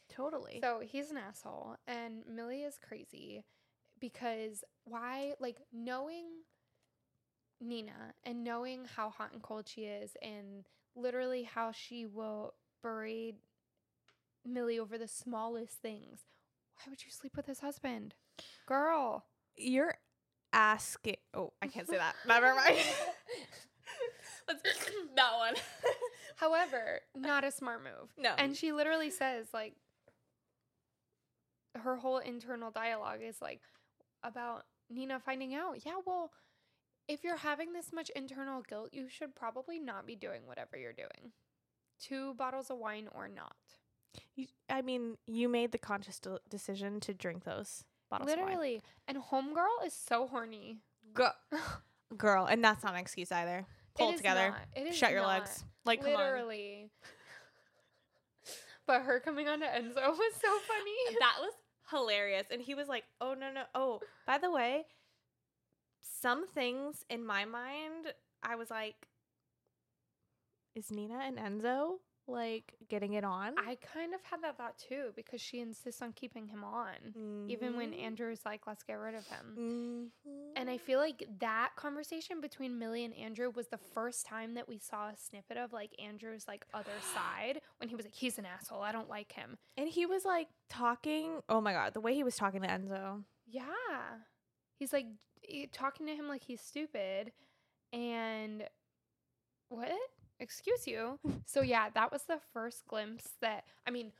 Totally. 0.10 0.60
So 0.62 0.82
he's 0.84 1.10
an 1.12 1.18
asshole, 1.18 1.78
and 1.88 2.24
Millie 2.30 2.64
is 2.64 2.78
crazy 2.86 3.46
because 4.00 4.64
why? 4.84 5.34
Like 5.40 5.58
knowing 5.72 6.26
Nina 7.62 8.14
and 8.26 8.44
knowing 8.44 8.86
how 8.98 9.10
hot 9.10 9.32
and 9.32 9.42
cold 9.42 9.70
she 9.70 9.84
is, 9.84 10.18
and 10.22 10.66
literally 10.96 11.44
how 11.44 11.72
she 11.72 12.06
will 12.06 12.56
berate 12.82 13.36
Millie 14.46 14.80
over 14.80 14.98
the 14.98 15.08
smallest 15.08 15.82
things. 15.82 16.22
Why 16.78 16.90
would 16.90 17.04
you 17.06 17.12
sleep 17.12 17.36
with 17.36 17.46
his 17.46 17.60
husband, 17.60 18.16
girl? 18.66 19.26
You're 19.56 19.96
asking. 20.54 21.18
Oh, 21.34 21.54
I 21.62 21.68
can't 21.68 21.88
say 21.88 21.98
that. 21.98 22.16
Never 22.28 22.56
mind. 22.56 22.78
That 25.16 25.34
one. 25.38 25.54
However, 26.38 27.02
not 27.16 27.44
a 27.44 27.52
smart 27.52 27.84
move. 27.84 28.10
no. 28.18 28.34
And 28.38 28.56
she 28.56 28.72
literally 28.72 29.12
says 29.12 29.48
like 29.54 29.76
her 31.76 31.98
whole 31.98 32.18
internal 32.18 32.72
dialogue 32.72 33.20
is 33.22 33.42
like 33.42 33.62
about 34.24 34.64
Nina 34.90 35.20
finding 35.20 35.54
out. 35.54 35.86
Yeah, 35.86 35.98
well, 36.06 36.32
if 37.08 37.24
you're 37.24 37.38
having 37.38 37.74
this 37.74 37.92
much 37.94 38.10
internal 38.16 38.62
guilt, 38.62 38.90
you 38.94 39.08
should 39.10 39.36
probably 39.36 39.80
not 39.80 40.06
be 40.08 40.16
doing 40.16 40.42
whatever 40.46 40.78
you're 40.78 40.94
doing. 40.94 41.32
Two 42.00 42.34
bottles 42.36 42.70
of 42.70 42.78
wine 42.78 43.08
or 43.14 43.28
not. 43.28 43.56
You, 44.36 44.48
I 44.70 44.82
mean, 44.82 45.18
you 45.28 45.48
made 45.50 45.72
the 45.72 45.78
conscious 45.78 46.20
de- 46.20 46.40
decision 46.50 47.00
to 47.02 47.14
drink 47.14 47.44
those 47.44 47.84
bottles. 48.10 48.32
of 48.32 48.38
wine. 48.38 48.46
Literally. 48.48 48.82
And 49.08 49.18
homegirl 49.18 49.86
is 49.86 49.94
so 49.94 50.28
horny. 50.28 50.80
Girl, 51.14 51.34
girl, 52.18 52.46
and 52.46 52.64
that's 52.64 52.84
not 52.84 52.94
an 52.94 53.00
excuse 53.00 53.32
either. 53.32 53.66
Pull 53.98 54.10
it, 54.10 54.14
is 54.14 54.20
together. 54.20 54.50
not. 54.50 54.60
It 54.76 54.88
is 54.90 54.96
Shut 54.98 55.12
your 55.12 55.22
not. 55.22 55.40
legs. 55.42 55.64
Like. 55.86 56.04
Literally. 56.04 56.90
But 58.88 59.04
her 59.04 59.20
coming 59.20 59.48
on 59.48 59.60
to 59.60 59.66
Enzo 59.66 59.96
was 59.96 60.34
so 60.42 60.50
funny. 60.68 61.18
That 61.20 61.36
was 61.40 61.54
hilarious. 61.92 62.48
And 62.52 62.62
he 62.62 62.74
was 62.76 62.88
like, 62.88 63.04
"Oh 63.22 63.34
no, 63.40 63.52
no. 63.52 63.64
Oh, 63.76 64.00
by 64.26 64.38
the 64.38 64.52
way, 64.52 64.86
some 66.02 66.48
things 66.48 67.06
in 67.10 67.24
my 67.26 67.46
mind, 67.46 68.14
I 68.44 68.56
was 68.56 68.70
like, 68.72 69.08
is 70.76 70.92
Nina 70.92 71.20
and 71.24 71.38
Enzo 71.38 71.98
like 72.32 72.74
getting 72.90 73.14
it 73.14 73.24
on? 73.24 73.54
I 73.58 73.76
kind 73.94 74.14
of 74.14 74.22
had 74.24 74.42
that 74.44 74.58
thought 74.58 74.78
too 74.78 75.12
because 75.16 75.42
she 75.42 75.60
insists 75.60 76.02
on 76.02 76.14
keeping 76.14 76.48
him 76.48 76.64
on, 76.64 77.46
even 77.50 77.76
when 77.76 77.92
Mhm. 77.92 78.02
Andrew's 78.04 78.46
like, 78.46 78.66
let's 78.68 78.84
get 78.84 78.94
rid 78.96 79.16
of 79.16 79.26
him. 79.28 80.12
Mhm. 80.28 80.54
And 80.56 80.70
I 80.70 80.78
feel 80.78 81.00
like 81.00 81.24
that 81.40 81.72
conversation 81.76 82.42
between 82.42 82.78
Millie 82.80 83.06
and 83.06 83.14
Andrew 83.16 83.50
was 83.50 83.68
the 83.68 83.78
first 83.78 84.26
time 84.26 84.54
that 84.56 84.68
we 84.68 84.78
saw 84.78 85.10
a 85.10 85.18
snippet 85.18 85.58
of 85.58 85.74
like 85.74 85.92
Andrew's 86.00 86.48
like 86.48 86.66
other 86.74 86.92
side 87.14 87.62
when 87.80 87.90
he 87.90 87.96
was 87.96 88.06
like, 88.06 88.14
he's 88.16 88.38
an 88.38 88.46
asshole. 88.46 88.82
I 88.82 88.92
don't 88.92 89.10
like 89.10 89.32
him. 89.34 89.58
And 89.78 89.88
he 89.90 90.06
was 90.06 90.26
like 90.26 90.48
talking. 90.70 91.42
Oh 91.50 91.62
my 91.62 91.74
god, 91.74 91.94
the 91.94 92.02
way 92.02 92.14
he 92.16 92.24
was 92.24 92.36
talking 92.36 92.62
to 92.62 92.68
Enzo. 92.68 93.24
Yeah. 93.46 94.20
He's 94.78 94.94
like 94.94 95.08
e- 95.48 95.68
talking 95.68 96.06
to 96.08 96.16
him 96.16 96.28
like 96.28 96.44
he's 96.44 96.62
stupid. 96.62 97.32
And 97.94 98.68
what? 99.70 99.92
Excuse 100.42 100.88
you. 100.88 101.20
so 101.46 101.62
yeah, 101.62 101.90
that 101.94 102.12
was 102.12 102.24
the 102.24 102.40
first 102.54 102.86
glimpse 102.88 103.30
that 103.42 103.64
I 103.88 103.92
mean, 103.92 104.12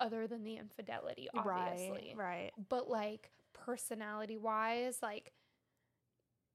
other 0.00 0.26
than 0.26 0.44
the 0.44 0.56
infidelity, 0.56 1.28
obviously. 1.34 2.14
Right. 2.16 2.50
But 2.68 2.90
like 2.90 3.30
personality 3.54 4.36
wise, 4.36 4.98
like 5.02 5.32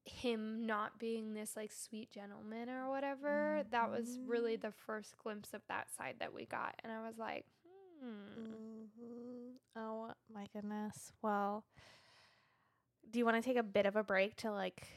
him 0.06 0.66
not 0.68 1.00
being 1.00 1.34
this 1.34 1.56
like 1.56 1.72
sweet 1.72 2.12
gentleman 2.12 2.70
or 2.70 2.90
whatever, 2.90 3.64
that 3.72 3.90
was 3.90 4.20
really 4.28 4.58
Mhm. 4.58 4.62
the 4.62 4.72
first 4.72 5.18
glimpse 5.18 5.54
of 5.54 5.62
that 5.68 5.90
side 5.92 6.18
that 6.20 6.34
we 6.34 6.46
got. 6.46 6.76
And 6.84 6.92
I 6.94 7.08
was 7.08 7.18
like, 7.18 7.46
hmm. 8.00 8.44
hmm 8.44 9.52
Oh 9.78 10.12
my 10.34 10.48
goodness. 10.54 11.12
Well, 11.22 11.66
do 13.10 13.20
you 13.20 13.26
want 13.26 13.38
to 13.38 13.42
take 13.42 13.58
a 13.58 13.64
bit 13.64 13.86
of 13.86 13.96
a 13.96 14.04
break 14.04 14.36
to 14.38 14.52
like 14.52 14.88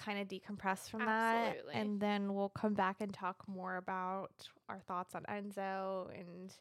kind 0.00 0.18
of 0.18 0.28
decompress 0.28 0.88
from 0.88 1.02
Absolutely. 1.02 1.72
that? 1.72 1.78
And 1.78 2.00
then 2.00 2.34
we'll 2.34 2.48
come 2.48 2.74
back 2.74 2.96
and 3.00 3.12
talk 3.12 3.44
more 3.46 3.76
about 3.76 4.48
our 4.68 4.80
thoughts 4.80 5.14
on 5.14 5.24
Enzo 5.24 6.08
and 6.18 6.52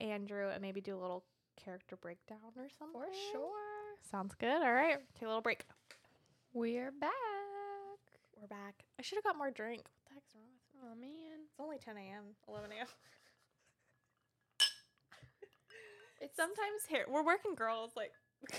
Andrew 0.00 0.50
and 0.50 0.60
maybe 0.62 0.80
do 0.80 0.96
a 0.96 1.00
little 1.00 1.24
character 1.62 1.96
breakdown 1.96 2.38
or 2.56 2.68
something. 2.78 3.00
For 3.00 3.06
sure. 3.32 3.96
Sounds 4.10 4.34
good. 4.34 4.62
All 4.62 4.72
right. 4.72 4.98
Take 5.14 5.22
a 5.22 5.26
little 5.26 5.42
break. 5.42 5.64
We're 6.52 6.92
back. 6.92 7.10
We're 8.40 8.46
back. 8.48 8.84
I 8.98 9.02
should 9.02 9.16
have 9.16 9.24
got 9.24 9.36
more 9.36 9.50
drink. 9.50 9.82
What 9.82 10.08
the 10.08 10.14
heck's 10.14 10.34
wrong 10.34 10.44
with 10.44 10.52
me? 10.52 10.78
Oh 10.82 10.94
man. 11.00 11.40
It's 11.50 11.60
only 11.60 11.78
10 11.78 11.96
a.m., 11.96 12.24
11 12.48 12.70
a.m. 12.72 12.86
It's 16.20 16.36
Sometimes 16.36 16.82
here 16.88 17.04
we're 17.08 17.24
working 17.24 17.54
girls 17.54 17.92
like. 17.96 18.12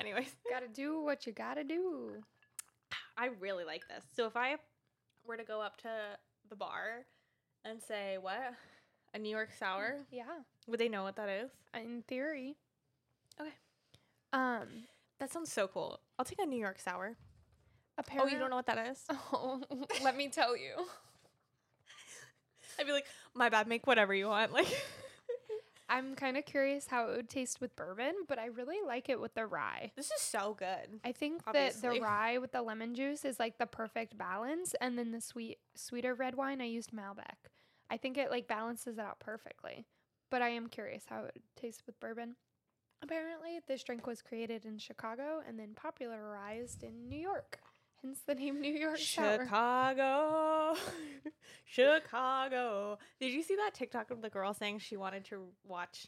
Anyways, 0.00 0.34
gotta 0.50 0.68
do 0.68 1.02
what 1.02 1.26
you 1.26 1.32
gotta 1.32 1.62
do. 1.62 2.22
I 3.16 3.26
really 3.38 3.64
like 3.64 3.86
this. 3.88 4.04
So 4.16 4.26
if 4.26 4.36
I 4.36 4.56
were 5.26 5.36
to 5.36 5.44
go 5.44 5.60
up 5.60 5.76
to 5.82 5.90
the 6.48 6.56
bar 6.56 7.04
and 7.64 7.80
say 7.82 8.16
what 8.18 8.54
a 9.12 9.18
New 9.18 9.28
York 9.28 9.50
sour, 9.58 9.98
Yeah. 10.10 10.24
would 10.66 10.80
they 10.80 10.88
know 10.88 11.02
what 11.02 11.16
that 11.16 11.28
is? 11.28 11.50
In 11.74 12.02
theory. 12.08 12.56
Okay. 13.40 13.50
Um 14.32 14.84
That 15.18 15.30
sounds 15.30 15.52
so 15.52 15.68
cool. 15.68 16.00
I'll 16.18 16.24
take 16.24 16.40
a 16.40 16.46
New 16.46 16.58
York 16.58 16.78
sour. 16.80 17.16
Oh, 17.18 17.24
apparently 17.98 18.32
you 18.32 18.38
don't 18.38 18.50
know 18.50 18.56
what 18.56 18.66
that 18.66 18.88
is? 18.90 19.04
Oh, 19.32 19.62
let 20.02 20.16
me 20.16 20.28
tell 20.28 20.56
you. 20.56 20.72
I'd 22.78 22.86
be 22.86 22.92
like, 22.92 23.04
my 23.34 23.50
bad. 23.50 23.66
Make 23.68 23.86
whatever 23.86 24.14
you 24.14 24.28
want. 24.28 24.52
Like, 24.52 24.66
I'm 25.90 26.14
kind 26.14 26.36
of 26.36 26.46
curious 26.46 26.86
how 26.86 27.08
it 27.08 27.16
would 27.16 27.28
taste 27.28 27.60
with 27.60 27.74
bourbon, 27.74 28.14
but 28.28 28.38
I 28.38 28.46
really 28.46 28.78
like 28.86 29.08
it 29.08 29.20
with 29.20 29.34
the 29.34 29.44
rye. 29.44 29.90
this 29.96 30.12
is 30.12 30.20
so 30.20 30.54
good. 30.56 31.00
I 31.04 31.10
think 31.12 31.42
that 31.52 31.82
the 31.82 32.00
rye 32.00 32.38
with 32.38 32.52
the 32.52 32.62
lemon 32.62 32.94
juice 32.94 33.24
is 33.24 33.40
like 33.40 33.58
the 33.58 33.66
perfect 33.66 34.16
balance, 34.16 34.74
and 34.80 34.96
then 34.96 35.10
the 35.10 35.20
sweet, 35.20 35.58
sweeter 35.74 36.14
red 36.14 36.36
wine 36.36 36.60
I 36.60 36.66
used 36.66 36.92
Malbec. 36.92 37.50
I 37.90 37.96
think 37.96 38.16
it 38.16 38.30
like 38.30 38.46
balances 38.46 38.98
it 38.98 39.00
out 39.00 39.18
perfectly. 39.18 39.84
But 40.30 40.42
I 40.42 40.50
am 40.50 40.68
curious 40.68 41.04
how 41.08 41.24
it 41.24 41.32
would 41.34 41.42
taste 41.56 41.82
with 41.86 41.98
bourbon. 41.98 42.36
Apparently, 43.02 43.58
this 43.66 43.82
drink 43.82 44.06
was 44.06 44.22
created 44.22 44.64
in 44.64 44.78
Chicago 44.78 45.42
and 45.46 45.58
then 45.58 45.70
popularized 45.74 46.84
in 46.84 47.08
New 47.08 47.18
York. 47.18 47.58
Hence 48.02 48.20
the 48.26 48.34
name 48.34 48.60
New 48.60 48.72
York. 48.72 48.96
Chicago, 48.96 50.74
Chicago. 51.64 52.98
Did 53.20 53.32
you 53.32 53.42
see 53.42 53.56
that 53.56 53.74
TikTok 53.74 54.10
of 54.10 54.22
the 54.22 54.30
girl 54.30 54.54
saying 54.54 54.78
she 54.78 54.96
wanted 54.96 55.24
to 55.26 55.48
watch 55.64 56.06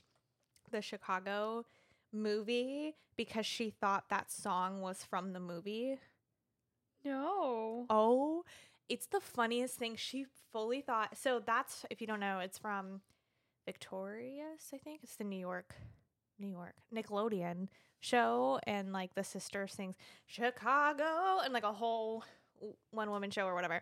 the 0.70 0.81
Chicago 0.81 1.66
movie 2.12 2.94
because 3.16 3.44
she 3.44 3.70
thought 3.70 4.09
that 4.09 4.31
song 4.31 4.81
was 4.81 5.05
from 5.05 5.33
the 5.33 5.40
movie? 5.40 5.98
No. 7.05 7.87
Oh, 7.90 8.44
it's 8.88 9.07
the 9.07 9.20
funniest 9.20 9.76
thing. 9.76 9.96
She 9.96 10.26
fully 10.50 10.81
thought. 10.81 11.16
So 11.18 11.42
that's 11.44 11.85
if 11.90 12.00
you 12.00 12.07
don't 12.07 12.20
know, 12.20 12.38
it's 12.38 12.59
from 12.59 13.02
Victorious, 13.66 14.70
I 14.72 14.78
think. 14.78 15.00
It's 15.02 15.16
the 15.16 15.24
New 15.24 15.38
York 15.38 15.74
New 16.42 16.50
York 16.50 16.74
Nickelodeon 16.94 17.68
show 18.00 18.59
and 18.66 18.92
like 18.92 19.14
the 19.14 19.24
sister 19.24 19.66
sings 19.66 19.94
Chicago 20.26 21.38
and 21.44 21.55
like 21.55 21.62
a 21.62 21.72
whole 21.72 22.24
one 22.90 23.11
woman 23.11 23.31
show 23.31 23.46
or 23.46 23.55
whatever. 23.55 23.81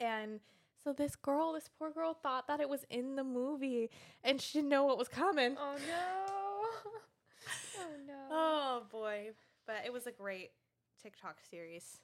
And 0.00 0.40
so 0.82 0.92
this 0.92 1.16
girl, 1.16 1.52
this 1.52 1.68
poor 1.78 1.90
girl 1.90 2.14
thought 2.14 2.48
that 2.48 2.60
it 2.60 2.68
was 2.68 2.84
in 2.90 3.16
the 3.16 3.24
movie 3.24 3.90
and 4.24 4.40
she 4.40 4.58
didn't 4.58 4.70
know 4.70 4.84
what 4.84 4.98
was 4.98 5.08
coming. 5.08 5.56
Oh 5.58 5.76
no. 5.76 6.90
oh 7.80 7.90
no. 8.06 8.14
Oh 8.30 8.82
boy. 8.90 9.30
But 9.66 9.76
it 9.84 9.92
was 9.92 10.06
a 10.06 10.12
great 10.12 10.50
TikTok 11.02 11.36
series. 11.50 11.98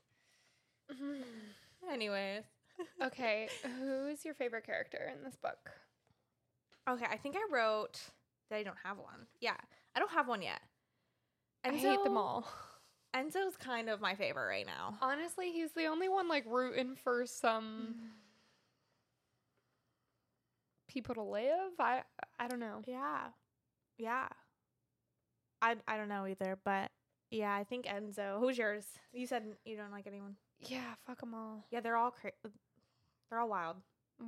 Mm-hmm. 0.93 1.93
Anyways. 1.93 2.45
okay, 3.03 3.49
who's 3.79 4.25
your 4.25 4.35
favorite 4.35 4.65
character 4.65 5.13
in 5.15 5.23
this 5.25 5.37
book? 5.37 5.71
Okay, 6.89 7.07
I 7.11 7.17
think 7.17 7.37
I 7.37 7.47
wrote 7.55 8.01
that 8.53 8.59
I 8.59 8.63
don't 8.63 8.77
have 8.85 8.99
one. 8.99 9.27
Yeah, 9.41 9.57
I 9.97 9.99
don't 9.99 10.11
have 10.11 10.29
one 10.29 10.43
yet. 10.43 10.61
I 11.65 11.71
hate 11.71 12.05
them 12.05 12.17
all. 12.19 12.47
Enzo's 13.17 13.57
kind 13.57 13.89
of 13.89 14.01
my 14.01 14.15
favorite 14.15 14.47
right 14.47 14.67
now. 14.67 14.97
Honestly, 15.01 15.53
he's 15.53 15.73
the 15.73 15.87
only 15.87 16.09
one 16.09 16.29
like 16.29 16.45
rooting 16.47 16.97
for 16.97 17.25
some 17.27 17.95
people 20.89 21.15
to 21.15 21.23
live. 21.23 21.73
I 21.79 22.03
I 22.39 22.49
don't 22.49 22.61
know. 22.61 22.83
Yeah. 22.87 23.29
Yeah. 23.99 24.29
I 25.61 25.77
I 25.87 25.97
don't 25.97 26.09
know 26.09 26.27
either, 26.27 26.59
but 26.65 26.91
yeah, 27.31 27.55
I 27.55 27.65
think 27.65 27.87
Enzo. 27.87 28.39
Who's 28.39 28.59
yours? 28.59 28.85
You 29.13 29.27
said 29.27 29.45
you 29.65 29.77
don't 29.77 29.93
like 29.93 30.07
anyone. 30.07 30.37
Yeah, 30.61 30.95
fuck 31.07 31.21
them 31.21 31.35
all. 31.35 31.65
Yeah, 31.71 31.81
they're 31.81 31.97
all 31.97 32.11
cra- 32.11 32.33
they're 33.31 33.39
all 33.41 33.49
wild. 33.49 33.77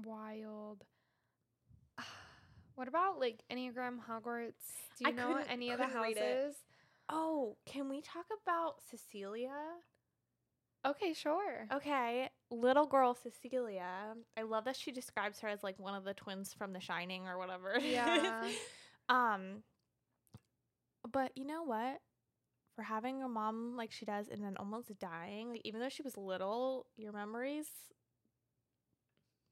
Wild. 0.04 0.84
What 2.74 2.88
about 2.88 3.20
like 3.20 3.40
Enneagram 3.52 3.98
Hogwarts? 4.08 4.52
Do 4.98 5.04
you 5.04 5.08
I 5.08 5.10
know 5.12 5.38
any 5.48 5.70
of 5.70 5.78
the 5.78 5.84
couldn't 5.86 6.02
read 6.02 6.16
it. 6.16 6.36
houses? 6.44 6.56
Oh, 7.08 7.56
can 7.66 7.88
we 7.88 8.00
talk 8.00 8.26
about 8.42 8.76
Cecilia? 8.90 9.50
Okay, 10.86 11.14
sure. 11.14 11.66
Okay, 11.72 12.28
little 12.50 12.86
girl 12.86 13.14
Cecilia. 13.14 14.14
I 14.36 14.42
love 14.42 14.64
that 14.64 14.76
she 14.76 14.92
describes 14.92 15.40
her 15.40 15.48
as 15.48 15.62
like 15.62 15.78
one 15.78 15.94
of 15.94 16.04
the 16.04 16.14
twins 16.14 16.52
from 16.52 16.72
The 16.72 16.80
Shining 16.80 17.26
or 17.26 17.38
whatever. 17.38 17.78
Yeah. 17.80 18.48
um 19.08 19.62
but 21.10 21.32
you 21.36 21.46
know 21.46 21.62
what? 21.62 22.00
For 22.74 22.82
having 22.82 23.22
a 23.22 23.28
mom 23.28 23.76
like 23.76 23.92
she 23.92 24.04
does 24.04 24.28
and 24.28 24.42
then 24.42 24.56
almost 24.56 24.98
dying, 24.98 25.50
like 25.50 25.62
even 25.64 25.80
though 25.80 25.88
she 25.88 26.02
was 26.02 26.16
little, 26.16 26.86
your 26.96 27.12
memories 27.12 27.68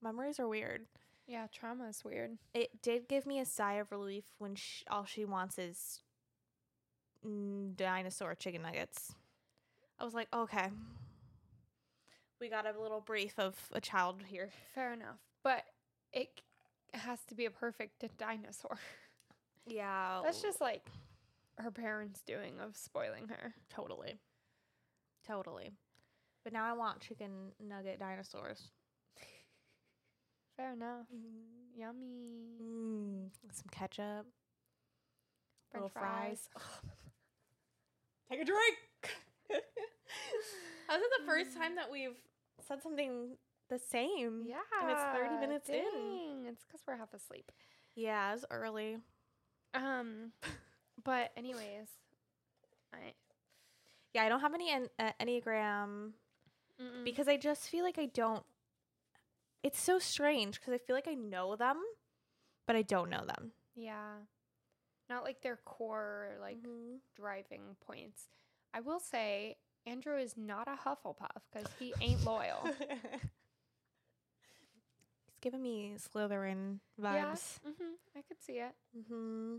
memories 0.03 0.41
are 0.41 0.49
weird. 0.49 0.87
Yeah, 1.27 1.47
trauma 1.53 1.89
is 1.89 2.05
weird. 2.05 2.39
It 2.55 2.83
did 2.83 3.09
give 3.09 3.27
me 3.27 3.39
a 3.41 3.45
sigh 3.45 3.75
of 3.75 3.91
relief 3.93 4.25
when 4.39 4.55
sh 4.55 4.83
all 4.91 5.05
she 5.05 5.25
wants 5.25 5.59
is 5.59 6.01
dinosaur 7.77 8.35
chicken 8.35 8.63
nuggets. 8.63 9.15
I 9.99 10.05
was 10.05 10.15
like, 10.15 10.29
okay. 10.35 10.69
We 12.41 12.49
got 12.49 12.67
a 12.67 12.81
little 12.81 13.01
brief 13.01 13.39
of 13.39 13.55
a 13.73 13.81
child 13.81 14.23
here. 14.27 14.51
Fair 14.75 14.93
enough. 14.93 15.21
But 15.45 15.65
it 16.13 16.41
has 16.93 17.21
to 17.29 17.35
be 17.35 17.47
a 17.47 17.51
perfect 17.51 18.05
dinosaur. 18.19 18.79
Yeah. 19.65 20.23
That's 20.25 20.43
just 20.43 20.61
like 20.61 20.85
her 21.59 21.71
parents 21.71 22.21
doing 22.27 22.55
of 22.59 22.77
spoiling 22.77 23.29
her. 23.29 23.55
totally. 23.71 24.19
Totally. 25.25 25.71
But 26.43 26.53
now 26.53 26.65
I 26.65 26.73
want 26.73 27.01
chicken 27.01 27.53
nugget 27.61 28.01
dinosaurs. 28.01 28.73
Fair 30.63 30.75
enough. 30.75 31.07
Yummy. 31.77 32.55
Mm, 32.63 33.31
some 33.51 33.67
ketchup. 33.73 34.27
French 35.73 35.75
little 35.75 35.89
fries. 35.89 36.49
fries. 36.53 36.63
Take 38.31 38.43
a 38.43 38.45
drink. 38.45 38.77
How's 40.87 41.01
it 41.01 41.09
the 41.19 41.27
first 41.27 41.57
time 41.57 41.75
that 41.75 41.91
we've 41.91 42.17
said 42.61 42.81
something 42.81 43.31
the 43.71 43.79
same? 43.81 44.45
Yeah. 44.47 44.61
And 44.81 44.91
it's 44.93 45.03
30 45.19 45.41
minutes 45.41 45.69
in. 45.69 46.47
It's 46.47 46.65
because 46.65 46.83
we're 46.87 46.97
half 46.97 47.13
asleep. 47.13 47.51
Yeah, 47.97 48.33
it's 48.33 48.45
early. 48.49 48.99
Um, 49.75 50.31
but 51.05 51.33
anyways, 51.37 51.89
I 52.95 53.15
Yeah, 54.15 54.23
I 54.23 54.29
don't 54.29 54.41
have 54.41 54.55
any 54.55 54.71
en- 54.71 54.91
uh, 55.01 55.11
Enneagram 55.21 56.13
mm-mm. 56.81 57.05
because 57.05 57.27
I 57.27 57.37
just 57.37 57.69
feel 57.69 57.83
like 57.83 57.99
I 57.99 58.07
don't. 58.07 58.45
It's 59.63 59.81
so 59.81 59.99
strange 59.99 60.59
because 60.61 60.75
I 60.75 60.79
feel 60.79 60.97
like 60.97 61.09
I 61.09 61.15
know 61.15 61.55
them, 61.57 61.77
but 62.67 62.77
I 62.77 62.83
don't 62.83 63.11
know 63.11 63.25
them. 63.25 63.53
yeah, 63.75 64.15
not 65.09 65.25
like 65.25 65.41
their 65.43 65.57
core 65.65 66.37
like 66.41 66.61
Mhm. 66.63 66.99
driving 67.15 67.77
points. 67.81 68.29
I 68.75 68.81
will 68.81 69.01
say 69.01 69.57
Andrew 69.87 70.17
is 70.19 70.37
not 70.37 70.69
a 70.69 70.77
Hufflepuff 70.77 71.43
because 71.53 71.69
he 71.79 71.95
ain't 72.01 72.25
loyal. 72.25 72.69
He's 75.27 75.39
giving 75.41 75.63
me 75.63 75.95
Slytherin 75.97 76.81
yeah, 76.99 77.33
vibes. 77.35 77.59
hmm 77.65 77.95
I 78.17 78.23
could 78.23 78.41
see 78.43 78.59
it. 78.61 78.75
Mm-hmm. 78.97 79.57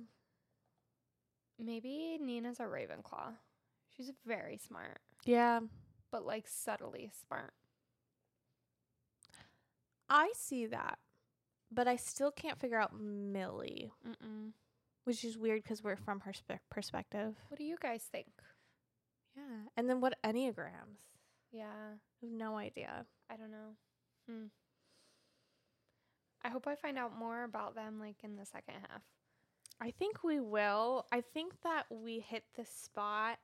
Maybe 1.59 2.17
Nina's 2.19 2.59
a 2.59 2.63
Ravenclaw. 2.63 3.33
She's 3.95 4.11
very 4.25 4.57
smart, 4.57 4.99
Yeah, 5.25 5.59
but 6.11 6.25
like 6.25 6.47
subtly 6.47 7.11
smart. 7.27 7.53
I 10.15 10.31
see 10.35 10.67
that, 10.67 10.99
but 11.71 11.87
I 11.87 11.95
still 11.95 12.31
can't 12.31 12.59
figure 12.59 12.79
out 12.79 12.93
Millie, 12.95 13.91
Mm-mm. 14.07 14.51
which 15.05 15.23
is 15.23 15.39
weird 15.39 15.63
because 15.63 15.83
we're 15.83 15.95
from 15.97 16.19
her 16.19 16.33
spe- 16.33 16.61
perspective. 16.69 17.35
What 17.49 17.57
do 17.57 17.63
you 17.63 17.77
guys 17.81 18.03
think? 18.11 18.27
Yeah, 19.35 19.69
and 19.75 19.89
then 19.89 19.99
what 20.01 20.13
enneagrams? 20.23 21.01
Yeah, 21.51 21.63
I 21.65 22.25
have 22.25 22.31
no 22.31 22.57
idea. 22.57 23.05
I 23.27 23.35
don't 23.37 23.49
know. 23.49 23.75
Hmm. 24.29 24.45
I 26.45 26.49
hope 26.49 26.67
I 26.67 26.75
find 26.75 26.99
out 26.99 27.17
more 27.17 27.43
about 27.43 27.73
them 27.73 27.99
like 27.99 28.17
in 28.23 28.35
the 28.35 28.45
second 28.45 28.75
half. 28.87 29.01
I 29.81 29.89
think 29.91 30.23
we 30.23 30.39
will. 30.39 31.07
I 31.11 31.21
think 31.21 31.53
that 31.63 31.85
we 31.89 32.19
hit 32.19 32.43
the 32.55 32.65
spot 32.65 33.39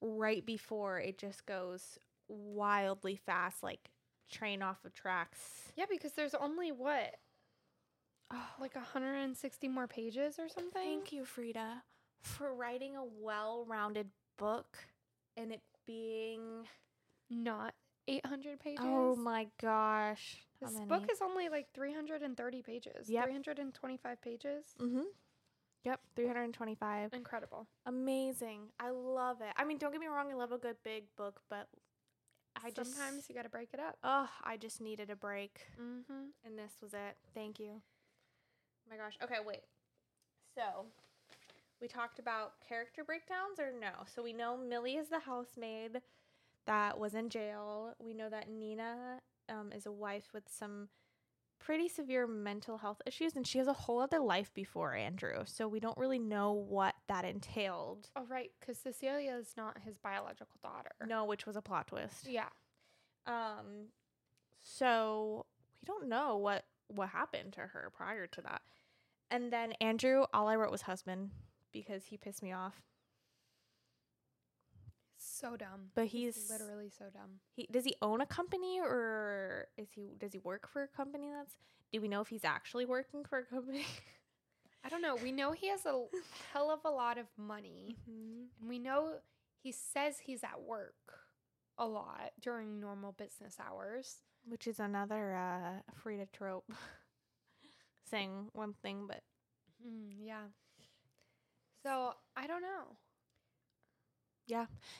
right 0.00 0.44
before 0.44 1.00
it 1.00 1.18
just 1.18 1.44
goes 1.44 1.98
wildly 2.28 3.16
fast, 3.16 3.62
like 3.62 3.90
train 4.30 4.62
off 4.62 4.84
of 4.84 4.94
tracks. 4.94 5.72
Yeah, 5.76 5.86
because 5.88 6.12
there's 6.12 6.34
only 6.34 6.72
what 6.72 7.14
Oh, 8.30 8.46
like 8.58 8.74
160 8.74 9.68
more 9.68 9.86
pages 9.86 10.38
or 10.38 10.48
something. 10.48 10.72
thank 10.72 11.12
you, 11.12 11.24
Freida, 11.24 11.82
for 12.22 12.54
writing 12.54 12.96
a 12.96 13.04
well-rounded 13.04 14.08
book 14.38 14.78
and 15.36 15.52
it 15.52 15.60
being. 15.86 16.66
Not 17.30 17.74
800 18.08 18.60
pages. 18.60 18.80
Oh 18.82 19.14
my 19.16 19.46
gosh! 19.60 20.38
How 20.60 20.66
This 20.66 20.74
many? 20.74 20.86
book 20.86 21.04
is 21.10 21.20
only 21.22 21.48
like 21.48 21.68
330 21.74 22.62
pages. 22.62 23.08
Yep. 23.08 23.24
325 23.24 24.20
pages. 24.22 24.64
Mm-hmm. 24.80 25.02
Yep, 25.84 26.00
325. 26.16 27.12
Incredible. 27.12 27.66
Amazing. 27.86 28.70
I 28.80 28.88
love 28.90 29.40
it. 29.42 29.52
I 29.56 29.64
mean, 29.64 29.76
don't 29.78 29.90
get 29.92 30.00
me 30.00 30.06
wrong, 30.06 30.30
I 30.30 30.34
love 30.34 30.52
a 30.52 30.58
good 30.58 30.76
big 30.82 31.04
book, 31.16 31.40
but 31.50 31.68
I 32.62 32.70
just 32.70 32.94
Sometimes 32.96 33.24
you 33.28 33.34
got 33.34 33.42
to 33.42 33.48
break 33.48 33.70
it 33.74 33.80
up. 33.80 33.98
oh, 34.04 34.28
I 34.42 34.56
just 34.56 34.80
needed 34.80 35.10
a 35.10 35.16
break. 35.16 35.66
Mm-hmm. 35.80 36.26
And 36.46 36.58
this 36.58 36.72
was 36.82 36.94
it. 36.94 37.16
Thank 37.34 37.58
you. 37.58 37.72
Oh 37.76 38.90
my 38.90 38.96
gosh. 38.96 39.18
Okay, 39.22 39.36
wait. 39.44 39.62
So, 40.54 40.86
we 41.80 41.88
talked 41.88 42.18
about 42.18 42.52
character 42.66 43.02
breakdowns 43.04 43.58
or 43.58 43.72
no? 43.78 44.04
So, 44.14 44.22
we 44.22 44.32
know 44.32 44.56
Millie 44.56 44.94
is 44.96 45.08
the 45.08 45.20
housemaid 45.20 46.00
that 46.66 46.98
was 46.98 47.14
in 47.14 47.28
jail. 47.28 47.94
We 47.98 48.14
know 48.14 48.28
that 48.30 48.48
Nina 48.48 49.20
um, 49.48 49.72
is 49.74 49.86
a 49.86 49.92
wife 49.92 50.28
with 50.32 50.44
some 50.48 50.88
pretty 51.64 51.88
severe 51.88 52.26
mental 52.26 52.78
health 52.78 53.00
issues, 53.06 53.36
and 53.36 53.46
she 53.46 53.58
has 53.58 53.66
a 53.66 53.72
whole 53.72 54.00
other 54.00 54.20
life 54.20 54.52
before 54.54 54.94
Andrew. 54.94 55.42
So, 55.46 55.66
we 55.66 55.80
don't 55.80 55.96
really 55.96 56.18
know 56.18 56.52
what 56.52 56.94
that 57.08 57.24
entailed. 57.24 58.10
Oh, 58.16 58.26
right. 58.28 58.50
Because 58.60 58.78
Cecilia 58.78 59.36
is 59.40 59.54
not 59.56 59.78
his 59.84 59.96
biological 59.96 60.58
daughter. 60.62 60.92
No, 61.06 61.24
which 61.24 61.46
was 61.46 61.56
a 61.56 61.62
plot 61.62 61.88
twist. 61.88 62.26
Yeah. 62.28 62.48
Um, 63.26 63.88
so 64.62 65.46
we 65.80 65.86
don't 65.86 66.08
know 66.08 66.36
what 66.36 66.64
what 66.88 67.08
happened 67.08 67.52
to 67.54 67.60
her 67.60 67.90
prior 67.96 68.26
to 68.26 68.40
that. 68.42 68.62
And 69.30 69.52
then 69.52 69.72
Andrew, 69.80 70.24
all 70.34 70.48
I 70.48 70.56
wrote 70.56 70.70
was 70.70 70.82
husband 70.82 71.30
because 71.72 72.04
he 72.04 72.16
pissed 72.16 72.42
me 72.42 72.52
off. 72.52 72.82
So 75.44 75.56
dumb. 75.56 75.90
But 75.94 76.06
he's 76.06 76.48
Literally 76.50 76.90
so 76.98 77.04
dumb. 77.12 77.40
he 77.54 77.68
does 77.70 77.84
he 77.84 77.94
own 78.00 78.22
a 78.22 78.26
company 78.26 78.80
or 78.80 79.66
is 79.76 79.88
he 79.94 80.16
does 80.18 80.32
he 80.32 80.38
work 80.38 80.66
for 80.66 80.82
a 80.84 80.88
company 80.88 81.30
that's 81.36 81.56
do 81.92 82.00
we 82.00 82.08
know 82.08 82.22
if 82.22 82.28
he's 82.28 82.44
actually 82.44 82.86
working 82.86 83.24
for 83.28 83.38
a 83.40 83.44
company? 83.44 83.84
I 84.84 84.88
don't 84.88 85.02
know. 85.02 85.16
We 85.16 85.32
know 85.32 85.52
he 85.52 85.68
has 85.68 85.84
a 85.84 86.04
hell 86.52 86.70
of 86.70 86.80
a 86.86 86.90
lot 86.90 87.18
of 87.18 87.26
money. 87.36 87.96
And 88.06 88.46
we 88.66 88.78
know 88.78 89.16
he 89.62 89.70
says 89.70 90.18
he's 90.18 90.42
at 90.42 90.62
work 90.62 90.94
a 91.76 91.86
lot 91.86 92.30
during 92.40 92.80
normal 92.80 93.12
business 93.12 93.56
hours. 93.60 94.22
Which 94.48 94.66
is 94.66 94.80
another 94.80 95.34
uh 95.36 95.80
Freida 96.02 96.26
trope. 96.32 96.72
Saying 98.10 98.48
one 98.54 98.74
thing 98.82 99.06
but 99.06 99.20
Mm, 99.86 100.14
yeah. 100.22 100.44
So 101.82 102.14
I 102.34 102.46
don't 102.46 102.62
know. 102.62 102.96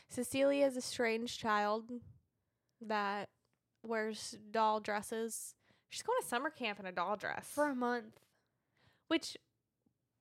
Cecilia 0.09 0.67
is 0.67 0.77
a 0.77 0.81
strange 0.81 1.39
child 1.39 1.91
that 2.81 3.29
wears 3.87 4.37
doll 4.51 4.81
dresses. 4.81 5.55
She's 5.91 6.03
going 6.03 6.21
to 6.21 6.27
summer 6.27 6.51
camp 6.51 6.81
in 6.81 6.87
a 6.87 6.93
doll 6.93 7.17
dress. 7.17 7.47
For 7.55 7.69
a 7.69 7.75
month. 7.75 8.21
Which 9.09 9.37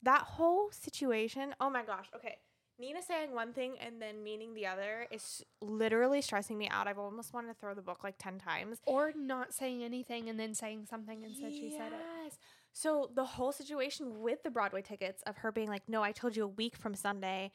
that 0.02 0.22
whole 0.22 0.70
situation, 0.72 1.56
oh 1.60 1.70
my 1.70 1.84
gosh. 1.84 2.08
Okay. 2.16 2.38
Nina 2.80 3.02
saying 3.02 3.34
one 3.34 3.54
thing 3.54 3.76
and 3.80 4.02
then 4.02 4.24
meaning 4.24 4.54
the 4.54 4.66
other 4.66 5.08
is 5.12 5.44
literally 5.62 6.22
stressing 6.22 6.58
me 6.58 6.68
out. 6.70 6.88
I've 6.88 6.98
almost 6.98 7.34
wanted 7.34 7.50
to 7.50 7.54
throw 7.54 7.74
the 7.74 7.82
book 7.82 8.04
like 8.04 8.16
10 8.18 8.40
times. 8.40 8.80
Or 8.86 9.14
not 9.16 9.54
saying 9.54 9.84
anything 9.84 10.28
and 10.28 10.40
then 10.40 10.54
saying 10.54 10.88
something 10.90 11.24
and 11.24 11.36
said 11.36 11.54
she 11.54 11.70
said 11.70 11.94
it. 11.94 12.00
Yes. 12.24 12.38
So 12.74 13.12
the 13.14 13.24
whole 13.24 13.52
situation 13.52 14.22
with 14.22 14.44
the 14.44 14.50
Broadway 14.50 14.82
tickets 14.82 15.22
of 15.28 15.38
her 15.38 15.52
being 15.52 15.70
like, 15.70 15.88
"No, 15.88 16.02
I 16.02 16.12
told 16.12 16.36
you 16.36 16.44
a 16.44 16.48
week 16.48 16.76
from 16.76 16.96
Sunday," 16.96 17.52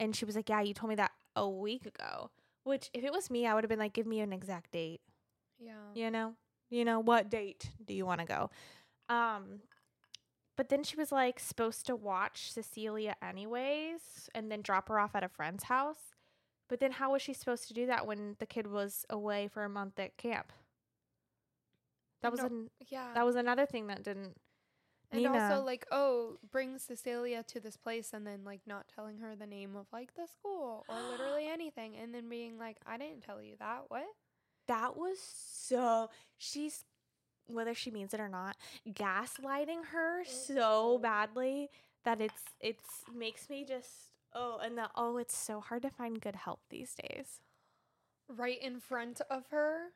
and 0.00 0.16
she 0.16 0.24
was 0.24 0.34
like, 0.34 0.48
"Yeah, 0.48 0.62
you 0.62 0.74
told 0.74 0.88
me 0.88 0.96
that 0.96 1.12
a 1.36 1.48
week 1.48 1.86
ago." 1.86 2.30
Which, 2.64 2.90
if 2.92 3.04
it 3.04 3.12
was 3.12 3.30
me, 3.30 3.46
I 3.46 3.54
would 3.54 3.62
have 3.64 3.68
been 3.68 3.78
like, 3.78 3.92
"Give 3.92 4.06
me 4.06 4.18
an 4.20 4.32
exact 4.32 4.72
date." 4.72 5.00
Yeah. 5.58 5.92
You 5.94 6.10
know, 6.10 6.34
you 6.70 6.84
know 6.84 6.98
what 7.00 7.30
date 7.30 7.70
do 7.84 7.94
you 7.94 8.04
want 8.06 8.20
to 8.20 8.26
go? 8.26 8.50
Um, 9.08 9.60
but 10.56 10.68
then 10.70 10.82
she 10.82 10.96
was 10.96 11.12
like 11.12 11.38
supposed 11.38 11.86
to 11.86 11.94
watch 11.96 12.50
Cecilia 12.52 13.14
anyways, 13.22 14.28
and 14.34 14.50
then 14.50 14.62
drop 14.62 14.88
her 14.88 14.98
off 14.98 15.14
at 15.14 15.22
a 15.22 15.28
friend's 15.28 15.64
house. 15.64 16.14
But 16.68 16.80
then, 16.80 16.92
how 16.92 17.12
was 17.12 17.22
she 17.22 17.32
supposed 17.34 17.66
to 17.68 17.74
do 17.74 17.86
that 17.86 18.06
when 18.06 18.36
the 18.38 18.46
kid 18.46 18.66
was 18.66 19.04
away 19.10 19.48
for 19.48 19.64
a 19.64 19.68
month 19.68 19.98
at 19.98 20.16
camp? 20.16 20.52
That 22.22 22.30
was 22.32 22.40
an, 22.40 22.70
Yeah. 22.88 23.12
that 23.14 23.24
was 23.24 23.34
another 23.36 23.66
thing 23.66 23.86
that 23.88 24.02
didn't. 24.02 24.36
And 25.12 25.22
Nina. 25.24 25.32
also 25.34 25.64
like, 25.64 25.86
oh, 25.90 26.38
bring 26.50 26.78
Cecilia 26.78 27.42
to 27.44 27.60
this 27.60 27.76
place 27.76 28.10
and 28.12 28.26
then 28.26 28.40
like 28.44 28.60
not 28.66 28.86
telling 28.94 29.18
her 29.18 29.34
the 29.34 29.46
name 29.46 29.76
of 29.76 29.86
like 29.92 30.14
the 30.14 30.26
school 30.26 30.84
or 30.88 31.02
literally 31.02 31.46
anything 31.52 31.96
and 31.96 32.14
then 32.14 32.28
being 32.28 32.58
like, 32.58 32.76
I 32.86 32.96
didn't 32.98 33.22
tell 33.22 33.42
you 33.42 33.54
that. 33.58 33.84
What? 33.88 34.04
That 34.68 34.96
was 34.96 35.18
so. 35.18 36.10
She's 36.38 36.84
whether 37.46 37.74
she 37.74 37.90
means 37.90 38.14
it 38.14 38.20
or 38.20 38.28
not, 38.28 38.56
gaslighting 38.88 39.86
her 39.92 40.24
so 40.24 40.98
Mhm. 40.98 41.02
badly 41.02 41.70
that 42.04 42.20
it's 42.20 42.42
it's 42.60 43.04
makes 43.12 43.50
me 43.50 43.64
just 43.64 44.12
oh 44.32 44.58
and 44.58 44.78
the 44.78 44.88
oh 44.94 45.16
it's 45.16 45.36
so 45.36 45.60
hard 45.60 45.82
to 45.82 45.90
find 45.90 46.20
good 46.20 46.36
help 46.36 46.60
these 46.70 46.94
days. 46.94 47.40
Right 48.28 48.60
in 48.62 48.78
front 48.78 49.20
of 49.28 49.48
her. 49.50 49.92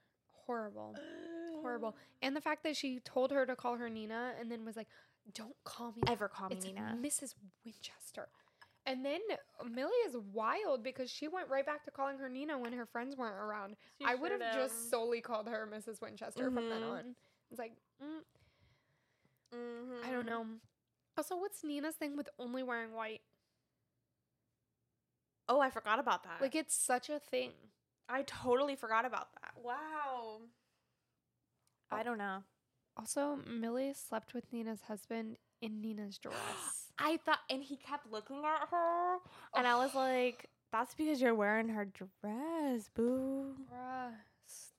Horrible. 0.47 0.97
Horrible. 1.65 1.97
And 2.23 2.37
the 2.37 2.41
fact 2.41 2.63
that 2.65 2.77
she 2.77 3.01
told 3.01 3.31
her 3.33 3.47
to 3.47 3.57
call 3.57 3.77
her 3.77 3.89
Nina 3.89 4.33
and 4.39 4.51
then 4.53 4.65
was 4.65 4.77
like, 4.77 4.89
Don't 5.33 5.55
call 5.65 5.93
me 5.97 6.03
Ever 6.07 6.29
call 6.29 6.51
me 6.51 6.57
it's 6.57 6.67
Nina? 6.67 6.97
Mrs. 7.01 7.35
Winchester. 7.65 8.29
And 8.87 9.03
then 9.03 9.21
Millie 9.71 9.93
is 10.07 10.15
wild 10.35 10.83
because 10.85 11.11
she 11.11 11.27
went 11.27 11.49
right 11.49 11.65
back 11.65 11.85
to 11.87 11.91
calling 11.91 12.19
her 12.19 12.29
Nina 12.29 12.59
when 12.59 12.75
her 12.75 12.85
friends 12.85 13.17
weren't 13.17 13.35
around. 13.37 13.77
I 14.05 14.15
would 14.15 14.31
have 14.31 14.55
just 14.55 14.91
solely 14.91 15.23
called 15.23 15.49
her 15.49 15.67
Mrs. 15.67 16.03
Winchester 16.03 16.51
from 16.51 16.69
then 16.69 16.83
Mhm. 16.83 16.91
on. 16.91 17.17
It's 17.51 17.59
like, 17.59 17.73
mm, 18.03 18.21
I 19.53 19.57
Mm-hmm. 19.57 20.13
don't 20.13 20.27
know. 20.27 20.47
Also, 21.17 21.37
what's 21.37 21.65
Nina's 21.65 21.95
thing 21.95 22.15
with 22.17 22.29
only 22.39 22.63
wearing 22.63 22.93
white? 22.93 23.23
Oh, 25.49 25.61
I 25.61 25.71
forgot 25.71 25.99
about 25.99 26.25
that. 26.25 26.41
Like, 26.41 26.55
it's 26.55 26.75
such 26.75 27.09
a 27.09 27.19
thing. 27.19 27.53
I 28.09 28.23
totally 28.23 28.77
forgot 28.77 29.05
about 29.07 29.29
that. 29.41 29.53
Wow. 29.63 30.41
I 31.91 32.03
don't 32.03 32.19
know. 32.19 32.43
Also, 32.97 33.39
Millie 33.49 33.93
slept 33.93 34.35
with 34.35 34.45
Nina's 34.53 34.83
husband 34.83 35.37
in 35.61 35.81
Nina's 35.81 36.19
dress. 36.19 36.37
I 36.99 37.17
thought, 37.25 37.41
and 37.51 37.63
he 37.63 37.77
kept 37.77 38.11
looking 38.11 38.43
at 38.45 38.69
her, 38.71 39.17
and 39.57 39.67
I 39.67 39.77
was 39.77 39.95
like, 39.95 40.49
"That's 40.71 40.95
because 40.95 41.21
you're 41.21 41.35
wearing 41.35 41.69
her 41.71 41.85
dress, 41.85 42.89
boo." 42.95 43.57
Bruh, 43.73 44.13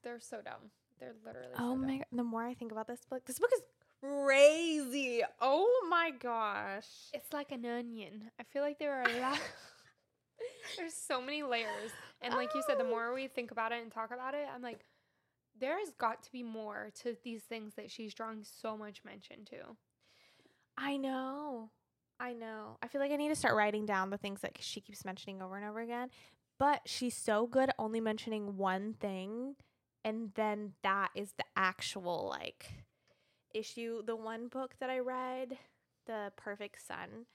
they're 0.01 0.21
so 0.21 0.41
dumb. 0.41 0.71
They're 0.99 1.15
literally. 1.25 1.53
Oh 1.55 1.73
so 1.73 1.75
my! 1.75 1.87
dumb. 1.87 1.97
God. 1.97 2.05
The 2.13 2.23
more 2.23 2.45
I 2.45 2.53
think 2.53 2.71
about 2.71 2.87
this 2.87 3.01
book, 3.09 3.25
this 3.25 3.37
book 3.37 3.49
is 3.53 3.63
crazy. 4.01 5.23
Oh 5.41 5.87
my 5.89 6.11
gosh! 6.17 6.87
It's 7.13 7.33
like 7.33 7.51
an 7.51 7.65
onion. 7.65 8.31
I 8.39 8.43
feel 8.43 8.61
like 8.61 8.79
there 8.79 8.93
are 8.93 9.09
a 9.09 9.19
lot. 9.19 9.39
There's 10.77 10.93
so 10.93 11.21
many 11.21 11.43
layers, 11.43 11.91
and 12.21 12.33
like 12.33 12.53
you 12.55 12.63
said, 12.65 12.79
the 12.79 12.83
more 12.89 13.13
we 13.13 13.27
think 13.27 13.51
about 13.51 13.73
it 13.73 13.81
and 13.81 13.91
talk 13.91 14.11
about 14.11 14.33
it, 14.33 14.47
I'm 14.53 14.61
like, 14.61 14.85
there's 15.59 15.91
got 15.97 16.23
to 16.23 16.31
be 16.31 16.43
more 16.43 16.89
to 17.03 17.15
these 17.23 17.43
things 17.43 17.73
that 17.75 17.91
she's 17.91 18.13
drawing 18.13 18.43
so 18.43 18.77
much 18.77 19.03
mention 19.03 19.45
to. 19.45 19.77
I 20.77 20.97
know, 20.97 21.69
I 22.19 22.33
know. 22.33 22.77
I 22.81 22.87
feel 22.87 23.01
like 23.01 23.11
I 23.11 23.15
need 23.15 23.29
to 23.29 23.35
start 23.35 23.55
writing 23.55 23.85
down 23.85 24.09
the 24.09 24.17
things 24.17 24.41
that 24.41 24.57
she 24.59 24.81
keeps 24.81 25.05
mentioning 25.05 25.41
over 25.41 25.55
and 25.55 25.65
over 25.65 25.79
again. 25.79 26.09
But 26.57 26.81
she's 26.85 27.15
so 27.15 27.47
good 27.47 27.69
at 27.69 27.75
only 27.77 27.99
mentioning 27.99 28.57
one 28.57 28.93
thing, 28.93 29.55
and 30.03 30.31
then 30.35 30.73
that 30.83 31.09
is 31.15 31.33
the 31.37 31.43
actual 31.55 32.27
like 32.29 32.85
issue. 33.53 34.01
The 34.03 34.15
one 34.15 34.47
book 34.47 34.75
that 34.79 34.89
I 34.89 34.99
read, 34.99 35.57
The 36.05 36.31
Perfect 36.37 36.85
Son, 36.85 37.25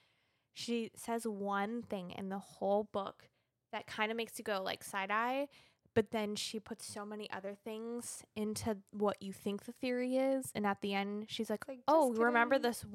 she 0.53 0.91
says 0.95 1.27
one 1.27 1.83
thing 1.83 2.11
in 2.11 2.29
the 2.29 2.39
whole 2.39 2.87
book 2.91 3.29
that 3.71 3.87
kind 3.87 4.11
of 4.11 4.17
makes 4.17 4.37
you 4.37 4.43
go 4.43 4.61
like 4.63 4.83
side 4.83 5.11
eye, 5.11 5.47
but 5.93 6.11
then 6.11 6.35
she 6.35 6.59
puts 6.59 6.85
so 6.85 7.05
many 7.05 7.29
other 7.31 7.55
things 7.55 8.23
into 8.35 8.77
what 8.91 9.21
you 9.21 9.33
think 9.33 9.65
the 9.65 9.71
theory 9.71 10.17
is, 10.17 10.51
and 10.55 10.65
at 10.65 10.81
the 10.81 10.93
end 10.93 11.25
she's 11.27 11.49
like, 11.49 11.67
like, 11.67 11.79
"Oh, 11.87 12.11
"Just 12.11 12.21
remember 12.21 12.59
this 12.59 12.85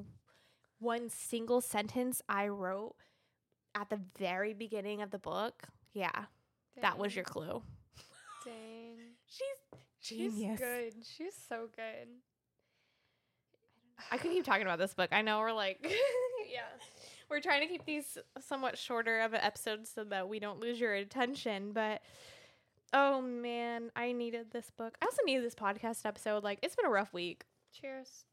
one 0.78 1.08
single 1.08 1.60
sentence 1.60 2.22
I 2.28 2.48
wrote 2.48 2.94
at 3.74 3.90
the 3.90 4.00
very 4.18 4.54
beginning 4.54 5.02
of 5.02 5.10
the 5.10 5.18
book? 5.18 5.68
Yeah, 5.92 6.26
that 6.80 6.98
was 6.98 7.14
your 7.14 7.24
clue." 7.24 7.62
Dang. 8.44 8.98
She's 9.26 10.32
She's 10.34 10.58
good. 10.58 10.92
She's 11.02 11.34
so 11.48 11.68
good. 11.74 12.08
I 14.10 14.18
could 14.18 14.30
keep 14.30 14.44
talking 14.44 14.62
about 14.62 14.78
this 14.78 14.94
book. 14.94 15.08
I 15.10 15.22
know 15.22 15.40
we're 15.40 15.52
like, 15.52 15.78
yeah, 16.52 16.60
we're 17.28 17.40
trying 17.40 17.62
to 17.62 17.66
keep 17.66 17.84
these 17.84 18.18
somewhat 18.38 18.78
shorter 18.78 19.20
of 19.20 19.32
an 19.32 19.40
episodes 19.42 19.90
so 19.92 20.04
that 20.04 20.28
we 20.28 20.38
don't 20.38 20.60
lose 20.60 20.78
your 20.78 20.94
attention. 20.94 21.72
But 21.72 22.02
oh 22.96 23.20
man, 23.20 23.90
I 23.94 24.12
needed 24.12 24.46
this 24.52 24.70
book. 24.70 24.96
I 25.00 25.04
also 25.04 25.22
needed 25.26 25.44
this 25.44 25.54
podcast 25.54 26.06
episode. 26.06 26.42
Like, 26.42 26.58
it's 26.62 26.74
been 26.74 26.86
a 26.86 26.90
rough 26.90 27.12
week. 27.12 27.44
Cheers. 27.78 28.24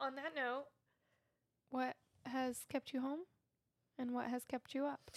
On 0.00 0.16
that 0.16 0.34
note, 0.34 0.64
what 1.70 1.94
has 2.26 2.66
kept 2.68 2.92
you 2.92 3.00
home 3.00 3.20
and 3.96 4.10
what 4.10 4.26
has 4.26 4.44
kept 4.44 4.74
you 4.74 4.84
up? 4.84 5.12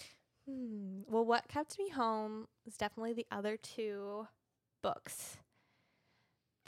Hmm. 0.48 1.00
Well, 1.08 1.24
what 1.24 1.48
kept 1.48 1.76
me 1.80 1.88
home 1.88 2.46
is 2.64 2.76
definitely 2.76 3.12
the 3.12 3.26
other 3.32 3.56
two 3.56 4.28
books. 4.84 5.38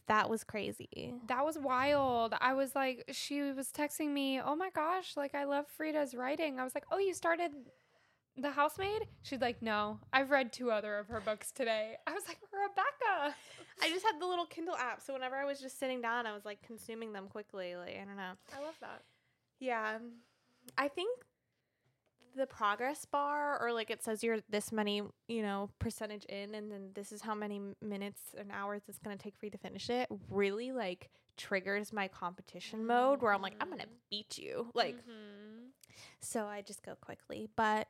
That 0.08 0.28
was 0.28 0.42
crazy. 0.42 1.14
That 1.28 1.44
was 1.44 1.58
wild. 1.58 2.34
I 2.40 2.54
was 2.54 2.74
like, 2.74 3.04
she 3.12 3.42
was 3.42 3.68
texting 3.68 4.08
me, 4.08 4.40
oh 4.40 4.56
my 4.56 4.70
gosh, 4.70 5.16
like 5.16 5.36
I 5.36 5.44
love 5.44 5.66
Freida's 5.68 6.14
writing. 6.14 6.58
I 6.58 6.64
was 6.64 6.74
like, 6.74 6.86
oh, 6.90 6.98
you 6.98 7.14
started 7.14 7.52
The 8.38 8.51
Housemaid? 8.53 9.07
She's 9.22 9.40
like, 9.40 9.61
no, 9.62 9.98
I've 10.12 10.31
read 10.31 10.53
two 10.53 10.70
other 10.70 10.96
of 10.98 11.09
her 11.09 11.20
books 11.20 11.51
today. 11.51 11.96
I 12.07 12.12
was 12.12 12.22
like, 12.29 12.38
Rebekah. 12.53 13.35
I 13.83 13.88
just 13.90 14.05
had 14.05 14.20
the 14.20 14.27
little 14.27 14.46
Kindle 14.46 14.77
app, 14.77 15.01
so 15.03 15.12
whenever 15.12 15.37
I 15.37 15.44
was 15.44 15.61
just 15.61 15.79
sitting 15.79 16.01
down, 16.01 16.27
I 16.27 16.33
was 16.33 16.44
like 16.44 16.62
consuming 16.62 17.12
them 17.12 17.27
quickly. 17.29 17.74
Like, 17.77 17.96
I 18.01 18.05
don't 18.05 18.16
know. 18.16 18.33
I 18.57 18.62
love 18.64 18.74
that. 18.81 19.03
Yeah. 19.59 19.98
I 20.77 20.88
think 20.88 21.11
the 22.37 22.46
progress 22.46 23.05
bar 23.05 23.61
or 23.61 23.72
like 23.72 23.90
it 23.90 24.03
says 24.05 24.22
you're 24.22 24.38
this 24.48 24.70
many, 24.70 25.03
you 25.27 25.42
know, 25.42 25.70
percentage 25.81 26.24
in 26.27 26.55
and 26.55 26.70
then 26.70 26.90
this 26.94 27.11
is 27.11 27.20
how 27.22 27.35
many 27.35 27.61
minutes 27.83 28.20
and 28.38 28.53
hours 28.53 28.83
it's 28.87 28.98
going 29.01 29.16
to 29.16 29.20
take 29.20 29.37
for 29.37 29.46
you 29.46 29.51
to 29.51 29.59
finish 29.59 29.90
it 29.90 30.07
really 30.31 30.70
like 30.70 31.09
triggers 31.37 31.92
my 31.92 32.07
competition 32.07 32.87
mode 32.87 33.22
where 33.22 33.32
I'm 33.32 33.43
like 33.43 33.55
I'm 33.61 33.68
going 33.68 33.80
to 33.80 33.86
Mhm. 33.86 34.11
beat 34.11 34.39
you. 34.39 34.70
Like 34.74 34.97
Mhm. 34.97 35.70
so 36.20 36.45
I 36.47 36.61
just 36.62 36.84
go 36.84 36.95
quickly. 37.01 37.49
But 37.57 37.89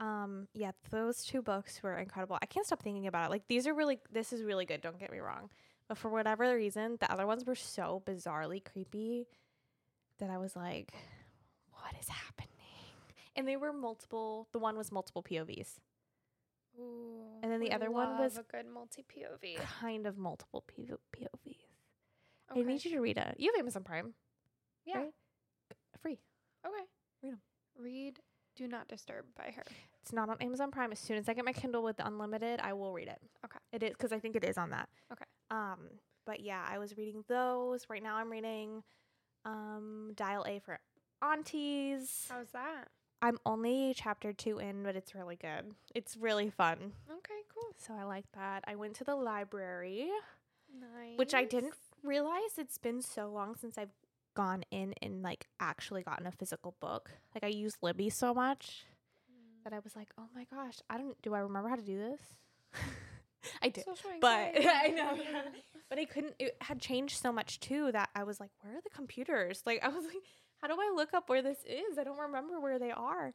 um 0.00 0.48
yeah, 0.54 0.72
those 0.90 1.24
two 1.24 1.42
books 1.42 1.82
were 1.82 1.96
incredible. 1.98 2.38
I 2.42 2.46
can't 2.46 2.66
stop 2.66 2.82
thinking 2.82 3.06
about 3.06 3.26
it. 3.26 3.30
Like 3.30 3.46
these 3.48 3.66
are 3.66 3.74
really 3.74 3.98
this 4.12 4.32
is 4.32 4.42
really 4.42 4.64
good, 4.66 4.80
don't 4.80 4.98
get 4.98 5.12
me 5.12 5.18
wrong. 5.18 5.50
But 5.88 5.98
for 5.98 6.08
whatever 6.08 6.54
reason, 6.54 6.96
the 7.00 7.10
other 7.12 7.26
ones 7.26 7.44
were 7.44 7.54
so 7.54 8.02
bizarrely 8.06 8.64
creepy 8.64 9.26
that 10.18 10.30
I 10.30 10.38
was 10.38 10.56
like, 10.56 10.92
what 11.72 11.94
is 12.00 12.08
happening? 12.08 12.48
And 13.36 13.46
they 13.46 13.56
were 13.56 13.72
multiple 13.72 14.48
the 14.52 14.58
one 14.58 14.76
was 14.76 14.90
multiple 14.92 15.22
POVs. 15.22 15.78
Ooh, 16.78 17.38
And 17.42 17.52
then 17.52 17.60
the 17.60 17.72
other 17.72 17.90
one 17.90 18.18
was 18.18 18.36
a 18.36 18.42
good 18.42 18.66
multi 18.66 19.02
POV. 19.04 19.58
Kind 19.80 20.06
of 20.06 20.18
multiple 20.18 20.64
POVs. 20.76 21.56
I 22.50 22.62
need 22.62 22.84
you 22.84 22.90
to 22.92 23.00
read 23.00 23.16
it. 23.18 23.36
You 23.38 23.52
have 23.52 23.60
Amazon 23.60 23.84
Prime. 23.84 24.14
Yeah. 24.84 24.98
right? 24.98 25.12
Free. 26.02 26.18
Okay. 26.66 26.84
Read 27.22 27.32
'em. 27.32 27.40
Read 27.78 28.20
Do 28.56 28.68
Not 28.68 28.86
Disturb 28.88 29.24
by 29.36 29.52
her. 29.56 29.64
It's 30.02 30.12
not 30.12 30.28
on 30.28 30.36
Amazon 30.40 30.70
Prime. 30.70 30.92
As 30.92 30.98
soon 30.98 31.16
as 31.16 31.28
I 31.28 31.34
get 31.34 31.44
my 31.44 31.52
Kindle 31.52 31.82
with 31.82 31.96
unlimited, 31.98 32.60
I 32.62 32.72
will 32.72 32.92
read 32.92 33.08
it. 33.08 33.18
Okay. 33.44 33.58
It 33.72 33.82
is 33.82 33.90
because 33.90 34.12
I 34.12 34.18
think 34.20 34.36
it 34.36 34.44
is 34.44 34.56
on 34.58 34.70
that. 34.70 34.88
Okay. 35.12 35.24
Um, 35.50 35.78
but 36.26 36.40
yeah, 36.40 36.64
I 36.68 36.78
was 36.78 36.96
reading 36.96 37.24
those. 37.28 37.86
Right 37.88 38.02
now, 38.02 38.16
I'm 38.16 38.30
reading 38.30 38.82
Um, 39.44 40.12
Dial 40.14 40.44
A 40.46 40.58
for 40.60 40.78
Aunties. 41.22 42.26
How's 42.30 42.50
that? 42.52 42.88
I'm 43.22 43.38
only 43.46 43.94
chapter 43.96 44.32
two 44.32 44.58
in, 44.58 44.82
but 44.82 44.94
it's 44.96 45.14
really 45.14 45.36
good. 45.36 45.74
It's 45.94 46.16
really 46.16 46.50
fun. 46.50 46.92
Okay, 47.10 47.40
cool. 47.54 47.74
So 47.78 47.94
I 47.94 48.04
like 48.04 48.26
that. 48.34 48.62
I 48.66 48.74
went 48.76 48.94
to 48.96 49.04
the 49.04 49.14
library, 49.16 50.08
Nice. 50.78 51.16
which 51.16 51.32
I 51.34 51.44
didn't 51.44 51.74
realize 52.02 52.58
it's 52.58 52.76
been 52.78 53.00
so 53.00 53.28
long 53.28 53.56
since 53.56 53.78
I've 53.78 53.94
gone 54.34 54.64
in 54.70 54.94
and 55.02 55.22
like 55.22 55.46
actually 55.60 56.02
gotten 56.02 56.26
a 56.26 56.32
physical 56.32 56.74
book. 56.80 57.10
Like 57.34 57.44
I 57.44 57.48
use 57.48 57.74
Libby 57.82 58.10
so 58.10 58.34
much 58.34 58.84
that 59.64 59.72
I 59.72 59.78
was 59.80 59.96
like, 59.96 60.08
oh 60.18 60.28
my 60.34 60.44
gosh, 60.44 60.78
I 60.88 60.98
don't. 60.98 61.20
Do 61.22 61.34
I 61.34 61.40
remember 61.40 61.68
how 61.68 61.76
to 61.76 61.82
do 61.82 61.98
this? 61.98 62.20
I 63.62 63.68
did, 63.68 63.84
but. 64.20 64.52
I 64.56 64.88
know. 64.88 65.18
But 65.88 65.98
I 65.98 66.04
couldn't. 66.04 66.34
It 66.38 66.56
had 66.60 66.80
changed 66.80 67.20
so 67.20 67.32
much 67.32 67.60
too 67.60 67.90
that 67.92 68.10
I 68.14 68.24
was 68.24 68.40
like, 68.40 68.50
where 68.60 68.76
are 68.76 68.82
the 68.82 68.90
computers? 68.90 69.62
Like 69.66 69.82
I 69.82 69.88
was 69.88 70.04
like, 70.04 70.22
how 70.60 70.68
do 70.68 70.74
I 70.74 70.92
look 70.94 71.14
up 71.14 71.28
where 71.28 71.42
this 71.42 71.58
is? 71.66 71.98
I 71.98 72.04
don't 72.04 72.18
remember 72.18 72.60
where 72.60 72.78
they 72.78 72.90
are. 72.90 73.34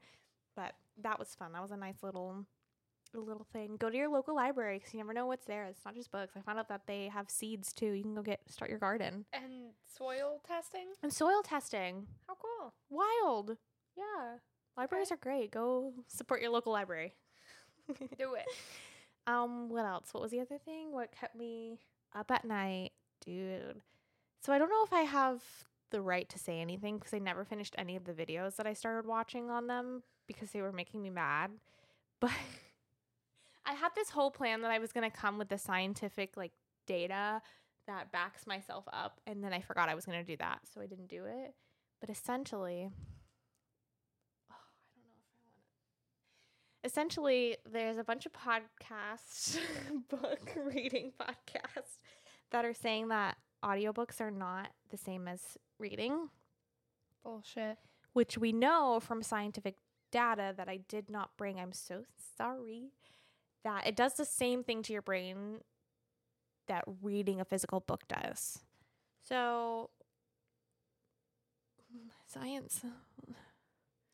But 0.56 0.74
that 1.02 1.20
was 1.20 1.36
fun. 1.36 1.54
That 1.54 1.62
was 1.62 1.72
a 1.72 1.78
nice 1.78 2.02
little. 2.04 2.46
A 3.16 3.20
little 3.20 3.48
thing. 3.52 3.76
Go 3.78 3.90
to 3.90 3.98
your 3.98 4.08
local 4.10 4.36
library 4.36 4.78
because 4.78 4.94
you 4.94 5.00
never 5.00 5.14
know 5.14 5.26
what's 5.26 5.46
there. 5.46 5.66
It's 5.66 5.84
not 5.84 5.96
just 5.96 6.12
books. 6.12 6.34
I 6.38 6.42
found 6.42 6.60
out 6.60 6.70
that 6.70 6.82
they 6.86 7.08
have 7.08 7.30
seeds 7.30 7.74
too. 7.74 7.88
You 7.92 8.04
can 8.04 8.14
go 8.14 8.22
get 8.22 8.40
start 8.48 8.70
your 8.70 8.80
garden 8.80 9.26
and 9.34 9.72
soil 9.98 10.42
testing. 10.48 10.88
and 11.02 11.12
soil 11.12 11.42
testing. 11.44 12.06
How 12.28 12.36
cool. 12.36 12.74
Wild. 12.90 13.58
Yeah. 13.98 14.38
Libraries 14.78 15.12
are 15.12 15.18
great. 15.18 15.50
Go 15.52 15.94
support 16.08 16.42
your 16.42 16.52
local 16.52 16.72
library. 16.72 17.16
Do 18.18 18.36
it. 18.36 18.46
um, 19.26 19.70
what 19.70 19.86
else? 19.86 20.10
What 20.14 20.22
was 20.22 20.32
the 20.32 20.40
other 20.42 20.60
thing? 20.64 20.92
What 20.92 21.12
kept 21.12 21.36
me 21.36 21.80
up 22.16 22.30
at 22.30 22.46
night? 22.46 22.92
Dude. 23.26 23.82
So 24.42 24.54
I 24.54 24.60
don't 24.60 24.70
know 24.70 24.84
if 24.86 24.94
I 24.94 25.02
have 25.02 25.42
the 25.90 26.00
right 26.02 26.30
to 26.30 26.38
say 26.38 26.62
anything 26.62 27.00
because 27.00 27.16
I 27.16 27.18
never 27.20 27.44
finished 27.44 27.74
any 27.76 27.96
of 27.96 28.06
the 28.06 28.14
videos 28.14 28.56
that 28.58 28.68
I 28.68 28.74
started 28.74 29.08
watching 29.08 29.50
on 29.50 29.66
them 29.66 30.04
because 30.28 30.52
they 30.52 30.62
were 30.62 30.72
making 30.72 31.02
me 31.02 31.10
mad. 31.10 31.50
But 32.22 32.32
I 33.66 33.74
had 33.74 33.90
this 33.96 34.10
whole 34.10 34.32
plan 34.32 34.62
that 34.62 34.72
I 34.72 34.80
was 34.80 34.92
going 34.92 35.10
to 35.10 35.16
come 35.16 35.38
with 35.38 35.50
the 35.50 35.58
scientific 35.58 36.36
like 36.38 36.52
data 36.88 37.42
that 37.88 38.12
backs 38.12 38.46
myself 38.48 38.86
up 38.92 39.20
and 39.28 39.44
then 39.44 39.54
I 39.54 39.62
forgot 39.62 39.90
I 39.90 39.96
was 39.96 40.06
going 40.06 40.20
to 40.20 40.24
do 40.24 40.38
that, 40.38 40.60
so 40.74 40.82
I 40.82 40.86
didn't 40.86 41.08
do 41.10 41.26
it. 41.26 41.54
But 42.00 42.10
essentially, 42.10 42.90
oh, 44.50 44.54
I 44.54 44.96
don't 44.96 45.10
know 45.10 45.22
if 45.22 45.34
I 45.34 45.42
want 45.44 45.56
to. 46.84 46.88
Essentially, 46.88 47.58
there's 47.72 47.98
a 47.98 48.04
bunch 48.04 48.26
of 48.26 48.32
podcasts, 48.34 49.58
book 50.10 50.52
reading 50.74 51.12
podcasts 51.20 52.00
that 52.52 52.66
are 52.66 52.74
saying 52.74 53.10
that 53.10 53.38
audiobooks 53.64 54.22
are 54.22 54.32
not 54.32 54.70
the 54.90 54.98
same 54.98 55.28
as 55.28 55.58
reading, 55.78 56.30
Bullshit. 57.24 57.78
which 58.14 58.38
we 58.38 58.54
know 58.54 59.00
from 59.02 59.22
scientific 59.22 59.76
data 60.12 60.54
that 60.58 60.70
I 60.70 60.78
did 60.88 61.10
not 61.10 61.32
bring. 61.38 61.60
I'm 61.60 61.74
so 61.74 62.04
sorry. 62.38 62.92
That 63.64 63.88
it 63.88 63.96
does 63.96 64.14
the 64.14 64.26
same 64.26 64.64
thing 64.64 64.84
to 64.84 64.94
your 64.94 65.02
brain 65.02 65.60
that 66.68 66.84
reading 67.02 67.42
a 67.42 67.46
physical 67.46 67.82
book 67.82 68.08
does. 68.08 68.60
So, 69.28 69.90
science. 72.26 72.86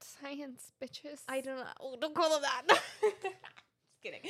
Science, 0.01 0.71
bitches. 0.81 1.21
I 1.27 1.41
don't 1.41 1.57
know. 1.57 1.65
Oh, 1.79 1.97
don't 1.99 2.15
call 2.15 2.29
them 2.29 2.41
that. 2.41 2.63
Just 3.01 4.01
kidding. 4.01 4.21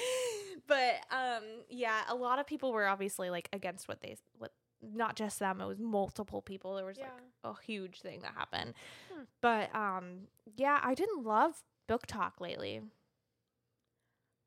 But 0.68 0.96
um, 1.12 1.44
yeah, 1.70 2.02
a 2.10 2.16
lot 2.16 2.40
of 2.40 2.48
people 2.48 2.74
were 2.74 2.88
obviously 2.88 3.30
like 3.30 3.50
against 3.54 3.88
what 3.88 4.02
they 4.02 4.18
what 4.38 4.52
not 4.82 5.16
just 5.16 5.40
them. 5.40 5.62
It 5.62 5.66
was 5.66 5.80
multiple 5.80 6.42
people. 6.42 6.76
There 6.76 6.86
was 6.86 6.98
like 6.98 7.08
a 7.44 7.54
huge 7.66 8.02
thing 8.02 8.20
that 8.22 8.34
happened. 8.36 8.74
Hmm. 9.12 9.24
But 9.42 9.74
um, 9.76 10.28
yeah, 10.56 10.80
I 10.84 10.94
didn't 10.94 11.24
love 11.24 11.64
book 11.88 12.06
talk 12.08 12.40
lately. 12.40 12.82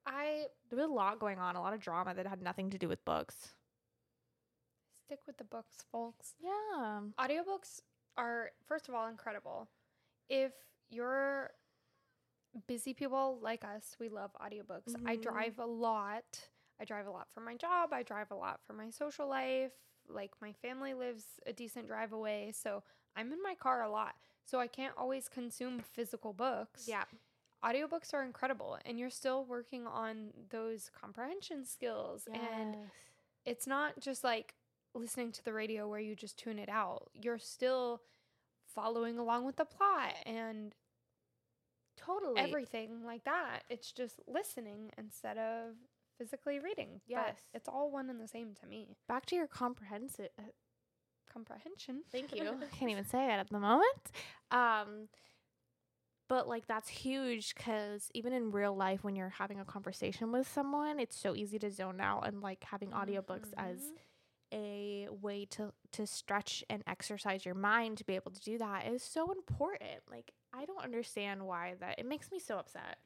I 0.08 0.46
There 0.70 0.78
was 0.78 0.86
a 0.88 0.92
lot 0.92 1.18
going 1.20 1.38
on, 1.38 1.54
a 1.54 1.60
lot 1.60 1.74
of 1.74 1.80
drama 1.80 2.14
that 2.14 2.26
had 2.26 2.42
nothing 2.42 2.70
to 2.70 2.78
do 2.78 2.88
with 2.88 3.04
books. 3.04 3.54
stick 5.04 5.20
with 5.26 5.38
the 5.38 5.44
books, 5.44 5.84
folks. 5.90 6.34
Yeah. 6.38 7.00
Audiobooks 7.18 7.80
are, 8.18 8.50
first 8.66 8.88
of 8.90 8.94
all, 8.94 9.08
incredible. 9.08 9.66
If 10.28 10.52
you're 10.90 11.50
busy 12.66 12.92
people 12.92 13.38
like 13.40 13.64
us, 13.64 13.96
we 13.98 14.10
love 14.10 14.32
audiobooks. 14.34 14.94
I 15.06 15.16
Mhm. 15.16 15.22
drive 15.22 15.58
a 15.58 15.64
lot. 15.64 16.50
I 16.78 16.84
drive 16.84 17.06
a 17.06 17.10
lot 17.10 17.30
for 17.32 17.40
my 17.40 17.56
job. 17.56 17.94
I 17.94 18.02
drive 18.02 18.30
a 18.30 18.34
lot 18.34 18.60
for 18.66 18.74
my 18.74 18.90
social 18.90 19.26
life. 19.26 19.72
Like 20.06 20.38
my 20.42 20.52
family 20.52 20.92
lives 20.92 21.40
a 21.46 21.54
decent 21.54 21.86
drive 21.86 22.12
away. 22.12 22.52
So 22.52 22.82
I'm 23.16 23.32
in 23.32 23.42
my 23.42 23.54
car 23.54 23.82
a 23.82 23.90
lot. 23.90 24.14
So 24.44 24.60
I 24.60 24.66
can't 24.66 24.96
always 24.96 25.28
consume 25.28 25.80
physical 25.80 26.34
books. 26.34 26.86
Yeah. 26.86 27.04
Audiobooks 27.64 28.14
are 28.14 28.22
incredible. 28.22 28.78
And 28.84 28.98
you're 28.98 29.10
still 29.10 29.44
working 29.44 29.86
on 29.86 30.30
those 30.50 30.90
comprehension 30.98 31.64
skills. 31.64 32.26
And 32.32 32.76
it's 33.44 33.66
not 33.66 33.98
just 34.00 34.22
like 34.24 34.54
listening 34.94 35.32
to 35.32 35.44
the 35.44 35.52
radio 35.52 35.88
where 35.88 36.00
you 36.00 36.14
just 36.14 36.38
tune 36.38 36.58
it 36.58 36.68
out. 36.68 37.10
You're 37.14 37.38
still 37.38 38.00
following 38.74 39.18
along 39.18 39.44
with 39.44 39.56
the 39.56 39.64
plot 39.64 40.14
and 40.26 40.74
totally. 41.96 42.38
everything 42.40 43.04
like 43.04 43.24
that. 43.24 43.60
It's 43.68 43.90
just 43.92 44.20
listening 44.26 44.90
instead 44.96 45.38
of 45.38 45.74
physically 46.16 46.58
reading. 46.58 47.00
But 47.08 47.10
Yes. 47.10 47.36
it's 47.54 47.68
all 47.68 47.90
one 47.90 48.08
and 48.10 48.20
the 48.20 48.28
same 48.28 48.54
to 48.60 48.66
me. 48.66 48.96
Back 49.08 49.26
to 49.26 49.36
your 49.36 49.46
comprehensive 49.46 50.28
Comprehension. 51.32 52.02
Thank 52.10 52.34
you. 52.34 52.42
I 52.48 52.64
can't 52.76 52.90
even 52.90 53.04
say 53.04 53.26
it 53.26 53.38
at 53.38 53.50
the 53.50 53.60
moment. 53.60 54.10
Um, 54.50 55.08
but 56.28 56.48
like 56.48 56.66
that's 56.66 56.88
huge 56.88 57.54
because 57.54 58.10
even 58.14 58.32
in 58.32 58.50
real 58.50 58.74
life, 58.76 59.02
when 59.04 59.16
you're 59.16 59.28
having 59.30 59.58
a 59.60 59.64
conversation 59.64 60.30
with 60.32 60.48
someone, 60.48 61.00
it's 61.00 61.18
so 61.18 61.34
easy 61.34 61.58
to 61.60 61.70
zone 61.70 62.00
out 62.00 62.26
and 62.26 62.40
like 62.42 62.64
having 62.64 62.90
audiobooks 62.90 63.52
as 63.56 63.78
Mhm. 63.80 63.98
a 64.52 65.08
way 65.10 65.44
to 65.46 65.72
to 65.92 66.06
stretch 66.06 66.64
and 66.70 66.82
exercise 66.86 67.44
your 67.44 67.54
mind 67.54 67.98
to 67.98 68.04
be 68.04 68.14
able 68.14 68.30
to 68.30 68.40
do 68.40 68.58
that 68.58 68.86
is 68.86 69.02
so 69.02 69.30
important. 69.32 70.00
Like 70.10 70.32
I 70.52 70.64
don't 70.64 70.82
understand 70.82 71.46
why 71.46 71.74
that 71.80 71.98
it 71.98 72.06
makes 72.06 72.30
me 72.30 72.38
so 72.38 72.58
upset. 72.58 72.98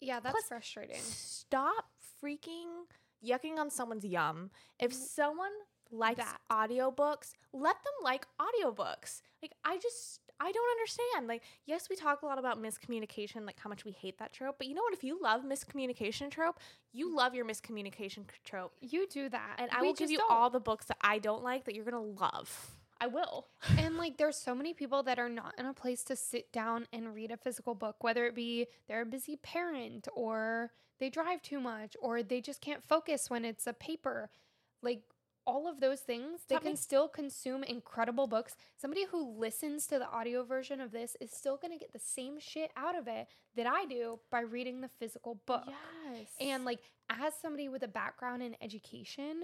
Yeah, 0.00 0.20
that's 0.20 0.34
Plus, 0.34 0.48
frustrating. 0.48 1.02
Stop 1.02 1.90
freaking 2.22 2.86
yucking 3.24 3.58
on 3.58 3.70
someone's 3.70 4.04
yum. 4.04 4.50
If 4.78 4.92
someone 4.94 5.50
likes 5.90 6.24
That. 6.24 6.40
audiobooks, 6.50 7.32
let 7.52 7.76
them 7.84 7.92
like 8.02 8.26
audiobooks. 8.40 9.20
Like 9.42 9.52
I 9.64 9.76
just 9.78 10.20
I 10.40 10.50
don't 10.50 10.70
understand. 10.72 11.28
Like 11.28 11.42
yes, 11.66 11.88
we 11.88 11.96
talk 11.96 12.22
a 12.22 12.26
lot 12.26 12.38
about 12.38 12.60
miscommunication, 12.60 13.46
like 13.46 13.58
how 13.60 13.68
much 13.68 13.84
we 13.84 13.92
hate 13.92 14.18
that 14.18 14.32
trope, 14.32 14.56
but 14.58 14.66
you 14.66 14.74
know 14.74 14.82
what 14.82 14.94
if 14.94 15.04
you 15.04 15.20
love 15.22 15.42
miscommunication 15.42 16.30
trope, 16.30 16.58
you 16.92 17.10
mm. 17.10 17.16
love 17.16 17.34
your 17.34 17.44
miscommunication 17.44 18.24
trope. 18.44 18.72
You 18.80 19.06
do 19.06 19.28
that. 19.28 19.56
And 19.58 19.70
I 19.70 19.82
We 19.82 19.88
will 19.88 19.94
give 19.94 20.10
you 20.10 20.18
don't. 20.18 20.32
all 20.32 20.50
the 20.50 20.60
books 20.60 20.86
that 20.86 20.96
I 21.00 21.18
don't 21.18 21.44
like 21.44 21.64
that 21.64 21.74
you're 21.74 21.84
going 21.84 22.16
to 22.16 22.20
love. 22.20 22.76
I 23.00 23.06
will. 23.06 23.46
and 23.78 23.96
like 23.96 24.18
there's 24.18 24.36
so 24.36 24.54
many 24.54 24.74
people 24.74 25.02
that 25.04 25.18
are 25.18 25.28
not 25.28 25.54
in 25.58 25.66
a 25.66 25.72
place 25.72 26.02
to 26.04 26.16
sit 26.16 26.52
down 26.52 26.86
and 26.92 27.14
read 27.14 27.30
a 27.30 27.36
physical 27.36 27.74
book 27.74 27.96
whether 28.00 28.26
it 28.26 28.34
be 28.34 28.66
they're 28.88 29.02
a 29.02 29.06
busy 29.06 29.36
parent 29.36 30.06
or 30.14 30.70
they 30.98 31.08
drive 31.08 31.40
too 31.40 31.60
much 31.60 31.96
or 32.00 32.22
they 32.22 32.40
just 32.40 32.60
can't 32.60 32.84
focus 32.84 33.30
when 33.30 33.44
it's 33.44 33.66
a 33.66 33.72
paper 33.72 34.28
like 34.82 35.02
all 35.50 35.66
of 35.68 35.80
those 35.80 36.00
things 36.00 36.40
they 36.48 36.54
That 36.54 36.62
can 36.62 36.72
makes- 36.72 36.80
still 36.80 37.08
consume 37.08 37.64
incredible 37.64 38.26
books. 38.26 38.56
Somebody 38.76 39.04
who 39.06 39.20
listens 39.38 39.86
to 39.88 39.98
the 39.98 40.08
audio 40.08 40.44
version 40.44 40.80
of 40.80 40.92
this 40.92 41.16
is 41.20 41.30
still 41.32 41.56
going 41.56 41.72
to 41.72 41.78
get 41.78 41.92
the 41.92 41.98
same 41.98 42.38
shit 42.38 42.70
out 42.76 42.96
of 42.96 43.08
it 43.08 43.26
that 43.56 43.66
i 43.66 43.84
do 43.86 44.20
by 44.30 44.40
reading 44.40 44.80
the 44.80 44.88
physical 44.88 45.34
book. 45.46 45.64
Yes. 45.66 46.28
and 46.40 46.64
like 46.64 46.80
as 47.08 47.32
somebody 47.42 47.68
with 47.68 47.82
a 47.82 47.88
background 47.88 48.42
in 48.42 48.54
education, 48.60 49.42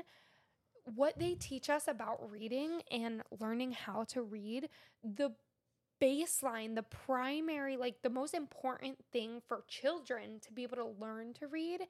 what 0.94 1.18
they 1.18 1.34
teach 1.34 1.68
us 1.68 1.88
about 1.88 2.30
reading 2.30 2.82
and 2.92 3.22
learning 3.40 3.72
how 3.72 4.04
to 4.04 4.22
read, 4.22 4.68
the 5.02 5.30
baseline, 6.00 6.74
the 6.76 6.82
primary, 6.84 7.76
like 7.76 8.02
the 8.02 8.10
most 8.10 8.34
important 8.34 8.96
thing 9.12 9.40
for 9.48 9.64
children 9.66 10.38
to 10.46 10.52
be 10.52 10.62
able 10.62 10.76
to 10.76 10.86
learn 11.00 11.32
to 11.34 11.46
read 11.48 11.80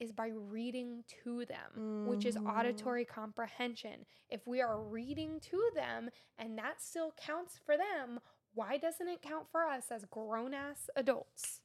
is 0.00 0.12
by 0.12 0.28
reading 0.28 1.04
to 1.24 1.44
them, 1.46 1.82
which 2.04 2.24
is 2.24 2.36
Mhm. 2.36 2.46
auditory 2.46 3.04
comprehension. 3.04 4.06
If 4.28 4.46
we 4.46 4.60
are 4.60 4.80
reading 4.80 5.40
to 5.40 5.70
them 5.74 6.10
and 6.38 6.58
that 6.58 6.80
still 6.80 7.12
counts 7.16 7.58
for 7.58 7.76
them, 7.76 8.20
why 8.54 8.78
doesn't 8.78 9.08
it 9.08 9.22
count 9.22 9.48
for 9.50 9.64
us 9.64 9.90
as 9.90 10.04
grown 10.06 10.54
ass 10.54 10.88
adults? 10.96 11.60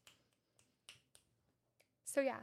So, 2.06 2.22
yeah, 2.22 2.42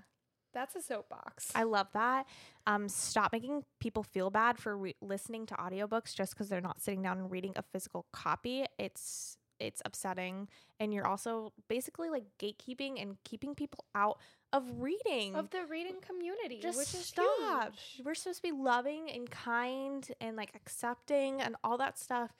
that's 0.53 0.75
a 0.77 0.83
soapbox. 0.83 1.53
I 1.55 1.65
love 1.65 1.89
that. 1.95 2.27
Um, 2.67 2.89
stop 2.89 3.33
making 3.33 3.65
people 3.81 4.03
feel 4.03 4.31
bad 4.31 4.59
for 4.59 4.77
re- 4.77 4.97
listening 5.01 5.47
to 5.47 5.55
audiobooks 5.55 6.15
just 6.15 6.35
because 6.35 6.49
they're 6.49 6.61
not 6.61 6.81
sitting 6.81 7.03
down 7.03 7.19
and 7.19 7.31
reading 7.31 7.53
a 7.57 7.63
physical 7.63 8.07
copy. 8.13 8.67
It's 8.79 9.37
it's 9.59 9.83
upsetting, 9.85 10.49
and 10.79 10.93
you're 10.95 11.07
also 11.07 11.53
basically 11.69 12.09
like 12.09 12.25
gatekeeping 12.39 13.01
and 13.01 13.17
keeping 13.25 13.55
people 13.55 13.85
out 13.95 14.19
of 14.53 14.65
reading. 14.81 15.35
of 15.37 15.51
the 15.51 15.65
reading 15.69 15.97
community, 16.01 16.59
just 16.61 16.79
which 16.79 16.95
is 16.95 17.07
stop. 17.07 17.73
huge. 17.75 18.05
We're 18.05 18.15
supposed 18.15 18.39
to 18.39 18.43
be 18.43 18.53
loving 18.53 19.11
and 19.11 19.31
kind 19.31 20.07
and 20.21 20.37
like 20.37 20.53
accepting 20.55 21.41
and 21.41 21.57
all 21.63 21.79
that 21.79 21.99
stuff. 21.99 22.33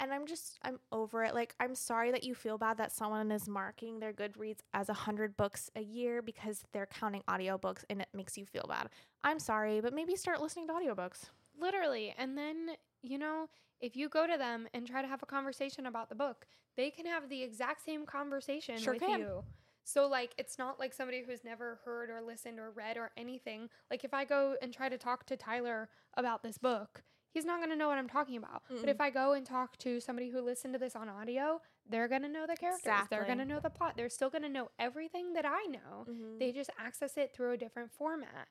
And 0.00 0.12
I'm 0.12 0.26
just, 0.26 0.58
I'm 0.62 0.78
over 0.92 1.24
it. 1.24 1.34
Like, 1.34 1.56
I'm 1.58 1.74
sorry 1.74 2.12
that 2.12 2.22
you 2.22 2.32
feel 2.32 2.56
bad 2.56 2.78
that 2.78 2.92
someone 2.92 3.32
is 3.32 3.48
marking 3.48 3.98
their 3.98 4.12
Goodreads 4.12 4.60
as 4.72 4.88
a 4.88 4.92
100 4.92 5.36
books 5.36 5.70
a 5.74 5.80
year 5.82 6.22
because 6.22 6.62
they're 6.72 6.86
counting 6.86 7.22
audiobooks 7.28 7.82
and 7.90 8.00
it 8.00 8.08
makes 8.14 8.38
you 8.38 8.46
feel 8.46 8.64
bad. 8.68 8.90
I'm 9.24 9.40
sorry, 9.40 9.80
but 9.80 9.92
maybe 9.92 10.14
start 10.14 10.40
listening 10.40 10.68
to 10.68 10.74
audiobooks. 10.74 11.24
Literally. 11.60 12.14
And 12.16 12.38
then, 12.38 12.76
you 13.02 13.18
know, 13.18 13.48
if 13.80 13.96
you 13.96 14.08
go 14.08 14.28
to 14.28 14.38
them 14.38 14.68
and 14.72 14.86
try 14.86 15.02
to 15.02 15.08
have 15.08 15.24
a 15.24 15.26
conversation 15.26 15.86
about 15.86 16.08
the 16.10 16.14
book, 16.14 16.46
they 16.76 16.90
can 16.90 17.04
have 17.06 17.28
the 17.28 17.42
exact 17.42 17.84
same 17.84 18.06
conversation 18.06 18.78
Sure 18.78 18.92
with 18.94 19.02
can. 19.02 19.18
you. 19.18 19.42
So 19.88 20.06
like 20.06 20.34
it's 20.36 20.58
not 20.58 20.78
like 20.78 20.92
somebody 20.92 21.22
who's 21.26 21.42
never 21.44 21.80
heard 21.86 22.10
or 22.10 22.20
listened 22.20 22.58
or 22.60 22.70
read 22.70 22.98
or 22.98 23.10
anything. 23.16 23.70
Like 23.90 24.04
if 24.04 24.12
I 24.12 24.26
go 24.26 24.54
and 24.60 24.70
try 24.70 24.90
to 24.90 24.98
talk 24.98 25.24
to 25.26 25.36
Tyler 25.36 25.88
about 26.12 26.42
this 26.42 26.58
book, 26.58 27.02
he's 27.30 27.46
not 27.46 27.58
going 27.58 27.70
to 27.70 27.76
know 27.76 27.88
what 27.88 27.96
I'm 27.96 28.08
talking 28.08 28.36
about. 28.36 28.64
But 28.68 28.90
if 28.90 29.00
I 29.00 29.08
go 29.08 29.32
and 29.32 29.46
talk 29.46 29.78
to 29.78 29.98
somebody 29.98 30.28
who 30.28 30.42
listened 30.42 30.74
to 30.74 30.78
this 30.78 30.94
on 30.94 31.08
audio, 31.08 31.62
they're 31.88 32.06
going 32.06 32.20
to 32.20 32.28
know 32.28 32.46
the 32.46 32.54
characters. 32.56 32.82
They're 33.08 33.24
going 33.24 33.38
to 33.38 33.46
know 33.46 33.60
the 33.60 33.70
plot. 33.70 33.94
They're 33.96 34.10
still 34.10 34.28
going 34.28 34.42
to 34.42 34.50
know 34.50 34.68
everything 34.78 35.32
that 35.32 35.46
I 35.46 35.64
know. 35.64 36.04
Mhm. 36.06 36.38
They 36.38 36.52
just 36.52 36.68
access 36.78 37.16
it 37.16 37.32
through 37.32 37.52
a 37.52 37.56
different 37.56 37.90
format. 37.90 38.48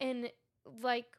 And 0.00 0.30
like 0.82 1.16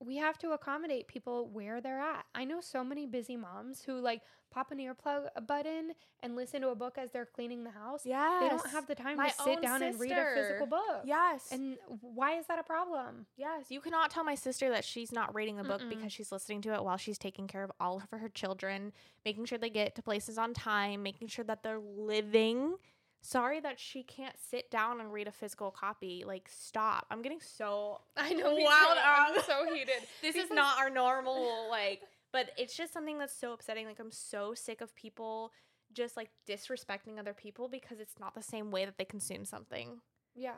we 0.00 0.16
have 0.16 0.38
to 0.38 0.52
accommodate 0.52 1.08
people 1.08 1.48
where 1.48 1.80
they're 1.80 2.00
at. 2.00 2.24
I 2.34 2.44
know 2.44 2.60
so 2.60 2.84
many 2.84 3.06
busy 3.06 3.36
moms 3.36 3.82
who 3.82 4.00
like 4.00 4.22
pop 4.50 4.70
an 4.70 4.78
earplug 4.78 5.28
button 5.46 5.92
and 6.22 6.36
listen 6.36 6.62
to 6.62 6.68
a 6.68 6.74
book 6.74 6.96
as 6.98 7.10
they're 7.10 7.26
cleaning 7.26 7.64
the 7.64 7.70
house. 7.70 8.02
Yes. 8.04 8.42
They 8.42 8.48
don't 8.48 8.70
have 8.70 8.86
the 8.86 8.94
time 8.94 9.16
My 9.16 9.28
to 9.28 9.34
sit 9.34 9.56
own 9.56 9.62
down 9.62 9.82
and 9.82 9.98
read 9.98 10.12
a 10.12 10.34
physical 10.34 10.66
book. 10.66 11.02
Yes. 11.04 11.48
And 11.52 11.76
why 12.00 12.38
is 12.38 12.46
that 12.46 12.58
a 12.58 12.62
problem? 12.62 13.26
yes. 13.36 13.66
You 13.68 13.80
cannot 13.80 14.10
tell 14.10 14.24
my 14.24 14.34
sister 14.34 14.70
that 14.70 14.84
she's 14.84 15.12
not 15.12 15.34
reading 15.34 15.56
the 15.56 15.64
book 15.64 15.82
Mm-mm. 15.82 15.90
because 15.90 16.12
she's 16.12 16.32
listening 16.32 16.62
to 16.62 16.74
it 16.74 16.82
while 16.82 16.96
she's 16.96 17.18
taking 17.18 17.46
care 17.46 17.64
of 17.64 17.72
all 17.80 17.96
of 18.12 18.18
her 18.18 18.28
children, 18.28 18.92
making 19.24 19.44
sure 19.46 19.58
they 19.58 19.70
get 19.70 19.94
to 19.96 20.02
places 20.02 20.38
on 20.38 20.54
time, 20.54 21.02
making 21.02 21.28
sure 21.28 21.44
that 21.44 21.62
they're 21.62 21.80
living. 21.80 22.76
Sorry 23.20 23.60
that 23.60 23.78
she 23.80 24.02
can't 24.04 24.36
sit 24.38 24.70
down 24.70 25.00
and 25.00 25.12
read 25.12 25.26
a 25.28 25.32
physical 25.32 25.70
copy. 25.70 26.24
Like, 26.26 26.48
stop. 26.52 27.06
I'm 27.10 27.20
getting 27.20 27.40
so 27.40 28.00
I 28.16 28.32
know. 28.32 28.56
too. 28.56 28.66
I'm 28.68 29.42
so 29.42 29.64
heated. 29.74 30.02
this 30.22 30.36
is 30.36 30.50
not 30.50 30.78
our 30.78 30.90
normal 30.90 31.68
like 31.70 32.00
but 32.32 32.50
it's 32.58 32.76
just 32.76 32.92
something 32.92 33.18
that's 33.18 33.32
so 33.34 33.52
upsetting 33.54 33.86
like 33.86 33.98
i'm 33.98 34.10
so 34.12 34.52
sick 34.52 34.82
of 34.82 34.94
people 34.94 35.50
just 35.94 36.14
like 36.14 36.28
disrespecting 36.46 37.18
other 37.18 37.32
people 37.32 37.68
because 37.68 37.98
it's 38.00 38.18
not 38.20 38.34
the 38.34 38.42
same 38.42 38.70
way 38.70 38.84
that 38.84 38.98
they 38.98 39.04
consume 39.06 39.44
something 39.46 40.00
Yeah. 40.34 40.56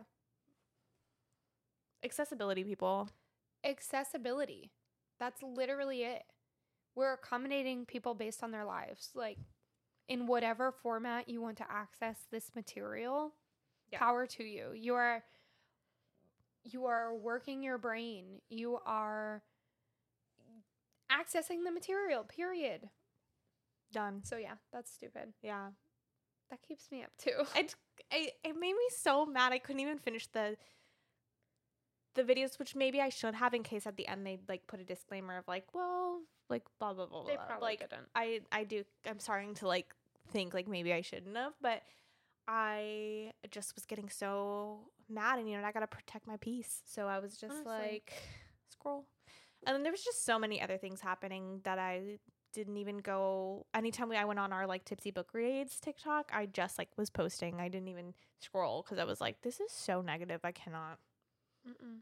accessibility 2.04 2.64
people 2.64 3.08
Accessibility. 3.64 4.70
That's 5.18 5.42
literally 5.42 6.02
it. 6.02 6.22
We're 6.94 7.12
accommodating 7.12 7.84
people 7.84 8.14
based 8.14 8.42
on 8.42 8.52
their 8.52 8.64
lives. 8.64 9.11
Like 9.14 9.36
in 10.11 10.26
whatever 10.26 10.70
format 10.72 11.26
you 11.28 11.40
want 11.40 11.56
to 11.58 11.64
access 11.70 12.18
this 12.30 12.50
material, 12.54 13.32
Yeah. 13.90 14.00
power 14.00 14.26
to 14.26 14.44
you. 14.44 14.72
You 14.74 14.94
are 14.96 15.24
you 16.64 16.84
are 16.84 17.14
working 17.16 17.62
your 17.62 17.78
brain. 17.78 18.42
You 18.50 18.78
are 18.84 19.42
accessing 21.11 21.64
the 21.64 21.70
material, 21.72 22.24
period. 22.24 22.90
done 23.92 24.22
So 24.24 24.36
yeah, 24.36 24.56
that's 24.72 24.92
stupid. 24.92 25.32
yeah 25.42 25.70
That 26.50 26.61
keeps 26.62 26.90
me 26.90 27.02
up 27.02 27.11
too. 27.18 27.44
I, 27.54 27.68
I 28.12 28.30
it 28.44 28.54
made 28.58 28.74
me 28.74 28.88
so 28.96 29.24
mad 29.24 29.52
i 29.52 29.58
couldn't 29.58 29.80
even 29.80 29.98
finish 29.98 30.26
the 30.28 30.56
the 32.14 32.22
videos 32.24 32.58
which 32.58 32.74
maybe 32.74 33.00
i 33.00 33.08
should 33.08 33.34
have 33.34 33.54
in 33.54 33.62
case 33.62 33.86
at 33.86 33.96
the 33.96 34.06
end 34.08 34.26
they 34.26 34.38
like 34.48 34.66
put 34.66 34.80
a 34.80 34.84
disclaimer 34.84 35.38
of 35.38 35.46
like 35.46 35.66
well 35.74 36.20
like 36.48 36.64
blah 36.80 36.92
blah 36.92 37.06
blah 37.06 37.24
They 37.24 37.36
blah. 37.36 37.44
probably 37.46 37.66
like 37.68 37.80
didn't. 37.80 38.08
I 38.14 38.40
I 38.50 38.64
do 38.64 38.82
I'm 39.08 39.20
starting 39.20 39.54
to 39.54 39.68
like 39.68 39.94
think 40.31 40.55
like 40.55 40.68
maybe 40.68 40.93
I 40.93 41.01
shouldn't 41.03 41.37
have, 41.37 41.53
but 41.61 41.83
I 42.49 43.33
just 43.51 43.74
was 43.74 43.87
getting 43.87 44.09
so 44.09 44.81
mad 45.09 45.39
and 45.39 45.49
you 45.49 45.57
know 45.57 45.64
I 45.64 45.72
gotta 45.72 45.87
protect 45.87 46.26
my 46.26 46.37
peace. 46.39 46.83
So 46.87 47.07
I 47.07 47.18
was 47.18 47.37
just 47.37 47.53
Honestly. 47.53 47.72
like 47.72 48.12
scroll. 48.68 49.07
And 49.66 49.74
then 49.74 49.83
there 49.83 49.93
was 49.93 50.03
just 50.03 50.24
so 50.24 50.39
many 50.39 50.61
other 50.61 50.78
things 50.78 51.01
happening 51.01 51.61
that 51.64 51.78
I 51.78 52.18
didn't 52.53 52.78
even 52.78 52.99
go 52.99 53.66
anytime 53.74 54.09
we 54.09 54.16
I 54.16 54.24
went 54.24 54.41
on 54.41 54.53
our 54.53 54.66
like 54.66 54.85
tipsy 54.85 55.11
book 55.11 55.31
reads 55.33 55.78
TikTok, 55.78 56.31
I 56.33 56.47
just 56.47 56.78
like 56.78 56.89
was 56.97 57.11
posting. 57.11 57.61
I 57.61 57.68
didn't 57.68 57.89
even 57.89 58.14
scroll 58.41 58.83
because 58.83 58.99
I 58.99 59.05
was 59.05 59.20
like, 59.20 59.43
this 59.43 59.61
is 59.61 59.70
so 59.70 60.01
negative. 60.01 60.41
I 60.45 60.53
cannot. 60.53 60.99
Mm-mm. 61.68 61.99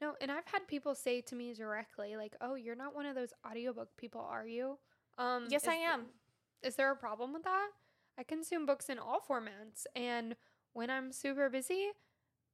No, 0.00 0.14
and 0.20 0.32
I've 0.32 0.46
had 0.46 0.66
people 0.66 0.96
say 0.96 1.20
to 1.20 1.36
me 1.36 1.54
directly, 1.54 2.16
like, 2.16 2.34
"Oh, 2.40 2.56
you're 2.56 2.74
not 2.74 2.92
one 2.92 3.06
of 3.06 3.14
those 3.14 3.32
audiobook 3.48 3.96
people, 3.96 4.20
are 4.20 4.46
you?" 4.46 4.78
Um, 5.16 5.46
Yes, 5.48 5.68
I 5.68 5.74
am. 5.74 6.06
Is 6.62 6.76
there 6.76 6.90
a 6.90 6.96
problem 6.96 7.32
with 7.32 7.44
that? 7.44 7.68
I 8.18 8.22
consume 8.22 8.66
books 8.66 8.88
in 8.88 8.98
all 8.98 9.20
formats, 9.20 9.86
and 9.96 10.36
when 10.72 10.90
I'm 10.90 11.12
super 11.12 11.48
busy, 11.48 11.90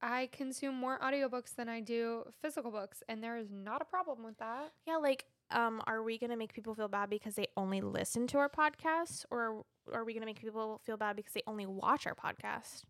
I 0.01 0.29
consume 0.33 0.77
more 0.77 0.99
audiobooks 1.01 1.55
than 1.57 1.69
I 1.69 1.81
do 1.81 2.25
physical 2.41 2.71
books, 2.71 3.03
and 3.09 3.23
there 3.23 3.37
is 3.37 3.51
not 3.51 3.83
a 3.83 3.85
problem 3.85 4.23
with 4.23 4.39
that. 4.39 4.73
Yeah, 4.87 4.97
like, 4.97 5.25
um, 5.51 5.83
are 5.87 6.03
we 6.03 6.19
gonna 6.19 6.37
make 6.37 6.53
people 6.53 6.75
feel 6.75 6.89
bad 6.89 7.11
because 7.11 7.35
they 7.35 7.49
only 7.57 7.81
listen 7.81 8.27
to 8.29 8.39
our 8.39 8.49
podcast, 8.49 9.25
or 9.31 9.65
are 9.93 10.05
we 10.05 10.15
gonna 10.15 10.27
make 10.27 10.41
people 10.41 10.81
feel 10.85 10.97
bad 10.97 11.17
because 11.17 11.33
they 11.33 11.43
only 11.47 11.67
watch 11.67 12.07
our 12.07 12.15
podcast? 12.15 12.85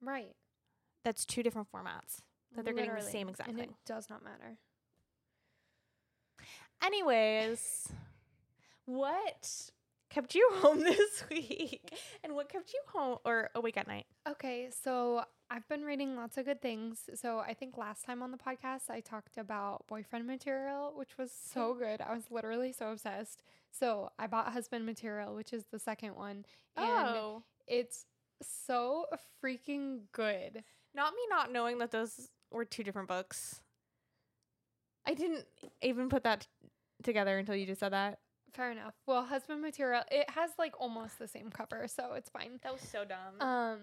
Right. 0.00 0.34
That's 1.04 1.24
two 1.24 1.42
different 1.42 1.68
formats 1.72 2.20
that 2.54 2.64
they're 2.64 2.74
getting 2.74 2.94
the 2.94 3.02
same 3.02 3.28
exact 3.28 3.48
and 3.48 3.58
thing. 3.58 3.70
it 3.70 3.74
does 3.86 4.08
not 4.08 4.22
matter. 4.22 4.58
Anyways, 6.82 7.88
what 8.84 9.70
kept 10.12 10.34
you 10.34 10.48
home 10.54 10.80
this 10.80 11.24
week, 11.30 11.92
and 12.22 12.34
what 12.34 12.48
kept 12.48 12.72
you 12.72 12.80
home 12.88 13.18
or 13.24 13.50
awake 13.54 13.76
at 13.76 13.86
night? 13.86 14.06
Okay, 14.28 14.68
so 14.82 15.24
I've 15.50 15.66
been 15.68 15.82
reading 15.82 16.16
lots 16.16 16.36
of 16.38 16.44
good 16.44 16.60
things. 16.60 17.00
So 17.14 17.38
I 17.38 17.54
think 17.54 17.76
last 17.76 18.04
time 18.04 18.22
on 18.22 18.30
the 18.30 18.38
podcast, 18.38 18.90
I 18.90 19.00
talked 19.00 19.38
about 19.38 19.86
boyfriend 19.86 20.26
material, 20.26 20.92
which 20.94 21.18
was 21.18 21.30
so 21.32 21.70
mm-hmm. 21.70 21.82
good. 21.82 22.00
I 22.00 22.14
was 22.14 22.24
literally 22.30 22.72
so 22.72 22.92
obsessed. 22.92 23.42
So 23.70 24.10
I 24.18 24.26
bought 24.26 24.52
husband 24.52 24.84
material, 24.84 25.34
which 25.34 25.52
is 25.52 25.64
the 25.72 25.78
second 25.78 26.14
one, 26.14 26.44
and 26.76 26.86
oh, 26.88 27.42
it's 27.66 28.04
so 28.42 29.06
freaking 29.42 30.00
good. 30.12 30.62
not 30.94 31.12
me 31.14 31.20
not 31.30 31.52
knowing 31.52 31.78
that 31.78 31.90
those 31.90 32.28
were 32.50 32.64
two 32.64 32.82
different 32.82 33.08
books. 33.08 33.60
I 35.06 35.14
didn't 35.14 35.46
even 35.80 36.08
put 36.08 36.22
that 36.24 36.42
t- 36.42 36.68
together 37.02 37.38
until 37.38 37.56
you 37.56 37.66
just 37.66 37.80
said 37.80 37.92
that. 37.92 38.18
Fair 38.54 38.70
enough. 38.70 38.94
Well, 39.06 39.24
husband 39.24 39.62
material, 39.62 40.02
it 40.10 40.28
has 40.30 40.50
like 40.58 40.74
almost 40.78 41.18
the 41.18 41.28
same 41.28 41.50
cover, 41.50 41.86
so 41.88 42.12
it's 42.14 42.28
fine. 42.28 42.60
That 42.62 42.72
was 42.72 42.82
so 42.82 43.04
dumb. 43.04 43.40
Um, 43.40 43.78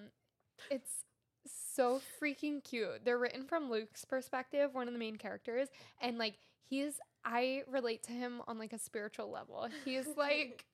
it's 0.69 1.05
so 1.47 2.01
freaking 2.21 2.63
cute. 2.63 3.03
They're 3.03 3.17
written 3.17 3.45
from 3.45 3.69
Luke's 3.71 4.05
perspective, 4.05 4.73
one 4.73 4.87
of 4.87 4.93
the 4.93 4.99
main 4.99 5.15
characters, 5.15 5.69
and 6.01 6.17
like 6.17 6.35
he's 6.69 6.99
I 7.25 7.63
relate 7.67 8.03
to 8.03 8.11
him 8.11 8.41
on 8.47 8.59
like 8.59 8.73
a 8.73 8.79
spiritual 8.79 9.31
level. 9.31 9.67
He's 9.85 10.07
like 10.17 10.65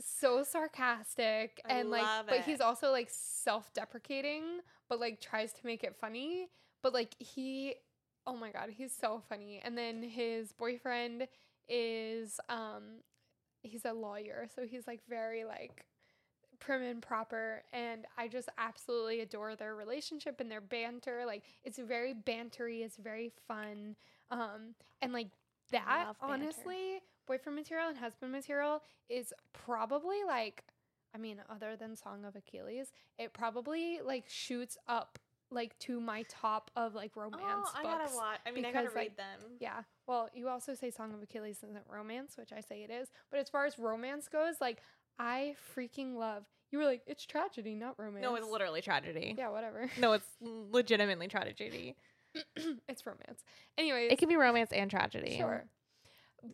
so 0.00 0.42
sarcastic 0.42 1.60
I 1.68 1.74
and 1.74 1.90
like 1.90 2.26
but 2.26 2.40
he's 2.40 2.60
also 2.60 2.90
like 2.90 3.08
self-deprecating, 3.10 4.60
but 4.88 4.98
like 4.98 5.20
tries 5.20 5.52
to 5.52 5.60
make 5.64 5.84
it 5.84 5.96
funny. 6.00 6.48
But 6.82 6.92
like 6.94 7.14
he 7.18 7.74
oh 8.26 8.36
my 8.36 8.50
god, 8.50 8.70
he's 8.76 8.94
so 8.94 9.22
funny. 9.28 9.60
And 9.64 9.76
then 9.78 10.02
his 10.02 10.52
boyfriend 10.52 11.28
is 11.68 12.40
um 12.48 13.02
he's 13.62 13.84
a 13.84 13.92
lawyer, 13.92 14.46
so 14.54 14.66
he's 14.66 14.86
like 14.86 15.00
very 15.08 15.44
like 15.44 15.84
prim 16.58 16.82
and 16.82 17.00
proper 17.02 17.62
and 17.72 18.04
I 18.18 18.28
just 18.28 18.50
absolutely 18.58 19.20
adore 19.20 19.56
their 19.56 19.74
relationship 19.74 20.40
and 20.40 20.50
their 20.50 20.60
banter. 20.60 21.24
Like 21.26 21.44
it's 21.64 21.78
very 21.78 22.14
bantery, 22.14 22.84
it's 22.84 22.96
very 22.96 23.32
fun. 23.48 23.96
Um 24.30 24.74
and 25.00 25.12
like 25.12 25.28
that 25.72 26.14
honestly, 26.20 27.00
boyfriend 27.26 27.56
material 27.56 27.88
and 27.88 27.96
husband 27.96 28.32
material 28.32 28.82
is 29.08 29.32
probably 29.52 30.18
like 30.26 30.64
I 31.14 31.18
mean 31.18 31.38
other 31.48 31.76
than 31.76 31.96
Song 31.96 32.24
of 32.24 32.36
Achilles, 32.36 32.92
it 33.18 33.32
probably 33.32 34.00
like 34.04 34.24
shoots 34.28 34.76
up 34.86 35.18
like 35.50 35.78
to 35.80 36.00
my 36.00 36.24
top 36.28 36.70
of 36.76 36.94
like 36.94 37.12
oh, 37.16 37.22
romance 37.22 37.42
oh, 37.44 37.72
I 37.74 37.82
books. 37.82 37.94
gotta 37.94 38.16
watch. 38.16 38.38
I 38.46 38.50
mean, 38.50 38.64
I 38.64 38.72
gotta 38.72 38.84
because, 38.84 38.96
read 38.96 39.02
like, 39.02 39.16
them. 39.16 39.38
Yeah. 39.60 39.82
Well, 40.06 40.28
you 40.34 40.48
also 40.48 40.74
say 40.74 40.90
Song 40.90 41.12
of 41.14 41.22
Achilles 41.22 41.58
isn't 41.62 41.84
romance, 41.88 42.36
which 42.36 42.52
I 42.52 42.60
say 42.60 42.82
it 42.82 42.90
is. 42.90 43.08
But 43.30 43.40
as 43.40 43.48
far 43.48 43.66
as 43.66 43.78
romance 43.78 44.28
goes, 44.28 44.56
like 44.60 44.82
I 45.18 45.54
freaking 45.76 46.16
love. 46.16 46.44
You 46.70 46.78
were 46.78 46.84
like, 46.84 47.02
it's 47.06 47.26
tragedy, 47.26 47.74
not 47.74 47.98
romance. 47.98 48.22
No, 48.22 48.36
it's 48.36 48.46
literally 48.46 48.80
tragedy. 48.80 49.34
Yeah, 49.36 49.50
whatever. 49.50 49.90
No, 49.98 50.12
it's 50.12 50.28
legitimately 50.40 51.26
tragedy. 51.26 51.96
it's 52.88 53.04
romance. 53.04 53.42
Anyways, 53.76 54.12
It 54.12 54.18
can 54.18 54.28
be 54.28 54.36
romance 54.36 54.70
and 54.72 54.90
tragedy. 54.90 55.36
sure. 55.36 55.64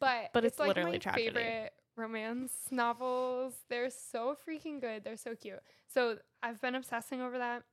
But 0.00 0.30
But 0.32 0.44
it's 0.44 0.58
like 0.58 0.68
literally 0.68 0.92
my 0.92 0.98
tragedy. 0.98 1.26
favorite 1.26 1.72
romance 1.96 2.52
novels. 2.70 3.54
They're 3.68 3.90
so 3.90 4.36
freaking 4.48 4.80
good. 4.80 5.04
They're 5.04 5.16
so 5.16 5.34
cute. 5.34 5.60
So 5.92 6.18
I've 6.42 6.60
been 6.60 6.74
obsessing 6.74 7.20
over 7.20 7.38
that. 7.38 7.64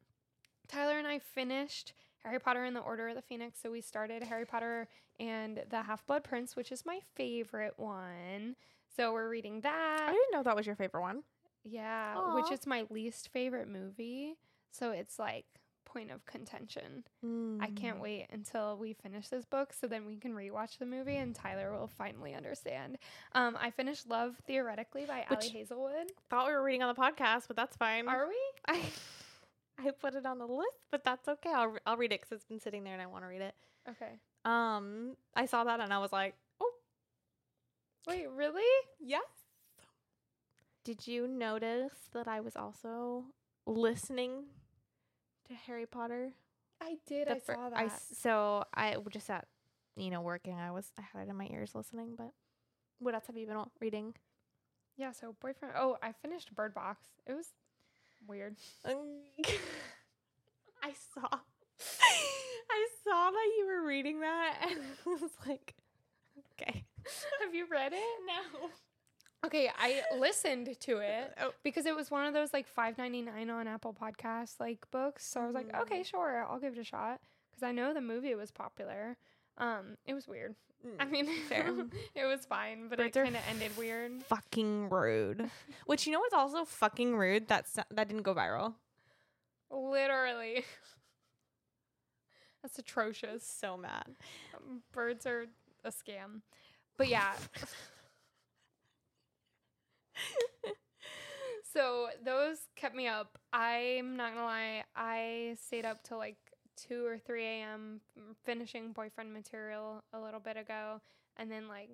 Tyler 0.68 0.98
and 0.98 1.08
I 1.08 1.20
finished 1.20 1.94
Harry 2.24 2.40
Potter 2.40 2.64
and 2.64 2.76
the 2.76 2.80
Order 2.82 3.10
of 3.10 3.16
the 3.16 3.22
Phoenix. 3.22 3.60
So 3.62 3.72
we 3.72 3.82
started 3.82 4.24
Harry 4.24 4.46
Potter 4.46 4.88
and 5.20 5.62
the 5.70 5.82
Half 5.84 6.06
Blood 6.08 6.24
Prince, 6.24 6.56
which 6.56 6.72
is 6.72 6.86
my 6.86 7.00
favorite 7.16 7.74
one. 7.78 8.56
So 8.96 9.12
we're 9.14 9.30
reading 9.30 9.62
that. 9.62 10.00
I 10.04 10.12
didn't 10.12 10.32
know 10.32 10.44
that 10.44 10.56
was 10.56 10.66
your 10.66 10.76
favorite 10.76 11.02
one. 11.02 11.24
Yeah, 11.64 12.34
which 12.36 12.52
is 12.52 12.66
my 12.68 12.86
least 12.90 13.30
favorite 13.30 13.68
movie. 13.68 14.36
So 14.72 14.92
it's 14.92 15.18
like 15.20 15.46
point 15.86 16.12
of 16.12 16.26
contention. 16.26 17.04
I 17.62 17.70
can't 17.76 18.00
Mm. 18.00 18.02
wait 18.02 18.28
until 18.32 18.78
we 18.78 18.94
finish 18.94 19.28
this 19.30 19.46
book 19.46 19.74
so 19.74 19.88
then 19.88 20.06
we 20.08 20.18
can 20.18 20.34
rewatch 20.34 20.80
the 20.80 20.86
movie 20.88 21.18
and 21.18 21.36
Tyler 21.36 21.72
will 21.72 21.88
finally 21.88 22.34
understand. 22.34 22.98
Um, 23.34 23.56
I 23.60 23.70
finished 23.70 24.08
Love 24.10 24.36
Theoretically 24.48 25.06
by 25.06 25.26
Which- 25.30 25.40
Ali 25.42 25.50
Hazelwood. 25.50 26.12
Thought 26.30 26.48
we 26.48 26.54
were 26.54 26.64
reading 26.64 26.82
on 26.82 26.94
the 26.94 27.00
podcast, 27.00 27.48
but 27.48 27.56
that's 27.56 27.78
fine. 27.78 28.08
Are 28.08 28.28
we? 28.28 28.36
I 28.68 28.82
I 29.80 29.92
put 29.92 30.16
it 30.16 30.26
on 30.26 30.38
the 30.40 30.46
list, 30.46 30.80
but 30.92 31.04
that's 31.04 31.28
okay. 31.28 31.52
I'll 31.54 31.76
I'll 31.86 31.98
read 31.98 32.12
it 32.12 32.22
because 32.22 32.32
it's 32.32 32.46
been 32.46 32.60
sitting 32.60 32.84
there 32.84 32.94
and 32.94 33.02
I 33.02 33.08
want 33.08 33.24
to 33.24 33.28
read 33.28 33.42
it. 33.42 33.56
Okay. 33.90 34.20
Um, 34.46 35.16
I 35.36 35.46
saw 35.46 35.64
that 35.64 35.80
and 35.80 35.92
I 35.94 36.00
was 36.00 36.12
like, 36.12 36.36
oh 36.62 36.72
Wait, 38.08 38.28
really? 38.30 38.64
yes. 39.00 39.24
Did 40.84 41.08
you 41.08 41.28
notice 41.28 41.94
that 42.12 42.28
I 42.28 42.42
was 42.42 42.56
also 42.56 43.26
listening 43.66 44.44
to 45.48 45.54
Harry 45.54 45.86
Potter? 45.86 46.32
I 46.82 46.98
did. 47.08 47.28
The 47.30 47.36
I 47.36 47.40
fir- 47.40 47.56
saw 47.56 47.70
that. 47.70 47.80
I 47.80 47.90
so 48.14 48.66
I 48.76 48.98
just 49.10 49.30
at 49.30 49.48
you 49.96 50.10
know 50.10 50.22
working. 50.22 50.56
I 50.60 50.72
was 50.72 50.92
I 51.00 51.04
had 51.14 51.28
it 51.28 51.30
in 51.30 51.38
my 51.38 51.48
ears 51.52 51.74
listening. 51.74 52.16
But 52.18 52.32
what 53.00 53.14
else 53.16 53.28
have 53.28 53.38
you 53.38 53.48
been 53.48 53.64
reading? 53.80 54.14
yeah, 54.98 55.12
so 55.12 55.36
boyfriend. 55.42 55.74
Oh, 55.78 55.98
I 56.04 56.12
finished 56.12 56.54
Bird 56.54 56.74
Box. 56.74 57.08
It 57.26 57.34
was 57.34 57.48
weird. 58.28 58.56
I 58.86 58.94
saw 61.14 61.28
I 61.32 62.88
saw 63.04 63.32
that 63.32 63.50
you 63.58 63.66
were 63.68 63.86
reading 63.86 64.20
that 64.22 64.56
and 64.70 64.80
I 65.06 65.10
was 65.10 65.32
like, 65.48 65.74
okay. 66.62 66.84
Have 67.44 67.54
you 67.54 67.66
read 67.70 67.94
it? 67.94 68.20
No. 68.26 68.70
Okay, 69.46 69.70
I 69.78 70.02
listened 70.18 70.78
to 70.82 70.98
it 71.00 71.34
Oh. 71.42 71.52
because 71.64 71.86
it 71.86 71.96
was 71.96 72.10
one 72.10 72.26
of 72.26 72.34
those 72.34 72.54
like 72.54 72.68
five 72.68 72.98
ninety 72.98 73.22
nine 73.22 73.50
on 73.50 73.68
Apple 73.68 73.94
Podcasts 73.94 74.60
like 74.60 74.80
books. 74.92 75.26
So 75.26 75.42
I 75.42 75.46
was 75.46 75.56
like, 75.56 75.72
Mhm. 75.72 75.82
okay, 75.82 76.04
sure, 76.04 76.46
I'll 76.50 76.60
give 76.60 76.74
it 76.74 76.80
a 76.80 76.84
shot 76.84 77.20
because 77.52 77.64
I 77.64 77.72
know 77.72 77.94
the 77.94 78.02
movie 78.02 78.34
was 78.36 78.52
popular. 78.52 79.18
Um, 79.58 79.98
it 80.06 80.14
was 80.14 80.28
weird. 80.28 80.56
I 81.00 81.06
mean, 81.06 81.28
fair. 81.48 81.74
it 82.16 82.26
was 82.26 82.46
fine, 82.46 82.88
but 82.90 82.98
Birds 82.98 83.16
it 83.16 83.24
kind 83.24 83.36
of 83.36 83.42
ended 83.50 83.72
weird. 83.78 84.22
fucking 84.24 84.90
rude. 84.90 85.50
Which 85.86 86.06
you 86.06 86.12
know 86.14 86.20
what's 86.20 86.34
also 86.34 86.66
fucking 86.66 87.16
rude? 87.16 87.48
That's 87.48 87.74
that 87.74 88.08
didn't 88.08 88.24
go 88.24 88.36
viral. 88.36 88.74
Literally, 89.72 90.66
that's 92.62 92.78
atrocious. 92.78 93.46
So 93.46 93.78
mad. 93.78 94.08
Um, 94.56 94.82
birds 94.92 95.26
are 95.26 95.46
a 95.86 95.90
scam, 95.90 96.42
but 96.98 97.08
yeah. 97.08 97.34
so 101.74 102.08
those 102.26 102.58
kept 102.76 102.96
me 102.96 103.08
up. 103.08 103.38
I'm 103.54 104.18
not 104.18 104.34
gonna 104.34 104.46
lie. 104.46 104.84
I 104.96 105.56
stayed 105.66 105.86
up 105.86 106.04
till 106.04 106.18
like 106.18 106.38
two 106.76 107.06
or 107.06 107.18
three 107.18 107.46
a.m. 107.46 108.02
Mm, 108.18 108.36
finishing 108.44 108.92
boyfriend 108.92 109.34
material 109.34 110.04
a 110.14 110.20
little 110.20 110.40
bit 110.40 110.58
ago, 110.58 111.02
and 111.38 111.52
then 111.52 111.68
like 111.68 111.90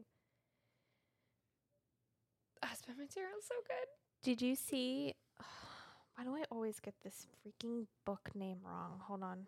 husband 2.63 2.97
material 2.97 3.37
so 3.41 3.55
good. 3.67 3.87
Did 4.23 4.41
you 4.41 4.55
see 4.55 5.15
why 6.15 6.23
do 6.23 6.35
I 6.35 6.43
always 6.51 6.79
get 6.79 6.95
this 7.03 7.27
freaking 7.45 7.85
book 8.05 8.31
name 8.35 8.59
wrong? 8.65 9.01
Hold 9.07 9.23
on. 9.23 9.47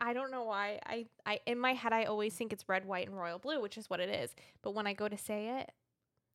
I 0.00 0.12
don't 0.12 0.30
know 0.30 0.44
why. 0.44 0.78
I, 0.86 1.06
I 1.26 1.40
in 1.46 1.58
my 1.58 1.74
head 1.74 1.92
I 1.92 2.04
always 2.04 2.34
think 2.34 2.52
it's 2.52 2.68
red, 2.68 2.84
white, 2.84 3.08
and 3.08 3.18
royal 3.18 3.38
blue, 3.38 3.60
which 3.60 3.76
is 3.76 3.90
what 3.90 4.00
it 4.00 4.08
is. 4.08 4.34
But 4.62 4.72
when 4.74 4.86
I 4.86 4.92
go 4.92 5.08
to 5.08 5.18
say 5.18 5.60
it, 5.60 5.72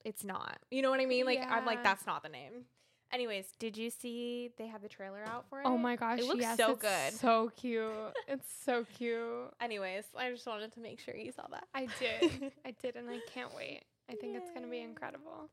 it's 0.03 0.23
not. 0.23 0.57
You 0.69 0.81
know 0.81 0.89
what 0.89 0.99
I 0.99 1.05
mean? 1.05 1.25
Like 1.25 1.39
I'm 1.49 1.65
like, 1.65 1.83
that's 1.83 2.05
not 2.05 2.23
the 2.23 2.29
name. 2.29 2.65
Anyways, 3.13 3.45
did 3.59 3.77
you 3.77 3.91
see 3.91 4.49
they 4.57 4.65
have 4.65 4.81
the 4.81 4.89
trailer 4.89 5.23
out 5.27 5.45
for 5.47 5.59
it? 5.61 5.67
Oh 5.67 5.77
my 5.77 5.95
gosh, 5.95 6.17
it 6.19 6.25
looks 6.25 6.41
yes, 6.41 6.57
so 6.57 6.71
it's 6.71 6.81
good. 6.81 7.13
so 7.13 7.51
cute. 7.55 7.91
It's 8.27 8.47
so 8.65 8.85
cute. 8.97 9.53
Anyways, 9.61 10.05
I 10.17 10.31
just 10.31 10.47
wanted 10.47 10.73
to 10.73 10.79
make 10.79 10.99
sure 10.99 11.15
you 11.15 11.31
saw 11.31 11.45
that. 11.51 11.65
I 11.75 11.81
did. 11.99 12.51
I 12.65 12.71
did, 12.81 12.95
and 12.95 13.07
I 13.09 13.19
can't 13.31 13.55
wait. 13.55 13.83
I 14.09 14.15
think 14.15 14.35
it's 14.35 14.49
gonna 14.51 14.67
be 14.67 14.79
incredible. 14.81 15.49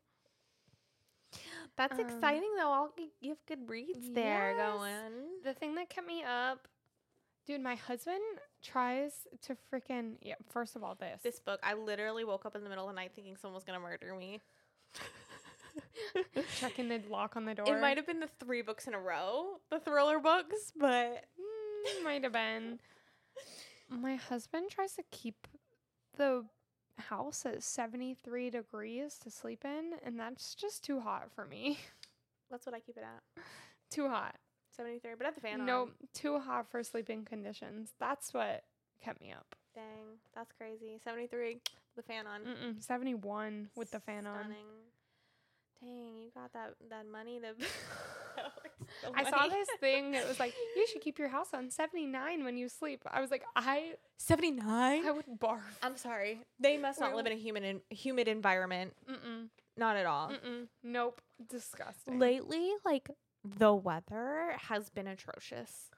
That's 1.76 1.92
Um, 1.98 2.00
exciting 2.00 2.50
though. 2.58 2.72
I'll 2.72 2.92
g- 2.96 3.12
you 3.20 3.28
have 3.30 3.44
good 3.46 3.68
reads 3.68 4.10
there 4.10 4.54
going. 4.56 5.42
The 5.44 5.52
thing 5.54 5.74
that 5.76 5.88
kept 5.90 6.06
me 6.06 6.24
up, 6.24 6.66
dude, 7.46 7.60
my 7.62 7.74
husband 7.76 8.20
tries 8.62 9.12
to 9.42 9.56
freaking 9.72 10.14
yeah. 10.22 10.34
First 10.48 10.76
of 10.76 10.82
all, 10.82 10.94
this 10.94 11.20
This 11.22 11.38
book, 11.40 11.60
I 11.62 11.74
literally 11.74 12.24
woke 12.24 12.46
up 12.46 12.56
in 12.56 12.64
the 12.64 12.70
middle 12.70 12.88
of 12.88 12.94
the 12.94 12.96
night 13.00 13.12
thinking 13.14 13.36
someone 13.36 13.54
was 13.54 13.64
gonna 13.64 13.80
murder 13.80 14.14
me. 14.14 14.40
checking 16.58 16.88
the 16.88 17.00
lock 17.10 17.36
on 17.36 17.44
the 17.44 17.54
door. 17.54 17.76
It 17.76 17.80
might 17.80 17.96
have 17.96 18.06
been 18.06 18.20
the 18.20 18.28
three 18.38 18.62
books 18.62 18.86
in 18.86 18.94
a 18.94 19.00
row, 19.00 19.58
the 19.70 19.78
thriller 19.80 20.18
books, 20.18 20.72
but 20.76 21.24
Mm, 21.38 22.04
might 22.04 22.22
have 22.24 22.32
been. 22.32 22.78
My 23.88 24.16
husband 24.16 24.70
tries 24.70 24.92
to 24.94 25.02
keep 25.10 25.46
the 26.16 26.44
house 26.98 27.46
at 27.46 27.62
seventy 27.62 28.14
three 28.22 28.50
degrees 28.50 29.16
to 29.20 29.30
sleep 29.30 29.64
in, 29.64 29.92
and 30.04 30.18
that's 30.20 30.54
just 30.54 30.84
too 30.84 31.00
hot 31.00 31.30
for 31.34 31.44
me. 31.46 31.78
that's 32.50 32.66
what 32.66 32.74
I 32.74 32.80
keep 32.80 32.96
it 32.98 33.04
at. 33.04 33.42
too 33.90 34.08
hot. 34.08 34.36
73, 34.76 35.10
but 35.18 35.26
at 35.26 35.34
the 35.34 35.40
fan 35.40 35.60
on. 35.60 35.66
No, 35.66 35.88
too 36.14 36.38
hot 36.38 36.70
for 36.70 36.82
sleeping 36.82 37.24
conditions. 37.24 37.90
That's 37.98 38.32
what 38.32 38.62
kept 39.02 39.20
me 39.20 39.32
up. 39.32 39.54
Dang, 39.74 40.18
that's 40.34 40.52
crazy. 40.52 40.98
73, 41.02 41.58
the 41.96 42.02
fan 42.02 42.26
on. 42.26 42.42
Mm-mm, 42.42 42.82
71 42.82 43.68
with 43.76 43.90
the 43.90 44.00
fan 44.00 44.26
on. 44.26 44.54
Stunning. 45.80 46.04
Dang, 46.04 46.22
you 46.22 46.30
got 46.34 46.52
that 46.52 46.74
that 46.90 47.06
money 47.10 47.40
to. 47.40 47.54
The 49.02 49.18
I 49.18 49.30
saw 49.30 49.46
this 49.46 49.68
thing. 49.78 50.14
It 50.14 50.26
was 50.26 50.40
like, 50.40 50.52
you 50.76 50.86
should 50.88 51.00
keep 51.00 51.18
your 51.18 51.28
house 51.28 51.48
on 51.54 51.70
79 51.70 52.44
when 52.44 52.56
you 52.56 52.68
sleep. 52.68 53.02
I 53.10 53.20
was 53.20 53.30
like, 53.30 53.44
I 53.54 53.94
79. 54.18 55.06
I 55.06 55.10
would 55.10 55.26
barf. 55.40 55.60
I'm 55.82 55.96
sorry. 55.96 56.40
They 56.58 56.76
must 56.76 57.00
not 57.00 57.10
Wait, 57.10 57.16
live 57.16 57.26
in 57.26 57.32
a 57.32 57.36
human 57.36 57.64
in, 57.64 57.80
humid 57.90 58.28
environment. 58.28 58.94
Mm-mm, 59.08 59.48
Not 59.76 59.96
at 59.96 60.06
all. 60.06 60.30
mm-mm, 60.30 60.66
nope. 60.82 61.20
Disgusting. 61.48 62.18
Lately, 62.18 62.72
like 62.84 63.10
the 63.44 63.72
weather 63.72 64.56
has 64.68 64.90
been 64.90 65.06
atrocious. 65.06 65.90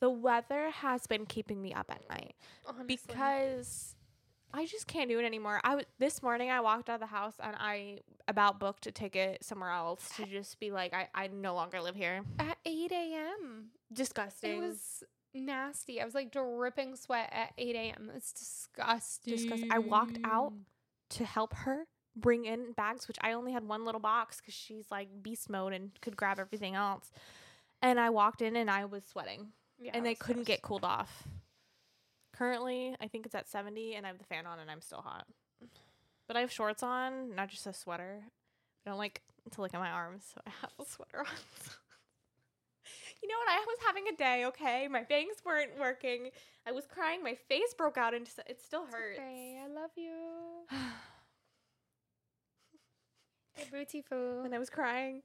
The 0.00 0.10
weather 0.10 0.70
has 0.70 1.06
been 1.06 1.26
keeping 1.26 1.60
me 1.60 1.74
up 1.74 1.90
at 1.90 2.08
night 2.08 2.34
Honestly. 2.66 2.86
because 2.86 3.96
I 4.52 4.66
just 4.66 4.86
can't 4.86 5.08
do 5.08 5.18
it 5.18 5.24
anymore. 5.24 5.60
I 5.64 5.70
w- 5.70 5.86
this 5.98 6.22
morning 6.22 6.50
I 6.50 6.60
walked 6.60 6.90
out 6.90 6.94
of 6.94 7.00
the 7.00 7.06
house 7.06 7.34
and 7.42 7.54
I 7.58 8.00
about 8.28 8.58
booked 8.58 8.86
a 8.86 8.92
ticket 8.92 9.44
somewhere 9.44 9.70
else 9.70 10.10
to 10.16 10.26
just 10.26 10.58
be 10.60 10.70
like 10.70 10.92
I, 10.92 11.08
I 11.14 11.28
no 11.28 11.54
longer 11.54 11.80
live 11.80 11.94
here. 11.94 12.22
at 12.38 12.56
8 12.64 12.92
a.m. 12.92 13.66
Disgusting. 13.92 14.56
It 14.56 14.60
was 14.60 15.02
nasty. 15.34 16.00
I 16.00 16.04
was 16.04 16.14
like 16.14 16.32
dripping 16.32 16.96
sweat 16.96 17.30
at 17.32 17.52
8 17.58 17.76
a.m. 17.76 18.10
It's 18.16 18.32
disgusting. 18.32 19.34
Disgusting. 19.34 19.72
I 19.72 19.78
walked 19.78 20.18
out 20.24 20.52
to 21.10 21.24
help 21.24 21.54
her 21.54 21.86
bring 22.16 22.44
in 22.44 22.72
bags, 22.72 23.06
which 23.08 23.18
I 23.20 23.32
only 23.32 23.52
had 23.52 23.66
one 23.66 23.84
little 23.84 24.00
box 24.00 24.40
because 24.40 24.54
she's 24.54 24.90
like 24.90 25.08
beast 25.22 25.48
mode 25.48 25.72
and 25.72 25.90
could 26.00 26.16
grab 26.16 26.38
everything 26.40 26.74
else. 26.74 27.10
And 27.82 27.98
I 28.00 28.10
walked 28.10 28.42
in 28.42 28.56
and 28.56 28.70
I 28.70 28.84
was 28.84 29.04
sweating. 29.04 29.48
Yeah, 29.78 29.92
and 29.94 30.04
they 30.04 30.14
couldn't 30.14 30.42
gross. 30.42 30.46
get 30.46 30.62
cooled 30.62 30.84
off. 30.84 31.24
Currently, 32.40 32.96
I 32.98 33.06
think 33.06 33.26
it's 33.26 33.34
at 33.34 33.50
70 33.50 33.96
and 33.96 34.06
I 34.06 34.08
have 34.08 34.16
the 34.16 34.24
fan 34.24 34.46
on 34.46 34.58
and 34.60 34.70
I'm 34.70 34.80
still 34.80 35.02
hot. 35.02 35.26
But 36.26 36.38
I 36.38 36.40
have 36.40 36.50
shorts 36.50 36.82
on, 36.82 37.34
not 37.34 37.50
just 37.50 37.66
a 37.66 37.74
sweater. 37.74 38.22
I 38.86 38.88
don't 38.88 38.98
like 38.98 39.20
to 39.52 39.60
look 39.60 39.74
at 39.74 39.80
my 39.80 39.90
arms, 39.90 40.24
so 40.32 40.40
I 40.46 40.50
have 40.62 40.70
a 40.80 40.86
sweater 40.86 41.18
on. 41.18 41.26
you 43.22 43.28
know 43.28 43.34
what? 43.36 43.50
I 43.50 43.62
was 43.66 43.76
having 43.86 44.04
a 44.08 44.16
day, 44.16 44.46
okay? 44.46 44.88
My 44.88 45.02
bangs 45.02 45.36
weren't 45.44 45.78
working. 45.78 46.30
I 46.66 46.72
was 46.72 46.86
crying. 46.86 47.22
My 47.22 47.34
face 47.34 47.74
broke 47.76 47.98
out 47.98 48.14
and 48.14 48.26
it 48.48 48.58
still 48.64 48.86
hurts. 48.86 49.18
okay. 49.18 49.60
I 49.62 49.68
love 49.68 49.90
you. 49.96 50.14
Hey, 53.52 53.66
booty 53.70 54.00
foo. 54.00 54.42
and 54.44 54.54
I 54.54 54.58
was 54.58 54.70
crying. 54.70 55.20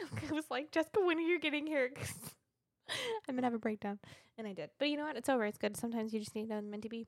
I 0.30 0.32
was 0.32 0.44
like, 0.50 0.70
Jessica, 0.70 1.00
when 1.00 1.16
are 1.18 1.22
you 1.22 1.40
getting 1.40 1.66
here? 1.66 1.90
I'm 3.28 3.34
gonna 3.34 3.46
have 3.46 3.54
a 3.54 3.58
breakdown. 3.58 3.98
And 4.36 4.46
I 4.46 4.52
did. 4.52 4.70
But 4.78 4.88
you 4.88 4.96
know 4.96 5.04
what? 5.04 5.16
It's 5.16 5.28
over. 5.28 5.44
It's 5.44 5.58
good. 5.58 5.76
Sometimes 5.76 6.12
you 6.12 6.20
just 6.20 6.34
need 6.34 6.48
them 6.48 6.70
meant 6.70 6.82
to 6.84 6.88
be. 6.88 7.06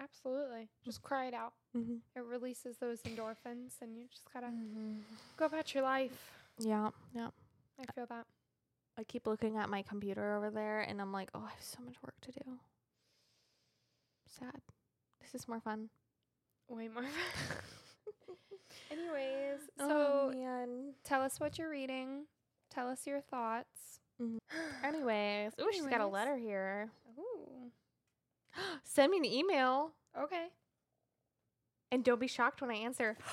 Absolutely. 0.00 0.68
Just 0.84 1.02
cry 1.02 1.26
it 1.26 1.34
out. 1.34 1.52
Mm-hmm. 1.76 1.96
It 2.16 2.24
releases 2.24 2.76
those 2.78 3.00
endorphins, 3.02 3.80
and 3.80 3.96
you 3.96 4.06
just 4.10 4.32
gotta 4.32 4.50
go 5.36 5.46
about 5.46 5.74
your 5.74 5.84
life. 5.84 6.32
Yeah, 6.58 6.90
yeah. 7.14 7.28
I 7.80 7.92
feel 7.94 8.06
that. 8.06 8.26
I 8.98 9.04
keep 9.04 9.26
looking 9.26 9.56
at 9.56 9.70
my 9.70 9.82
computer 9.82 10.36
over 10.36 10.50
there 10.50 10.80
and 10.80 11.00
I'm 11.00 11.12
like, 11.12 11.30
oh, 11.34 11.44
I 11.46 11.50
have 11.50 11.62
so 11.62 11.78
much 11.84 11.94
work 12.04 12.14
to 12.22 12.32
do. 12.32 12.58
Sad. 14.28 14.60
This 15.20 15.34
is 15.34 15.48
more 15.48 15.60
fun. 15.60 15.88
Way 16.68 16.88
more. 16.88 17.02
Fun. 17.04 17.56
Anyways, 18.90 19.60
oh, 19.80 20.30
so 20.30 20.38
man. 20.38 20.94
tell 21.04 21.22
us 21.22 21.40
what 21.40 21.58
you're 21.58 21.70
reading. 21.70 22.26
Tell 22.70 22.88
us 22.88 23.06
your 23.06 23.20
thoughts. 23.20 24.00
Mhm. 24.20 24.38
Anyways, 24.84 25.52
ooh, 25.60 25.68
she's 25.72 25.86
got 25.86 26.00
a 26.00 26.06
letter 26.06 26.36
here. 26.36 26.90
Ooh. 27.18 27.70
Send 28.84 29.10
me 29.12 29.18
an 29.18 29.24
email 29.24 29.92
Okay. 30.18 30.48
and 31.90 32.04
don't 32.04 32.20
be 32.20 32.26
shocked 32.26 32.60
when 32.60 32.70
I 32.70 32.74
answer. 32.76 33.16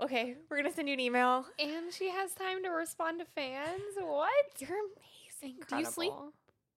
Okay, 0.00 0.36
we're 0.48 0.58
gonna 0.58 0.72
send 0.72 0.86
you 0.86 0.94
an 0.94 1.00
email. 1.00 1.44
And 1.58 1.92
she 1.92 2.08
has 2.08 2.32
time 2.32 2.62
to 2.62 2.68
respond 2.68 3.18
to 3.18 3.24
fans. 3.24 3.80
What? 3.98 4.30
You're 4.60 4.68
amazing. 4.70 5.58
Incredible. 5.58 5.76
Do 5.76 5.78
you 5.78 5.84
sleep? 5.86 6.12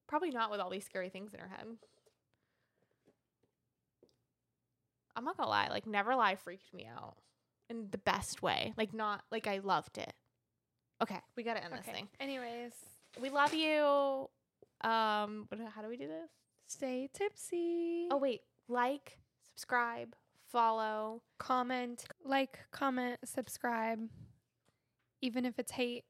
Probably 0.08 0.32
not 0.32 0.50
with 0.50 0.60
all 0.60 0.72
these 0.72 0.86
scary 0.86 1.10
things 1.10 1.32
in 1.32 1.40
her 1.40 1.48
head. 1.48 1.68
I'm 5.16 5.24
not 5.24 5.38
gonna 5.38 5.50
lie, 5.52 5.68
like 5.70 5.86
Never 5.86 6.16
Lie 6.16 6.36
freaked 6.36 6.74
me 6.74 6.88
out 6.88 7.18
in 7.70 7.90
the 7.92 8.00
best 8.00 8.42
way. 8.42 8.74
Like 8.76 8.92
not 8.92 9.22
like 9.32 9.46
I 9.46 9.60
loved 9.60 10.00
it. 10.00 10.14
Okay, 11.02 11.20
we 11.36 11.44
gotta 11.44 11.64
end 11.64 11.74
this 11.74 11.86
thing. 11.86 12.08
Anyways, 12.20 12.74
We 13.20 13.30
love 13.30 13.54
you. 13.54 14.30
Um, 14.84 15.48
how 15.74 15.82
do 15.82 15.90
we 15.90 15.98
do 15.98 16.08
this? 16.08 16.30
stay 16.68 17.10
tipsy. 17.14 18.08
Oh 18.10 18.18
wait, 18.18 18.42
like, 18.70 19.20
subscribe, 19.44 20.16
follow. 20.50 21.22
comment, 21.38 22.06
like, 22.24 22.60
comment, 22.72 23.20
subscribe. 23.26 24.00
Even 25.22 25.46
if 25.46 25.60
it's 25.60 25.74
hate, 25.74 26.06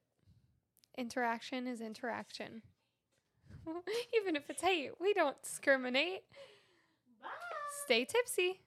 interaction 0.97 1.67
is 1.67 1.81
interaction. 1.81 2.61
Even 4.21 4.35
if 4.35 4.49
it's 4.49 4.61
hate, 4.61 4.91
we 4.99 5.13
don't 5.13 5.41
discriminate. 5.41 6.23
Bye. 7.21 7.27
Stay 7.85 8.05
tipsy. 8.05 8.61